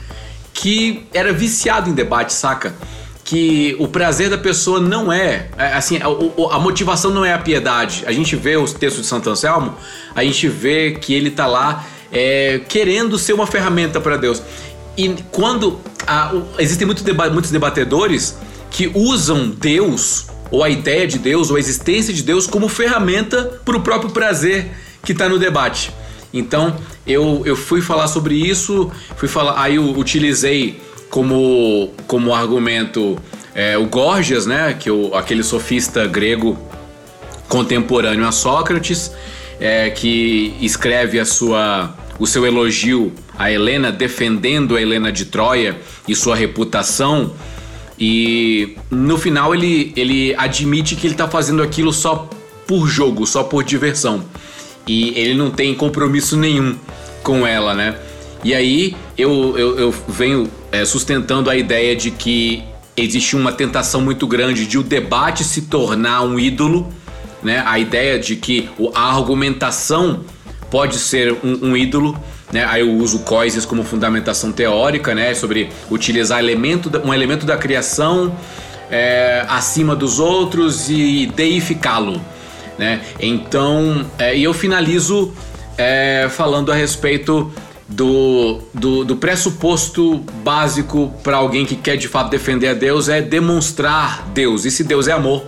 que 0.54 1.06
era 1.14 1.32
viciado 1.32 1.90
em 1.90 1.94
debate, 1.94 2.34
saca? 2.34 2.76
Que 3.26 3.76
o 3.80 3.88
prazer 3.88 4.30
da 4.30 4.38
pessoa 4.38 4.80
não 4.80 5.12
é, 5.12 5.48
é 5.58 5.74
assim, 5.74 5.98
a, 5.98 6.06
a, 6.56 6.60
motivação 6.60 7.10
não 7.10 7.26
é 7.26 7.34
a 7.34 7.40
piedade. 7.40 8.04
A 8.06 8.12
gente 8.12 8.36
vê 8.36 8.56
os 8.56 8.72
textos 8.72 9.02
de 9.02 9.08
Santo 9.08 9.28
Anselmo, 9.32 9.74
a 10.14 10.24
gente 10.24 10.48
vê 10.48 10.92
que 10.92 11.12
ele 11.12 11.30
está 11.30 11.48
lá 11.48 11.88
é, 12.12 12.62
querendo 12.70 13.18
ser 13.18 13.34
uma 13.34 13.48
ferramenta 13.48 14.00
para 14.00 14.16
Deus. 14.16 14.44
E 14.96 15.16
quando 15.32 15.80
existem 16.60 16.86
muito 16.86 17.04
deba 17.04 17.28
muitos 17.32 17.50
debatedores 17.50 18.38
que 18.70 18.92
usam 18.94 19.50
Deus, 19.50 20.28
ou 20.52 20.64
a 20.64 20.70
ideia 20.70 21.08
de 21.08 21.18
Deus, 21.18 21.50
ou 21.50 21.56
a 21.56 21.60
existência 21.60 22.14
de 22.14 22.22
Deus, 22.22 22.46
como 22.46 22.70
ferramenta 22.70 23.60
para 23.66 23.76
o 23.76 23.82
próprio 23.82 24.12
prazer 24.12 24.70
que 25.04 25.14
está 25.14 25.28
no 25.28 25.40
debate. 25.40 25.92
Então 26.32 26.76
eu, 27.08 27.42
eu 27.44 27.56
fui 27.56 27.82
falar 27.82 28.08
sobre 28.08 28.36
isso, 28.36 28.92
fui 29.16 29.28
falar, 29.28 29.60
aí 29.60 29.78
eu 29.78 29.98
utilizei 29.98 30.80
como, 31.10 31.92
como 32.08 32.34
argumento 32.34 33.18
é, 33.54 33.78
o 33.78 33.86
Gorgias, 33.86 34.46
né, 34.46 34.76
que 34.78 34.92
o, 34.92 35.16
aquele 35.16 35.44
sofista 35.44 36.06
grego 36.06 36.58
contemporâneo 37.48 38.28
a 38.28 38.32
Sócrates, 38.32 39.12
é, 39.60 39.90
que 39.90 40.54
escreve 40.60 41.20
a 41.20 41.26
sua, 41.26 41.96
o 42.20 42.28
seu 42.28 42.46
elogio 42.46 43.14
a 43.38 43.52
Helena 43.52 43.92
defendendo 43.92 44.76
a 44.76 44.82
Helena 44.82 45.12
de 45.12 45.26
Troia 45.26 45.78
e 46.08 46.16
sua 46.16 46.36
reputação. 46.36 47.34
E 48.00 48.78
no 48.90 49.18
final 49.18 49.54
ele, 49.54 49.94
ele 49.96 50.36
admite 50.38 50.96
que 50.96 51.08
ele 51.08 51.14
está 51.14 51.28
fazendo 51.28 51.62
aquilo 51.62 51.94
só 51.94 52.30
por 52.68 52.88
jogo, 52.88 53.26
só 53.26 53.44
por 53.44 53.64
diversão. 53.64 54.24
E 54.88 55.18
ele 55.20 55.34
não 55.34 55.50
tem 55.50 55.74
compromisso 55.74 56.38
nenhum 56.38 56.76
com 57.24 57.46
ela, 57.46 57.74
né? 57.74 57.96
E 58.44 58.54
aí 58.54 58.96
eu, 59.18 59.58
eu, 59.58 59.80
eu 59.80 59.96
venho 60.08 60.50
é, 60.76 60.86
sustentando 60.86 61.50
a 61.50 61.56
ideia 61.56 61.96
de 61.96 62.12
que 62.12 62.64
existe 62.98 63.36
uma 63.36 63.52
tentação 63.52 64.02
muito 64.02 64.28
grande 64.28 64.66
de 64.66 64.78
o 64.78 64.84
debate 64.84 65.44
se 65.44 65.64
tornar 65.64 66.22
um 66.24 66.38
ídolo, 66.38 66.92
né? 67.42 67.64
A 67.66 67.80
ideia 67.80 68.20
de 68.20 68.36
que 68.36 68.70
a 68.94 69.16
argumentação 69.16 70.26
pode 70.70 70.98
ser 70.98 71.34
um, 71.44 71.70
um 71.70 71.78
ídolo 71.78 72.18
né? 72.52 72.64
Aí 72.66 72.82
eu 72.82 72.92
uso 72.94 73.20
Coises 73.20 73.66
como 73.66 73.84
fundamentação 73.84 74.52
teórica, 74.52 75.16
né? 75.16 75.34
Sobre 75.34 75.70
utilizar 75.90 76.40
elemento, 76.40 76.92
um 77.04 77.14
elemento 77.14 77.46
da 77.46 77.58
criação 77.58 78.36
é, 78.92 79.46
acima 79.50 79.96
dos 79.96 80.20
outros 80.20 80.90
e 80.90 81.32
deificá-lo. 81.36 82.22
Né? 82.78 83.02
Então, 83.20 84.06
é, 84.20 84.38
e 84.38 84.44
eu 84.44 84.54
finalizo 84.54 85.34
é, 85.78 86.28
falando 86.30 86.72
a 86.72 86.76
respeito 86.76 87.52
do, 87.88 88.62
do, 88.74 89.06
do 89.06 89.16
pressuposto 89.16 90.18
básico 90.44 91.14
para 91.24 91.38
alguém 91.38 91.66
que 91.66 91.76
quer 91.76 91.98
de 91.98 92.08
fato 92.08 92.30
defender 92.30 92.70
a 92.70 92.74
Deus 92.74 93.10
é 93.10 93.22
demonstrar 93.22 94.28
Deus. 94.34 94.66
E 94.66 94.72
se 94.72 94.84
Deus 94.84 95.08
é 95.08 95.12
amor, 95.12 95.46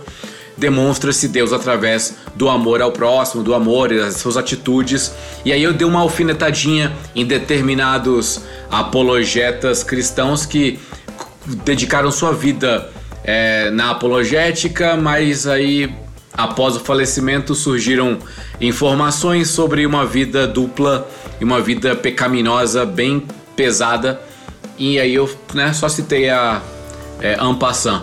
demonstra-se 0.56 1.28
Deus 1.28 1.52
através 1.52 2.16
do 2.34 2.48
amor 2.48 2.80
ao 2.80 2.92
próximo, 2.92 3.42
do 3.42 3.54
amor 3.54 3.92
e 3.92 3.98
das 3.98 4.16
suas 4.16 4.36
atitudes. 4.36 5.12
E 5.44 5.52
aí 5.52 5.62
eu 5.62 5.72
dei 5.72 5.86
uma 5.86 6.00
alfinetadinha 6.00 6.92
em 7.14 7.24
determinados 7.24 8.40
apologetas 8.70 9.82
cristãos 9.82 10.46
que 10.46 10.78
dedicaram 11.64 12.10
sua 12.10 12.32
vida 12.32 12.88
é, 13.24 13.70
na 13.70 13.90
apologética, 13.90 14.96
mas 14.96 15.46
aí 15.46 15.92
após 16.32 16.76
o 16.76 16.80
falecimento 16.80 17.54
surgiram 17.54 18.18
informações 18.60 19.50
sobre 19.50 19.84
uma 19.86 20.06
vida 20.06 20.46
dupla 20.46 21.08
e 21.40 21.44
uma 21.44 21.60
vida 21.60 21.94
pecaminosa 21.96 22.84
bem 22.84 23.26
pesada. 23.56 24.20
E 24.78 24.98
aí 25.00 25.14
eu 25.14 25.28
né, 25.52 25.72
só 25.72 25.88
citei 25.88 26.30
a 26.30 26.62
é, 27.20 27.36
Ampassan. 27.40 28.02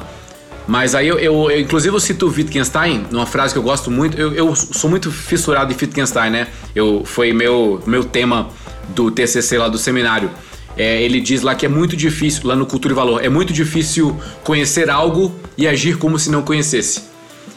Mas 0.67 0.95
aí 0.95 1.07
eu, 1.07 1.19
eu, 1.19 1.51
eu, 1.51 1.59
inclusive 1.59 1.95
eu 1.95 1.99
cito 1.99 2.28
o 2.28 2.30
Wittgenstein, 2.30 3.05
numa 3.11 3.26
frase 3.26 3.53
que 3.53 3.59
eu 3.59 3.63
gosto 3.63 3.91
muito. 3.91 4.19
Eu, 4.19 4.34
eu 4.34 4.55
sou 4.55 4.89
muito 4.89 5.11
fissurado 5.11 5.71
em 5.71 5.76
Wittgenstein, 5.76 6.32
né? 6.32 6.47
Eu, 6.76 7.03
foi 7.05 7.32
meu, 7.32 7.82
meu 7.86 8.03
tema 8.03 8.49
do 8.89 9.11
TCC 9.11 9.57
lá 9.57 9.69
do 9.69 9.78
seminário. 9.78 10.30
É, 10.76 11.01
ele 11.01 11.21
diz 11.21 11.41
lá 11.41 11.55
que 11.55 11.65
é 11.65 11.69
muito 11.69 11.95
difícil, 11.95 12.47
lá 12.47 12.55
no 12.55 12.65
Cultura 12.65 12.93
e 12.93 12.95
Valor, 12.95 13.23
é 13.23 13.30
muito 13.30 13.53
difícil 13.53 14.19
conhecer 14.43 14.89
algo 14.89 15.34
e 15.57 15.67
agir 15.67 15.97
como 15.97 16.19
se 16.19 16.30
não 16.30 16.41
conhecesse. 16.41 17.14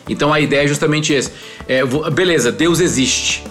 Então 0.09 0.33
a 0.33 0.41
ideia 0.41 0.65
é 0.65 0.67
justamente 0.67 1.15
essa. 1.15 1.31
É, 1.69 1.85
beleza, 1.85 2.51
Deus 2.51 2.81
existe. 2.81 3.45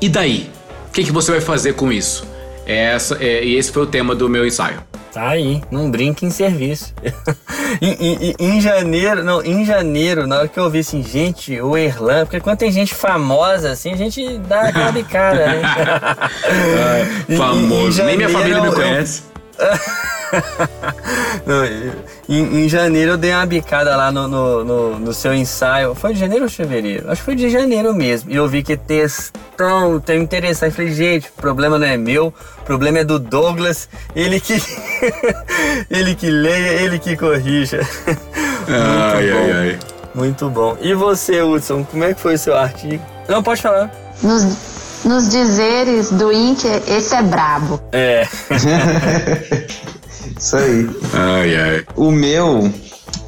E 0.00 0.08
daí? 0.08 0.50
O 0.88 0.92
que, 0.92 1.04
que 1.04 1.12
você 1.12 1.32
vai 1.32 1.40
fazer 1.40 1.74
com 1.74 1.90
isso? 1.90 2.26
É 2.66 2.76
essa, 2.94 3.16
é, 3.20 3.44
e 3.44 3.56
esse 3.56 3.72
foi 3.72 3.82
o 3.82 3.86
tema 3.86 4.14
do 4.14 4.28
meu 4.28 4.46
ensaio. 4.46 4.78
Tá 5.12 5.28
aí, 5.28 5.62
não 5.70 5.88
brinque 5.90 6.26
em 6.26 6.30
serviço. 6.30 6.92
em, 8.38 8.60
janeiro, 8.60 9.22
não, 9.22 9.44
em 9.44 9.64
janeiro, 9.64 10.26
na 10.26 10.38
hora 10.38 10.48
que 10.48 10.58
eu 10.58 10.64
ouvi 10.64 10.80
assim, 10.80 11.04
gente, 11.04 11.60
o 11.60 11.76
Erlan, 11.76 12.24
porque 12.24 12.40
quando 12.40 12.58
tem 12.58 12.72
gente 12.72 12.92
famosa 12.92 13.70
assim, 13.70 13.92
a 13.92 13.96
gente 13.96 14.38
dá 14.38 14.62
aquela 14.62 14.90
bicada, 14.90 15.46
né? 15.46 15.62
ah, 15.70 17.36
famoso, 17.36 18.02
nem 18.02 18.16
minha 18.16 18.28
família 18.28 18.60
me 18.60 18.72
conhece. 18.72 19.22
Não, 21.46 21.64
em, 22.28 22.64
em, 22.64 22.68
janeiro 22.68 23.12
eu 23.12 23.16
dei 23.16 23.32
uma 23.32 23.44
bicada 23.44 23.96
lá 23.96 24.10
no, 24.10 24.26
no, 24.26 24.64
no, 24.64 24.98
no, 24.98 25.12
seu 25.12 25.34
ensaio. 25.34 25.94
Foi 25.94 26.14
de 26.14 26.20
janeiro 26.20 26.44
ou 26.44 26.50
fevereiro? 26.50 27.10
Acho 27.10 27.20
que 27.20 27.24
foi 27.24 27.34
de 27.34 27.50
janeiro 27.50 27.94
mesmo. 27.94 28.30
E 28.30 28.36
eu 28.36 28.48
vi 28.48 28.62
que 28.62 28.76
textão, 28.76 30.00
tem 30.00 30.22
interessante. 30.22 30.74
Falei, 30.74 30.92
gente, 30.92 31.28
o 31.28 31.40
problema 31.40 31.78
não 31.78 31.86
é 31.86 31.96
meu, 31.96 32.28
o 32.58 32.64
problema 32.64 33.00
é 33.00 33.04
do 33.04 33.18
Douglas. 33.18 33.88
Ele 34.14 34.40
que. 34.40 34.54
ele 35.90 36.14
que 36.14 36.30
leia, 36.30 36.82
ele 36.82 36.98
que 36.98 37.16
corrija. 37.16 37.80
ai, 38.68 39.30
ai, 39.30 39.52
ai. 39.52 39.78
Muito 40.14 40.48
bom. 40.48 40.76
E 40.80 40.94
você, 40.94 41.42
Hudson, 41.42 41.84
como 41.84 42.04
é 42.04 42.14
que 42.14 42.20
foi 42.20 42.34
o 42.34 42.38
seu 42.38 42.56
artigo? 42.56 43.04
Não, 43.28 43.42
pode 43.42 43.60
falar. 43.60 43.90
Nos, 44.22 45.04
nos 45.04 45.28
dizeres 45.28 46.10
do 46.10 46.32
Inc, 46.32 46.64
esse 46.86 47.14
é 47.14 47.22
brabo. 47.22 47.80
É. 47.92 48.26
Isso 50.38 50.56
aí. 50.56 50.90
Ai, 51.12 51.56
ai. 51.56 51.84
O 51.96 52.10
meu, 52.10 52.72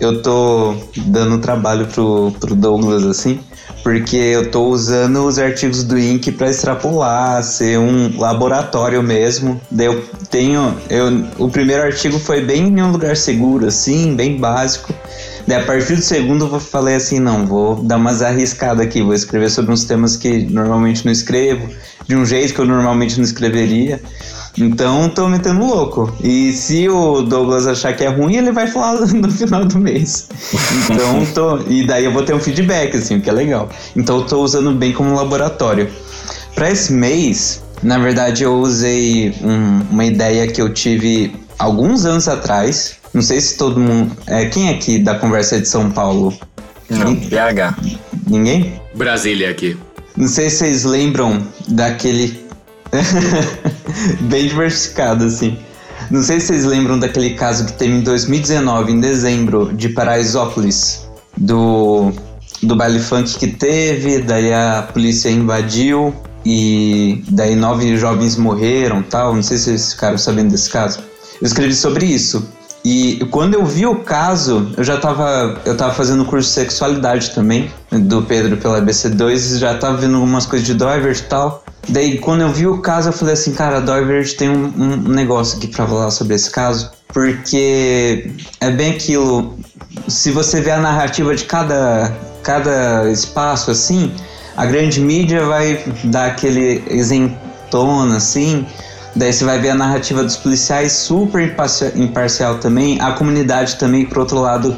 eu 0.01 0.23
tô 0.23 0.75
dando 1.07 1.39
trabalho 1.39 1.87
pro, 1.87 2.33
pro 2.39 2.55
Douglas, 2.55 3.05
assim, 3.05 3.41
porque 3.83 4.17
eu 4.17 4.51
tô 4.51 4.67
usando 4.67 5.25
os 5.25 5.39
artigos 5.39 5.85
do 5.85 5.99
INC 5.99 6.33
para 6.33 6.51
extrapolar, 6.51 7.43
ser 7.43 7.79
um 7.79 8.19
laboratório 8.19 9.03
mesmo. 9.03 9.61
Daí 9.71 9.87
eu 9.87 10.03
tenho. 10.31 10.77
Eu, 10.91 11.25
o 11.39 11.49
primeiro 11.49 11.83
artigo 11.83 12.19
foi 12.19 12.41
bem 12.43 12.69
em 12.69 12.83
um 12.83 12.91
lugar 12.91 13.17
seguro, 13.17 13.67
assim, 13.67 14.15
bem 14.15 14.39
básico. 14.39 14.93
Daí 15.47 15.63
a 15.63 15.65
partir 15.65 15.95
do 15.95 16.03
segundo 16.03 16.47
eu 16.53 16.59
falei 16.59 16.97
assim, 16.97 17.21
não, 17.21 17.47
vou 17.47 17.77
dar 17.77 17.97
umas 17.97 18.21
arriscadas 18.21 18.85
aqui, 18.85 19.01
vou 19.01 19.15
escrever 19.15 19.49
sobre 19.49 19.73
uns 19.73 19.85
temas 19.85 20.17
que 20.17 20.45
normalmente 20.45 21.05
não 21.05 21.13
escrevo, 21.13 21.69
de 22.07 22.17
um 22.17 22.27
jeito 22.27 22.53
que 22.53 22.59
eu 22.59 22.65
normalmente 22.65 23.17
não 23.17 23.25
escreveria. 23.25 24.03
Então 24.59 25.09
tô 25.09 25.29
metendo 25.29 25.65
louco. 25.65 26.13
E 26.23 26.53
se 26.53 26.89
o 26.89 27.23
Douglas 27.23 27.67
achar 27.67 27.95
que 27.95 28.05
é 28.05 28.09
ruim, 28.09 28.37
ele 28.37 28.53
vai 28.53 28.67
falar 28.67 29.01
no 29.13 29.31
final 29.31 29.65
do 29.65 29.79
mês. 29.79 30.29
Então 30.91 31.27
tô. 31.35 31.59
E 31.71 31.87
daí 31.87 32.05
eu 32.05 32.13
vou 32.13 32.23
ter 32.23 32.35
um 32.35 32.41
feedback, 32.41 32.97
assim, 32.97 33.19
o 33.19 33.21
que 33.21 33.29
é 33.29 33.33
legal. 33.33 33.69
Então 33.95 34.19
eu 34.19 34.25
tô 34.25 34.43
usando 34.43 34.73
bem 34.73 34.93
como 34.93 35.15
laboratório. 35.15 35.89
Para 36.55 36.71
esse 36.71 36.93
mês, 36.93 37.63
na 37.83 37.99
verdade, 37.99 38.45
eu 38.45 38.55
usei 38.59 39.35
um, 39.43 39.83
uma 39.91 40.05
ideia 40.05 40.47
que 40.47 40.61
eu 40.61 40.73
tive 40.73 41.35
alguns 41.59 42.07
anos 42.07 42.27
atrás. 42.27 42.97
Não 43.13 43.23
sei 43.23 43.41
se 43.41 43.57
todo 43.57 43.79
mundo. 43.79 44.17
É, 44.27 44.47
quem 44.47 44.69
é 44.69 44.75
aqui 44.75 44.99
da 44.99 45.15
conversa 45.19 45.61
de 45.61 45.69
São 45.69 45.91
Paulo? 45.91 46.33
Não, 46.89 47.15
BH. 47.15 47.77
Ninguém? 48.27 48.81
Brasília 48.95 49.51
aqui. 49.51 49.77
Não 50.17 50.29
sei 50.29 50.49
se 50.49 50.59
vocês 50.59 50.85
lembram 50.85 51.47
daquele 51.69 52.46
Bem 54.23 54.49
diversificado, 54.49 55.25
assim. 55.25 55.59
Não 56.11 56.23
sei 56.23 56.41
se 56.41 56.49
vocês 56.49 56.65
lembram 56.65 56.99
daquele 56.99 57.31
caso 57.31 57.65
que 57.65 57.73
teve 57.73 57.95
em 57.95 58.01
2019, 58.01 58.93
em 58.93 59.01
dezembro, 59.01 59.73
de 59.73 59.89
Paraisópolis, 59.89 61.09
do, 61.37 62.13
do 62.63 62.77
baile 62.77 63.01
funk 63.01 63.39
que 63.39 63.49
teve, 63.49 64.21
daí 64.21 64.53
a 64.53 64.89
polícia 64.93 65.29
invadiu 65.31 66.15
e 66.45 67.25
daí 67.29 67.57
nove 67.57 67.97
jovens 67.97 68.37
morreram 68.37 69.03
tal. 69.03 69.35
Não 69.35 69.43
sei 69.43 69.59
se 69.59 69.65
vocês 69.65 69.93
ficaram 69.95 70.17
sabendo 70.17 70.51
desse 70.51 70.71
caso. 70.71 71.01
Eu 71.41 71.47
escrevi 71.47 71.75
sobre 71.75 72.07
isso. 72.07 72.47
E 72.89 73.19
quando 73.33 73.55
eu 73.55 73.67
vi 73.67 73.85
o 73.85 73.97
caso, 73.97 74.71
eu 74.77 74.85
já 74.85 74.97
tava, 74.97 75.61
eu 75.65 75.77
tava 75.77 75.93
fazendo 75.93 76.25
curso 76.25 76.49
de 76.49 76.55
sexualidade 76.55 77.33
também, 77.33 77.69
do 77.91 78.23
Pedro 78.23 78.57
pela 78.59 78.81
ABC2, 78.81 79.59
já 79.59 79.77
tava 79.77 79.97
vendo 79.97 80.15
algumas 80.15 80.47
coisas 80.47 80.65
de 80.65 80.73
Doivert 80.73 81.19
e 81.19 81.23
tal. 81.25 81.65
Daí, 81.89 82.19
quando 82.19 82.43
eu 82.43 82.53
vi 82.53 82.65
o 82.65 82.79
caso, 82.79 83.09
eu 83.09 83.13
falei 83.13 83.35
assim, 83.35 83.53
cara, 83.55 83.81
Doivert 83.81 84.37
tem 84.37 84.49
um, 84.49 84.73
um 84.77 85.09
negócio 85.09 85.59
aqui 85.59 85.67
para 85.67 85.85
falar 85.85 86.13
sobre 86.13 86.37
esse 86.37 86.49
caso, 86.49 86.93
porque 87.09 88.31
é 88.61 88.71
bem 88.71 88.93
aquilo. 88.93 89.59
Se 90.07 90.31
você 90.31 90.61
vê 90.61 90.71
a 90.71 90.79
narrativa 90.79 91.35
de 91.35 91.43
cada, 91.43 92.15
cada 92.45 93.11
espaço 93.11 93.73
assim, 93.73 94.13
a 94.57 94.65
grande 94.65 95.01
mídia 95.01 95.45
vai 95.45 95.83
dar 96.05 96.27
aquele 96.27 96.85
isentona 96.89 98.19
assim, 98.19 98.65
daí 99.17 99.33
você 99.33 99.45
vai 99.45 99.59
ver 99.59 99.71
a 99.71 99.75
narrativa 99.75 100.23
dos 100.23 100.37
policiais 100.37 100.93
super 100.93 101.43
imparcial, 101.95 102.59
também, 102.59 103.01
a 103.01 103.13
comunidade 103.13 103.77
também, 103.77 104.07
por 104.07 104.19
outro 104.19 104.41
lado, 104.41 104.77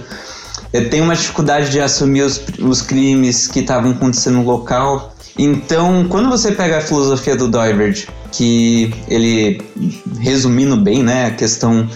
eh, 0.72 0.82
tem 0.82 1.00
uma 1.00 1.14
dificuldade 1.14 1.70
de 1.70 1.80
assumir 1.80 2.22
os, 2.22 2.40
os 2.58 2.80
crimes 2.80 3.48
que 3.48 3.60
estavam 3.60 3.90
acontecendo 3.90 4.36
no 4.36 4.44
local. 4.44 5.14
Então, 5.36 6.06
quando 6.08 6.30
você 6.30 6.52
pega 6.52 6.78
a 6.78 6.80
filosofia 6.80 7.36
do 7.36 7.48
Doivert, 7.48 8.06
que 8.32 8.94
ele, 9.08 9.60
resumindo 10.20 10.76
bem, 10.76 11.02
né, 11.02 11.26
a 11.26 11.30
questão, 11.30 11.88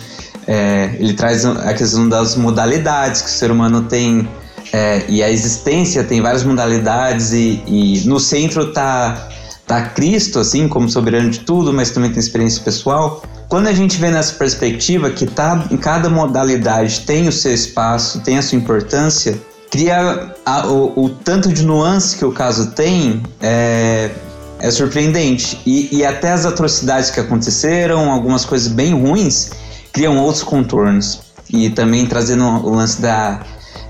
é, 0.46 0.96
ele 0.98 1.14
traz 1.14 1.44
a 1.44 1.72
questão 1.72 2.08
das 2.08 2.36
modalidades 2.36 3.22
que 3.22 3.28
o 3.28 3.32
ser 3.32 3.50
humano 3.50 3.82
tem 3.82 4.28
é, 4.72 5.04
e 5.08 5.22
a 5.22 5.30
existência 5.30 6.02
tem 6.02 6.20
várias 6.20 6.44
modalidades 6.44 7.32
e, 7.32 7.62
e, 7.66 8.02
no 8.06 8.18
centro 8.18 8.72
tá 8.72 9.28
tá 9.66 9.82
Cristo 9.82 10.38
assim 10.38 10.68
como 10.68 10.88
soberano 10.88 11.30
de 11.30 11.40
tudo, 11.40 11.72
mas 11.72 11.90
também 11.90 12.10
tem 12.10 12.20
experiência 12.20 12.62
pessoal. 12.62 13.22
Quando 13.48 13.66
a 13.66 13.72
gente 13.72 13.98
vê 13.98 14.10
nessa 14.10 14.34
perspectiva 14.34 15.10
que 15.10 15.26
tá 15.26 15.66
em 15.70 15.76
cada 15.76 16.08
modalidade 16.08 17.00
tem 17.00 17.28
o 17.28 17.32
seu 17.32 17.52
espaço, 17.52 18.20
tem 18.20 18.38
a 18.38 18.42
sua 18.42 18.56
importância, 18.58 19.38
cria 19.70 20.34
a, 20.44 20.66
o, 20.66 21.04
o, 21.04 21.08
tanto 21.08 21.50
de 21.50 21.64
nuance 21.64 22.16
que 22.16 22.24
o 22.24 22.32
caso 22.32 22.72
tem 22.72 23.22
é, 23.40 24.10
é 24.58 24.70
surpreendente. 24.70 25.58
E, 25.64 25.96
e, 25.96 26.04
até 26.04 26.30
as 26.30 26.44
atrocidades 26.44 27.10
que 27.10 27.18
aconteceram, 27.18 28.10
algumas 28.10 28.44
coisas 28.44 28.68
bem 28.68 28.92
ruins, 28.92 29.50
criam 29.92 30.18
outros 30.18 30.44
contornos. 30.44 31.20
E 31.48 31.70
também 31.70 32.06
trazendo 32.06 32.44
o 32.44 32.74
lance 32.74 33.00
da 33.00 33.40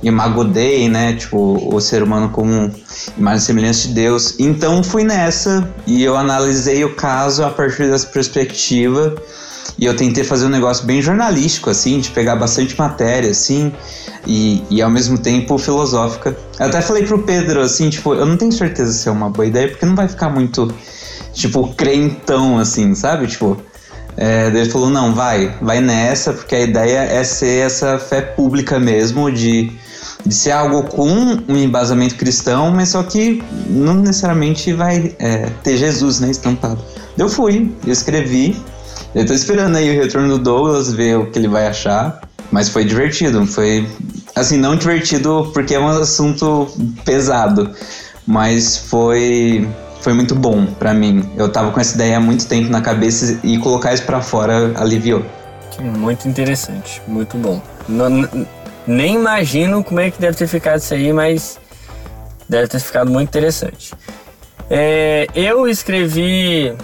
Imago 0.03 0.45
Dei, 0.45 0.89
né? 0.89 1.15
Tipo, 1.15 1.75
o 1.75 1.81
ser 1.81 2.03
humano 2.03 2.29
como 2.31 2.71
imagem 3.17 3.39
e 3.39 3.47
semelhança 3.47 3.89
de 3.89 3.95
Deus. 3.95 4.35
Então 4.39 4.83
fui 4.83 5.05
nessa 5.05 5.69
e 5.87 6.03
eu 6.03 6.17
analisei 6.17 6.85
o 6.85 6.95
caso 6.95 7.45
a 7.45 7.51
partir 7.51 7.89
dessa 7.89 8.07
perspectiva. 8.07 9.15
E 9.79 9.87
eu 9.87 9.97
tentei 9.97 10.23
fazer 10.23 10.47
um 10.47 10.51
negócio 10.51 10.85
bem 10.85 11.01
jornalístico, 11.01 11.71
assim, 11.71 11.99
de 11.99 12.11
pegar 12.11 12.37
bastante 12.37 12.79
matéria, 12.79 13.31
assim, 13.31 13.73
e, 14.27 14.63
e 14.71 14.83
ao 14.83 14.91
mesmo 14.91 15.19
tempo 15.19 15.57
filosófica. 15.57 16.37
Eu 16.59 16.67
até 16.67 16.81
falei 16.83 17.05
pro 17.05 17.23
Pedro, 17.23 17.61
assim, 17.61 17.89
tipo, 17.89 18.15
eu 18.15 18.27
não 18.27 18.37
tenho 18.37 18.53
certeza 18.53 18.93
se 18.93 19.09
é 19.09 19.13
uma 19.13 19.31
boa 19.31 19.47
ideia, 19.47 19.69
porque 19.69 19.87
não 19.87 19.97
vai 19.97 20.09
ficar 20.09 20.29
muito, 20.29 20.73
tipo, 21.33 21.69
crentão, 21.75 22.59
assim, 22.59 22.95
sabe? 22.95 23.27
Tipo, 23.27 23.57
é, 24.17 24.49
ele 24.49 24.71
falou, 24.71 24.91
não, 24.91 25.15
vai, 25.15 25.57
vai 25.61 25.81
nessa, 25.81 26.33
porque 26.33 26.55
a 26.55 26.61
ideia 26.61 26.99
é 26.99 27.25
ser 27.25 27.67
essa 27.67 27.99
fé 27.99 28.21
pública 28.21 28.79
mesmo, 28.79 29.33
de, 29.33 29.73
de 30.25 30.35
ser 30.35 30.53
algo 30.53 30.85
com 30.85 31.09
um 31.49 31.57
embasamento 31.57 32.15
cristão, 32.17 32.71
mas 32.71 32.91
só 32.91 33.03
que 33.03 33.43
não 33.69 33.95
necessariamente 33.95 34.73
vai 34.73 35.15
é, 35.19 35.51
ter 35.63 35.77
Jesus, 35.77 36.21
né, 36.21 36.31
estampado. 36.31 36.81
Eu 37.19 37.29
fui, 37.29 37.73
eu 37.87 37.93
escrevi, 37.93 38.57
eu 39.15 39.27
tô 39.27 39.33
esperando 39.33 39.77
aí 39.77 39.97
o 39.97 40.01
retorno 40.01 40.29
do 40.29 40.39
Douglas, 40.39 40.93
ver 40.93 41.19
o 41.19 41.31
que 41.31 41.39
ele 41.39 41.49
vai 41.49 41.67
achar. 41.67 42.21
Mas 42.51 42.69
foi 42.69 42.85
divertido, 42.85 43.47
foi 43.47 43.89
assim, 44.37 44.59
não 44.59 44.77
divertido 44.77 45.51
porque 45.55 45.75
é 45.75 45.81
um 45.81 45.89
assunto 45.89 46.69
pesado, 47.03 47.71
mas 48.27 48.77
foi 48.77 49.67
foi 50.03 50.13
muito 50.13 50.35
bom 50.35 50.67
para 50.67 50.93
mim. 50.93 51.25
Eu 51.37 51.49
tava 51.49 51.71
com 51.71 51.81
essa 51.81 51.95
ideia 51.95 52.19
há 52.19 52.21
muito 52.21 52.47
tempo 52.47 52.69
na 52.69 52.83
cabeça 52.83 53.39
e 53.43 53.57
colocar 53.57 53.95
isso 53.95 54.03
para 54.03 54.21
fora 54.21 54.73
aliviou. 54.77 55.25
Muito 55.81 56.29
interessante, 56.29 57.01
muito 57.09 57.39
bom. 57.39 57.63
Não, 57.89 58.11
nem 58.87 59.15
imagino 59.15 59.83
como 59.85 60.01
é 60.01 60.11
que 60.11 60.21
deve 60.21 60.37
ter 60.37 60.47
ficado 60.47 60.79
isso 60.79 60.95
aí, 60.95 61.13
mas 61.13 61.59
deve 62.49 62.69
ter 62.69 62.81
ficado 62.81 63.11
muito 63.11 63.29
interessante. 63.29 63.95
É, 64.71 65.27
eu 65.35 65.69
escrevi 65.69 66.75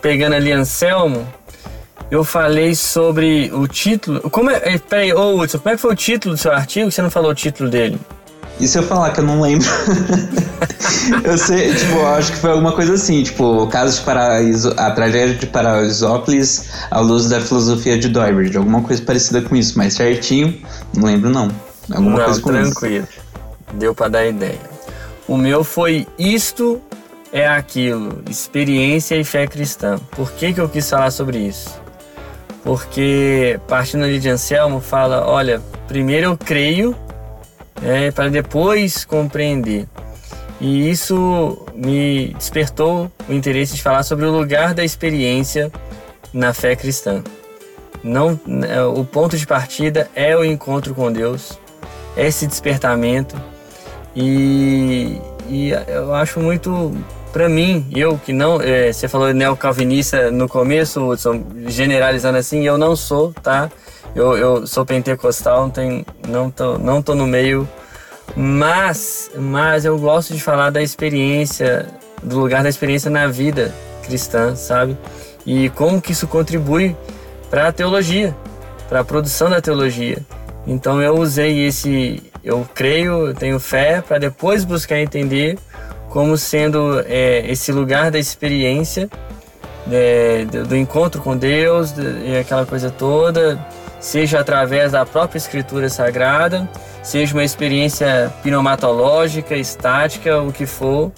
pegando 0.00 0.34
ali 0.34 0.52
Anselmo, 0.52 1.26
eu 2.10 2.22
falei 2.22 2.74
sobre 2.74 3.50
o 3.52 3.66
título. 3.66 4.30
Como 4.30 4.50
é. 4.50 4.74
é 4.74 4.78
peraí, 4.78 5.12
ô 5.12 5.40
Hudson, 5.40 5.58
como 5.58 5.72
é 5.72 5.76
que 5.76 5.82
foi 5.82 5.92
o 5.92 5.96
título 5.96 6.34
do 6.34 6.38
seu 6.38 6.52
artigo? 6.52 6.90
Você 6.90 7.02
não 7.02 7.10
falou 7.10 7.30
o 7.30 7.34
título 7.34 7.68
dele? 7.68 7.98
E 8.58 8.66
se 8.66 8.78
eu 8.78 8.82
falar 8.82 9.10
que 9.12 9.20
eu 9.20 9.24
não 9.24 9.40
lembro? 9.40 9.68
eu 11.24 11.36
sei, 11.36 11.74
tipo, 11.74 11.92
eu 11.92 12.06
acho 12.08 12.32
que 12.32 12.38
foi 12.38 12.50
alguma 12.50 12.72
coisa 12.72 12.94
assim, 12.94 13.22
tipo, 13.22 13.44
o 13.44 13.66
caso 13.66 13.98
de 13.98 14.04
Paraíso, 14.04 14.72
a 14.78 14.90
tragédia 14.90 15.34
de 15.34 15.46
Paraisópolis 15.46 16.70
à 16.90 17.00
luz 17.00 17.28
da 17.28 17.40
filosofia 17.40 17.98
de 17.98 18.08
Doybridge, 18.08 18.56
alguma 18.56 18.82
coisa 18.82 19.02
parecida 19.02 19.42
com 19.42 19.54
isso, 19.54 19.76
mas 19.76 19.94
certinho, 19.94 20.58
não 20.96 21.04
lembro 21.04 21.28
não. 21.28 21.50
Alguma 21.90 22.18
não, 22.18 22.24
coisa 22.24 22.40
com 22.40 22.50
tranquilo. 22.50 23.06
Isso. 23.10 23.26
Deu 23.74 23.94
para 23.94 24.08
dar 24.08 24.26
ideia. 24.26 24.58
O 25.28 25.36
meu 25.36 25.62
foi 25.62 26.06
isto 26.18 26.80
é 27.32 27.46
aquilo, 27.46 28.22
experiência 28.30 29.16
e 29.16 29.24
fé 29.24 29.46
cristã. 29.46 29.98
Por 30.12 30.32
que, 30.32 30.54
que 30.54 30.60
eu 30.60 30.68
quis 30.68 30.88
falar 30.88 31.10
sobre 31.10 31.38
isso? 31.38 31.78
Porque 32.64 33.60
partindo 33.68 34.04
ali 34.04 34.18
de 34.18 34.28
Anselmo 34.28 34.80
fala, 34.80 35.26
olha, 35.26 35.60
primeiro 35.86 36.26
eu 36.26 36.36
creio 36.38 36.96
é, 37.82 38.10
para 38.10 38.28
depois 38.28 39.04
compreender. 39.04 39.86
E 40.60 40.90
isso 40.90 41.66
me 41.74 42.28
despertou 42.34 43.10
o 43.28 43.32
interesse 43.32 43.74
de 43.74 43.82
falar 43.82 44.02
sobre 44.02 44.24
o 44.24 44.30
lugar 44.30 44.72
da 44.72 44.84
experiência 44.84 45.70
na 46.32 46.54
fé 46.54 46.74
cristã. 46.74 47.22
Não, 48.02 48.38
é, 48.68 48.82
o 48.82 49.04
ponto 49.04 49.36
de 49.36 49.46
partida 49.46 50.08
é 50.14 50.36
o 50.36 50.44
encontro 50.44 50.94
com 50.94 51.12
Deus, 51.12 51.58
é 52.16 52.26
esse 52.26 52.46
despertamento. 52.46 53.36
E, 54.14 55.20
e 55.48 55.70
eu 55.88 56.14
acho 56.14 56.40
muito, 56.40 56.96
para 57.32 57.48
mim, 57.48 57.86
eu 57.94 58.18
que 58.24 58.32
não, 58.32 58.60
é, 58.62 58.92
você 58.92 59.08
falou 59.08 59.34
neocalvinista 59.34 60.30
no 60.30 60.48
começo, 60.48 61.06
Hudson, 61.06 61.44
generalizando 61.66 62.38
assim, 62.38 62.66
eu 62.66 62.78
não 62.78 62.96
sou, 62.96 63.34
tá? 63.42 63.70
Eu, 64.14 64.36
eu 64.36 64.66
sou 64.66 64.84
pentecostal, 64.86 65.62
não, 65.62 65.70
tem, 65.70 66.06
não, 66.26 66.50
tô, 66.50 66.78
não 66.78 67.02
tô 67.02 67.14
no 67.14 67.26
meio 67.26 67.68
mas, 68.34 69.30
mas 69.34 69.84
eu 69.84 69.98
gosto 69.98 70.34
de 70.34 70.40
falar 70.40 70.70
da 70.70 70.82
experiência, 70.82 71.86
do 72.22 72.38
lugar 72.38 72.62
da 72.62 72.68
experiência 72.68 73.10
na 73.10 73.26
vida 73.26 73.74
cristã, 74.04 74.56
sabe? 74.56 74.96
E 75.44 75.70
como 75.70 76.00
que 76.00 76.12
isso 76.12 76.26
contribui 76.26 76.96
para 77.50 77.68
a 77.68 77.72
teologia, 77.72 78.34
para 78.88 79.00
a 79.00 79.04
produção 79.04 79.48
da 79.48 79.60
teologia. 79.60 80.18
Então 80.66 81.00
eu 81.00 81.14
usei 81.14 81.66
esse, 81.66 82.22
eu 82.42 82.66
creio, 82.74 83.28
eu 83.28 83.34
tenho 83.34 83.60
fé 83.60 84.02
para 84.02 84.18
depois 84.18 84.64
buscar 84.64 84.98
entender 84.98 85.58
como 86.10 86.36
sendo 86.36 87.00
é, 87.06 87.50
esse 87.50 87.70
lugar 87.70 88.10
da 88.10 88.18
experiência, 88.18 89.08
é, 89.90 90.44
do, 90.44 90.64
do, 90.66 90.76
encontro 90.76 91.22
com 91.22 91.36
Deus 91.36 91.94
e 92.24 92.36
aquela 92.36 92.66
coisa 92.66 92.90
toda, 92.90 93.58
seja 94.06 94.38
através 94.38 94.92
da 94.92 95.04
própria 95.04 95.36
Escritura 95.36 95.88
Sagrada, 95.88 96.68
seja 97.02 97.34
uma 97.34 97.42
experiência 97.42 98.32
pneumatológica, 98.40 99.56
estática, 99.56 100.40
o 100.40 100.52
que 100.52 100.64
for. 100.64 101.10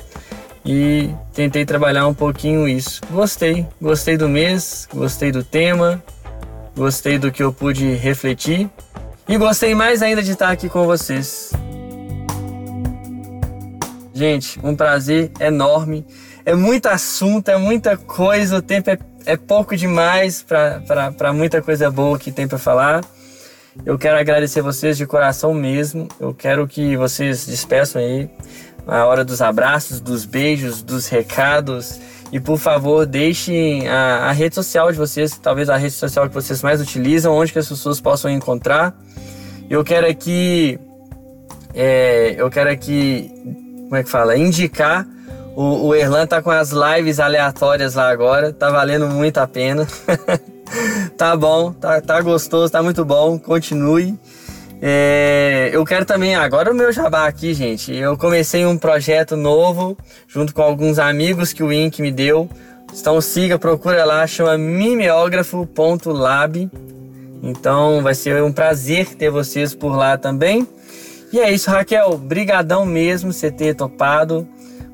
E 0.65 1.11
tentei 1.35 1.67
trabalhar 1.67 2.07
um 2.07 2.15
pouquinho 2.15 2.67
isso. 2.67 3.03
Gostei, 3.11 3.67
gostei 3.81 4.17
do 4.17 4.27
mês, 4.27 4.89
gostei 4.93 5.31
do 5.31 5.45
tema, 5.45 6.03
gostei 6.75 7.19
do 7.19 7.31
que 7.31 7.43
eu 7.43 7.53
pude 7.53 7.93
refletir 7.93 8.71
e 9.29 9.37
gostei 9.37 9.75
mais 9.75 10.01
ainda 10.01 10.23
de 10.23 10.33
estar 10.33 10.51
aqui 10.51 10.71
com 10.71 10.87
vocês. 10.87 11.53
Gente, 14.15 14.59
um 14.65 14.75
prazer 14.75 15.31
enorme. 15.39 16.07
É 16.43 16.55
muito 16.55 16.87
assunto, 16.87 17.51
é 17.51 17.59
muita 17.59 17.99
coisa, 17.99 18.57
o 18.57 18.63
tempo 18.63 18.89
é 18.89 18.99
é 19.29 19.37
pouco 19.37 19.77
demais 19.77 20.43
para 20.43 21.33
muita 21.35 21.61
coisa 21.61 21.91
boa 21.91 22.19
que 22.19 22.33
tem 22.33 22.49
para 22.49 22.57
falar. 22.57 23.05
Eu 23.85 23.99
quero 23.99 24.19
agradecer 24.19 24.63
vocês 24.63 24.97
de 24.97 25.07
coração 25.07 25.53
mesmo. 25.53 26.09
Eu 26.19 26.33
quero 26.33 26.67
que 26.67 26.97
vocês 26.97 27.45
despeçam 27.45 28.01
aí 28.01 28.31
a 28.87 29.05
hora 29.05 29.23
dos 29.23 29.43
abraços, 29.43 30.01
dos 30.01 30.25
beijos, 30.25 30.83
dos 30.83 31.09
recados. 31.09 32.01
E 32.33 32.41
por 32.41 32.59
favor, 32.59 33.05
deixem 33.05 33.87
a, 33.87 34.31
a, 34.31 34.33
rede 34.33 34.55
social 34.55 34.91
de 34.91 34.97
vocês, 34.97 35.39
talvez 35.39 35.69
a 35.69 35.77
rede 35.77 35.95
social 35.95 36.27
que 36.27 36.35
vocês 36.35 36.63
mais 36.63 36.81
utilizam, 36.81 37.35
onde 37.35 37.53
que 37.53 37.59
as 37.59 37.69
pessoas 37.69 38.01
possam 38.01 38.31
encontrar. 38.31 38.99
Eu 39.69 39.85
quero 39.85 40.07
aqui, 40.07 40.81
é, 41.75 42.35
eu 42.39 42.49
quero 42.49 42.71
aqui, 42.71 43.31
como 43.85 43.97
é 43.97 44.03
que 44.03 44.09
fala, 44.09 44.39
indicar 44.39 45.07
o, 45.59 45.89
o 45.89 45.95
Erlan 45.95 46.25
tá 46.25 46.41
com 46.41 46.53
as 46.53 46.71
lives 46.71 47.19
aleatórias 47.19 47.97
lá 47.97 48.09
agora, 48.09 48.53
tá 48.53 48.71
valendo 48.71 49.09
muito 49.09 49.39
a 49.39 49.49
pena. 49.49 49.89
tá 51.19 51.37
bom, 51.37 51.73
tá, 51.73 52.01
tá 52.01 52.21
gostoso, 52.21 52.71
tá 52.71 52.81
muito 52.81 53.05
bom, 53.05 53.37
continue. 53.41 54.17
É, 54.81 55.71
eu 55.73 55.85
quero 55.85 56.05
também, 56.05 56.37
agora 56.37 56.71
o 56.71 56.75
meu 56.75 56.93
jabá 56.93 57.27
aqui, 57.27 57.55
gente. 57.55 57.93
Eu 57.93 58.17
comecei 58.17 58.65
um 58.65 58.79
projeto 58.79 59.37
novo 59.37 59.99
junto 60.29 60.55
com 60.55 60.63
alguns 60.63 61.01
amigos 61.01 61.53
que 61.53 61.65
o 61.65 61.73
Ink 61.73 62.01
me 62.01 62.13
deu. 62.13 62.49
Então 62.97 63.21
siga, 63.21 63.59
procura 63.59 64.05
lá, 64.05 64.25
chama 64.29 64.57
mimeógrafo.lab. 64.57 66.71
Então 67.43 68.01
vai 68.01 68.15
ser 68.15 68.41
um 68.45 68.53
prazer 68.53 69.17
ter 69.17 69.29
vocês 69.29 69.75
por 69.75 69.97
lá 69.97 70.17
também. 70.17 70.69
E 71.33 71.41
é 71.41 71.51
isso, 71.51 71.69
Raquel. 71.69 72.17
Brigadão 72.17 72.87
mesmo 72.87 73.33
você 73.33 73.51
ter 73.51 73.75
topado. 73.75 74.47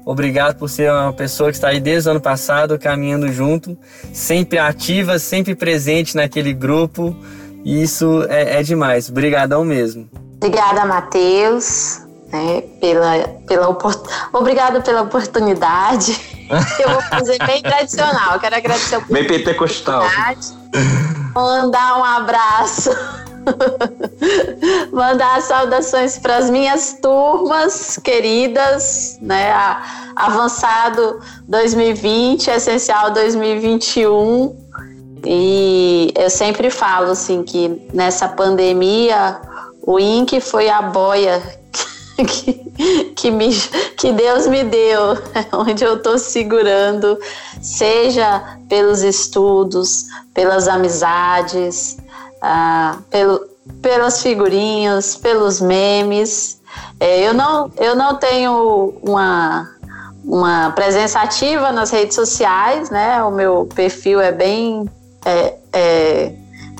Obrigado 0.04 0.56
por 0.56 0.68
ser 0.68 0.92
uma 0.92 1.12
pessoa 1.12 1.50
que 1.50 1.56
está 1.56 1.68
aí 1.68 1.80
desde 1.80 2.08
o 2.08 2.12
ano 2.12 2.20
passado, 2.20 2.78
caminhando 2.78 3.32
junto, 3.32 3.76
sempre 4.12 4.58
ativa, 4.58 5.18
sempre 5.18 5.54
presente 5.54 6.14
naquele 6.14 6.52
grupo. 6.52 7.16
Isso 7.64 8.22
é, 8.28 8.60
é 8.60 8.62
demais. 8.62 9.08
Obrigadão 9.08 9.64
mesmo. 9.64 10.08
Obrigada, 10.36 10.84
Matheus, 10.84 12.02
né, 12.30 12.62
pela, 12.80 13.28
pela 13.46 13.78
obrigado 14.32 14.82
pela 14.82 15.02
oportunidade. 15.02 16.20
Eu 16.78 16.90
vou 16.90 17.02
fazer 17.02 17.38
bem 17.46 17.62
tradicional. 17.62 18.38
Quero 18.38 18.56
agradecer 18.56 18.96
a 18.96 18.98
oportunidade. 18.98 19.28
Bem 19.28 19.44
pentecostal. 19.44 20.04
Mandar 21.34 21.98
um 21.98 22.04
abraço 22.04 22.90
Mandar 24.92 25.40
saudações 25.42 26.18
para 26.18 26.36
as 26.36 26.50
minhas 26.50 26.98
turmas 27.00 27.98
queridas, 28.02 29.18
né? 29.20 29.52
Avançado 30.16 31.20
2020, 31.48 32.48
Essencial 32.48 33.10
2021. 33.12 34.64
E 35.26 36.12
eu 36.16 36.28
sempre 36.28 36.70
falo 36.70 37.12
assim 37.12 37.42
que 37.42 37.88
nessa 37.92 38.28
pandemia 38.28 39.40
o 39.86 39.98
INC 39.98 40.40
foi 40.40 40.68
a 40.68 40.82
boia 40.82 41.42
que, 42.16 42.52
que, 43.14 43.30
me, 43.30 43.50
que 43.96 44.12
Deus 44.12 44.46
me 44.46 44.64
deu, 44.64 45.18
onde 45.52 45.84
eu 45.84 45.96
estou 45.96 46.18
segurando, 46.18 47.18
seja 47.60 48.58
pelos 48.68 49.02
estudos, 49.02 50.06
pelas 50.32 50.68
amizades, 50.68 51.96
ah, 52.46 52.98
pelo, 53.08 53.40
pelas 53.80 54.22
figurinhas, 54.22 55.16
pelos 55.16 55.62
memes. 55.62 56.60
É, 57.00 57.26
eu, 57.26 57.32
não, 57.32 57.72
eu 57.78 57.96
não 57.96 58.16
tenho 58.16 58.92
uma, 59.02 59.70
uma 60.22 60.70
presença 60.72 61.20
ativa 61.20 61.72
nas 61.72 61.90
redes 61.90 62.14
sociais, 62.14 62.90
né? 62.90 63.22
O 63.22 63.30
meu 63.30 63.66
perfil 63.74 64.20
é 64.20 64.30
bem 64.30 64.86
é, 65.24 65.54
é, 65.72 66.32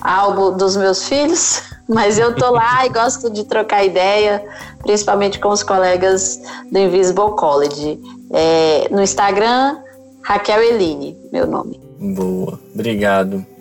algo 0.03 0.51
dos 0.51 0.77
meus 0.77 1.09
filhos, 1.09 1.63
mas 1.89 2.19
eu 2.19 2.35
tô 2.35 2.51
lá 2.51 2.85
e 2.85 2.91
gosto 2.91 3.31
de 3.31 3.45
trocar 3.45 3.85
ideia, 3.85 4.45
principalmente 4.83 5.39
com 5.39 5.49
os 5.49 5.63
colegas 5.63 6.43
do 6.71 6.79
Invisible 6.79 7.31
College. 7.37 7.99
É, 8.31 8.89
no 8.91 9.03
Instagram, 9.03 9.79
Raquel 10.23 10.63
Eline, 10.63 11.17
meu 11.33 11.47
nome. 11.47 11.81
Boa, 11.99 12.61
obrigado. 12.75 13.54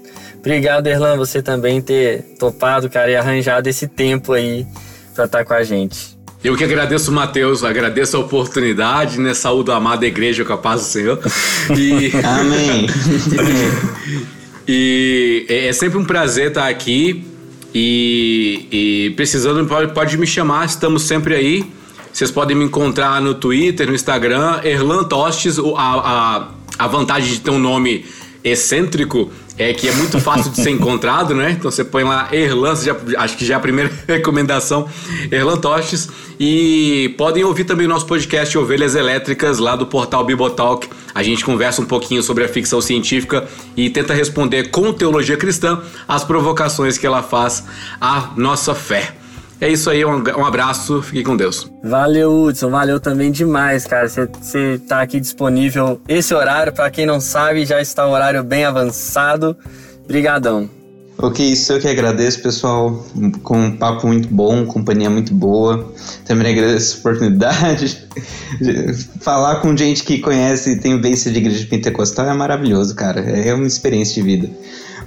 Obrigado, 0.43 0.87
Erlan, 0.87 1.15
você 1.15 1.41
também 1.41 1.81
ter 1.81 2.35
topado, 2.37 2.89
cara, 2.89 3.09
e 3.09 3.15
arranjado 3.15 3.69
esse 3.69 3.87
tempo 3.87 4.33
aí 4.33 4.67
para 5.15 5.23
estar 5.23 5.37
tá 5.37 5.45
com 5.45 5.53
a 5.53 5.63
gente. 5.63 6.17
Eu 6.43 6.57
que 6.57 6.65
agradeço, 6.65 7.13
Matheus, 7.13 7.63
agradeço 7.63 8.17
a 8.17 8.19
oportunidade, 8.19 9.21
né? 9.21 9.33
Saúdo 9.33 9.71
a 9.71 9.77
amada 9.77 10.05
igreja 10.05 10.43
com 10.43 10.51
a 10.51 10.57
paz 10.57 10.81
do 10.81 10.87
Senhor. 10.87 11.17
E... 11.77 12.11
Amém. 12.25 12.87
e 14.67 15.45
é, 15.47 15.67
é 15.67 15.73
sempre 15.73 15.97
um 15.97 16.03
prazer 16.03 16.49
estar 16.49 16.67
aqui. 16.67 17.25
E, 17.73 18.67
e 18.69 19.09
precisando, 19.11 19.65
pode, 19.65 19.93
pode 19.93 20.17
me 20.17 20.27
chamar, 20.27 20.65
estamos 20.65 21.03
sempre 21.03 21.35
aí. 21.35 21.65
Vocês 22.11 22.29
podem 22.29 22.57
me 22.57 22.65
encontrar 22.65 23.21
no 23.21 23.33
Twitter, 23.33 23.87
no 23.87 23.95
Instagram, 23.95 24.59
Erlan 24.65 25.05
Tostes. 25.05 25.57
A, 25.57 25.61
a, 25.77 26.47
a 26.79 26.87
vantagem 26.87 27.31
de 27.31 27.39
ter 27.39 27.49
um 27.49 27.59
nome 27.59 28.05
excêntrico 28.43 29.31
é 29.57 29.73
que 29.73 29.87
é 29.87 29.91
muito 29.93 30.19
fácil 30.19 30.51
de 30.51 30.61
ser 30.61 30.69
encontrado, 30.71 31.35
né? 31.35 31.51
Então 31.51 31.69
você 31.69 31.83
põe 31.83 32.03
lá 32.03 32.29
Erlan, 32.31 32.75
já, 32.75 32.95
acho 33.17 33.37
que 33.37 33.45
já 33.45 33.55
é 33.55 33.57
a 33.57 33.59
primeira 33.59 33.91
recomendação, 34.07 34.87
Erlan 35.31 35.57
Tostes. 35.57 36.09
E 36.39 37.13
podem 37.17 37.43
ouvir 37.43 37.63
também 37.63 37.85
o 37.85 37.89
nosso 37.89 38.05
podcast 38.05 38.57
Ovelhas 38.57 38.95
Elétricas 38.95 39.59
lá 39.59 39.75
do 39.75 39.85
portal 39.85 40.25
Bibotalk. 40.25 40.89
A 41.13 41.21
gente 41.21 41.45
conversa 41.45 41.81
um 41.81 41.85
pouquinho 41.85 42.23
sobre 42.23 42.43
a 42.43 42.47
ficção 42.47 42.81
científica 42.81 43.47
e 43.77 43.89
tenta 43.89 44.13
responder 44.13 44.69
com 44.69 44.91
teologia 44.91 45.37
cristã 45.37 45.81
as 46.07 46.23
provocações 46.23 46.97
que 46.97 47.05
ela 47.05 47.21
faz 47.21 47.63
à 48.01 48.31
nossa 48.35 48.73
fé. 48.73 49.15
É 49.63 49.69
isso 49.69 49.89
aí, 49.89 50.03
um, 50.03 50.21
um 50.21 50.45
abraço, 50.45 51.01
fique 51.01 51.23
com 51.23 51.37
Deus. 51.37 51.71
Valeu, 51.81 52.43
Hudson, 52.43 52.69
valeu 52.69 52.99
também 52.99 53.31
demais, 53.31 53.85
cara. 53.85 54.09
Você 54.09 54.77
tá 54.89 55.01
aqui 55.01 55.21
disponível. 55.21 56.01
Esse 56.05 56.33
horário, 56.33 56.73
para 56.73 56.91
quem 56.91 57.05
não 57.05 57.21
sabe, 57.21 57.65
já 57.65 57.79
está 57.79 58.05
um 58.05 58.11
horário 58.11 58.43
bem 58.43 58.65
avançado. 58.65 59.55
Brigadão. 60.05 60.69
Ok, 61.17 61.45
isso 61.45 61.71
eu 61.71 61.79
que 61.79 61.87
agradeço, 61.87 62.41
pessoal. 62.41 63.05
Com 63.41 63.57
um 63.57 63.77
papo 63.77 64.05
muito 64.05 64.27
bom, 64.27 64.65
companhia 64.65 65.09
muito 65.09 65.33
boa. 65.33 65.93
Também 66.25 66.51
agradeço 66.51 66.97
a 66.97 66.99
oportunidade. 66.99 68.05
Falar 69.21 69.61
com 69.61 69.77
gente 69.77 70.03
que 70.03 70.19
conhece 70.19 70.71
e 70.71 70.79
tem 70.81 70.97
vivência 70.97 71.31
de 71.31 71.37
igreja 71.37 71.65
pentecostal 71.67 72.29
é 72.29 72.33
maravilhoso, 72.33 72.93
cara. 72.95 73.21
É 73.21 73.53
uma 73.53 73.65
experiência 73.65 74.15
de 74.15 74.23
vida. 74.23 74.49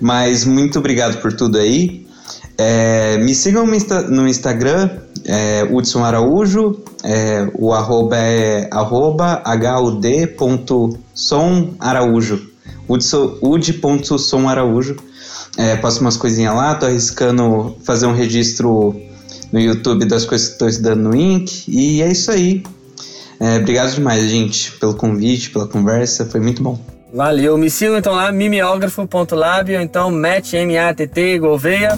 Mas 0.00 0.46
muito 0.46 0.78
obrigado 0.78 1.20
por 1.20 1.34
tudo 1.34 1.58
aí. 1.58 2.05
É, 2.58 3.18
me 3.18 3.34
sigam 3.34 3.66
no 3.66 4.26
Instagram, 4.26 4.88
é, 5.24 5.68
Hudson 5.70 6.02
Araújo. 6.04 6.80
É, 7.04 7.46
o 7.54 7.72
arroba 7.72 8.16
é 8.16 8.68
arroba 8.72 9.42
hud.somaraújo. 9.78 12.40
ud.somaraújo. 12.88 14.96
É, 15.58 15.76
posto 15.76 16.00
umas 16.00 16.16
coisinhas 16.16 16.54
lá, 16.54 16.74
tô 16.74 16.86
arriscando 16.86 17.76
fazer 17.82 18.06
um 18.06 18.12
registro 18.12 18.94
no 19.50 19.60
YouTube 19.60 20.04
das 20.04 20.26
coisas 20.26 20.48
que 20.48 20.54
estou 20.54 20.68
estudando 20.68 21.00
no 21.00 21.16
Inc. 21.16 21.66
E 21.68 22.02
é 22.02 22.10
isso 22.10 22.30
aí. 22.30 22.62
É, 23.38 23.58
obrigado 23.58 23.94
demais, 23.94 24.28
gente, 24.28 24.72
pelo 24.72 24.94
convite, 24.94 25.50
pela 25.50 25.66
conversa, 25.66 26.26
foi 26.26 26.40
muito 26.40 26.62
bom. 26.62 26.78
Valeu, 27.12 27.56
me 27.56 27.70
sigam 27.70 27.96
então 27.96 28.14
lá, 28.14 28.32
mimeógrafo.lab 28.32 29.74
ou 29.74 29.80
então 29.80 30.10
Matt, 30.10 30.54
M-A-T-T, 30.54 31.38
Gouveia. 31.38 31.96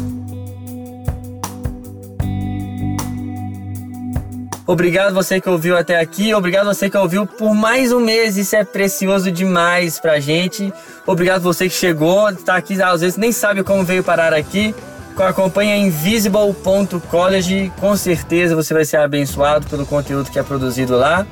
Obrigado 4.69 5.15
você 5.15 5.41
que 5.41 5.49
ouviu 5.49 5.79
até 5.79 5.99
aqui, 5.99 6.35
obrigado 6.35 6.67
você 6.67 6.91
que 6.91 6.97
ouviu 6.99 7.25
por 7.25 7.55
mais 7.55 7.91
um 7.91 8.01
mês, 8.01 8.37
isso 8.37 8.55
é 8.55 8.63
precioso 8.63 9.33
demais 9.33 9.99
pra 9.99 10.21
gente. 10.21 10.71
Obrigado 11.07 11.41
você 11.41 11.71
que 11.71 11.75
chegou, 11.75 12.29
está 12.29 12.55
aqui, 12.55 12.81
às 12.83 13.01
vezes 13.01 13.17
nem 13.17 13.33
sabe 13.33 13.63
como 13.63 13.83
veio 13.83 14.05
parar 14.05 14.35
aqui. 14.35 14.75
Acompanha 15.17 15.75
invisible.college, 15.79 17.73
com 17.81 17.97
certeza 17.97 18.55
você 18.55 18.75
vai 18.75 18.85
ser 18.85 18.99
abençoado 18.99 19.67
pelo 19.69 19.87
conteúdo 19.87 20.31
que 20.31 20.39
é 20.39 20.43
produzido 20.43 20.99
lá. 20.99 21.27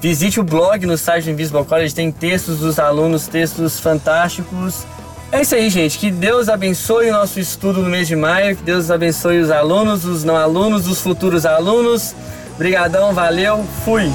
Visite 0.00 0.38
o 0.38 0.44
blog 0.44 0.86
no 0.86 0.96
site 0.96 1.24
do 1.24 1.32
Invisible 1.32 1.64
College, 1.64 1.92
tem 1.92 2.12
textos 2.12 2.60
dos 2.60 2.78
alunos, 2.78 3.26
textos 3.26 3.80
fantásticos. 3.80 4.86
É 5.32 5.42
isso 5.42 5.56
aí, 5.56 5.68
gente. 5.70 5.98
Que 5.98 6.08
Deus 6.08 6.48
abençoe 6.48 7.10
o 7.10 7.12
nosso 7.12 7.40
estudo 7.40 7.82
no 7.82 7.90
mês 7.90 8.06
de 8.06 8.14
maio, 8.14 8.54
que 8.54 8.62
Deus 8.62 8.92
abençoe 8.92 9.40
os 9.40 9.50
alunos, 9.50 10.04
os 10.04 10.22
não 10.22 10.36
alunos, 10.36 10.86
os 10.86 11.00
futuros 11.00 11.44
alunos. 11.44 12.14
Brigadão, 12.58 13.12
valeu, 13.12 13.64
fui! 13.84 14.10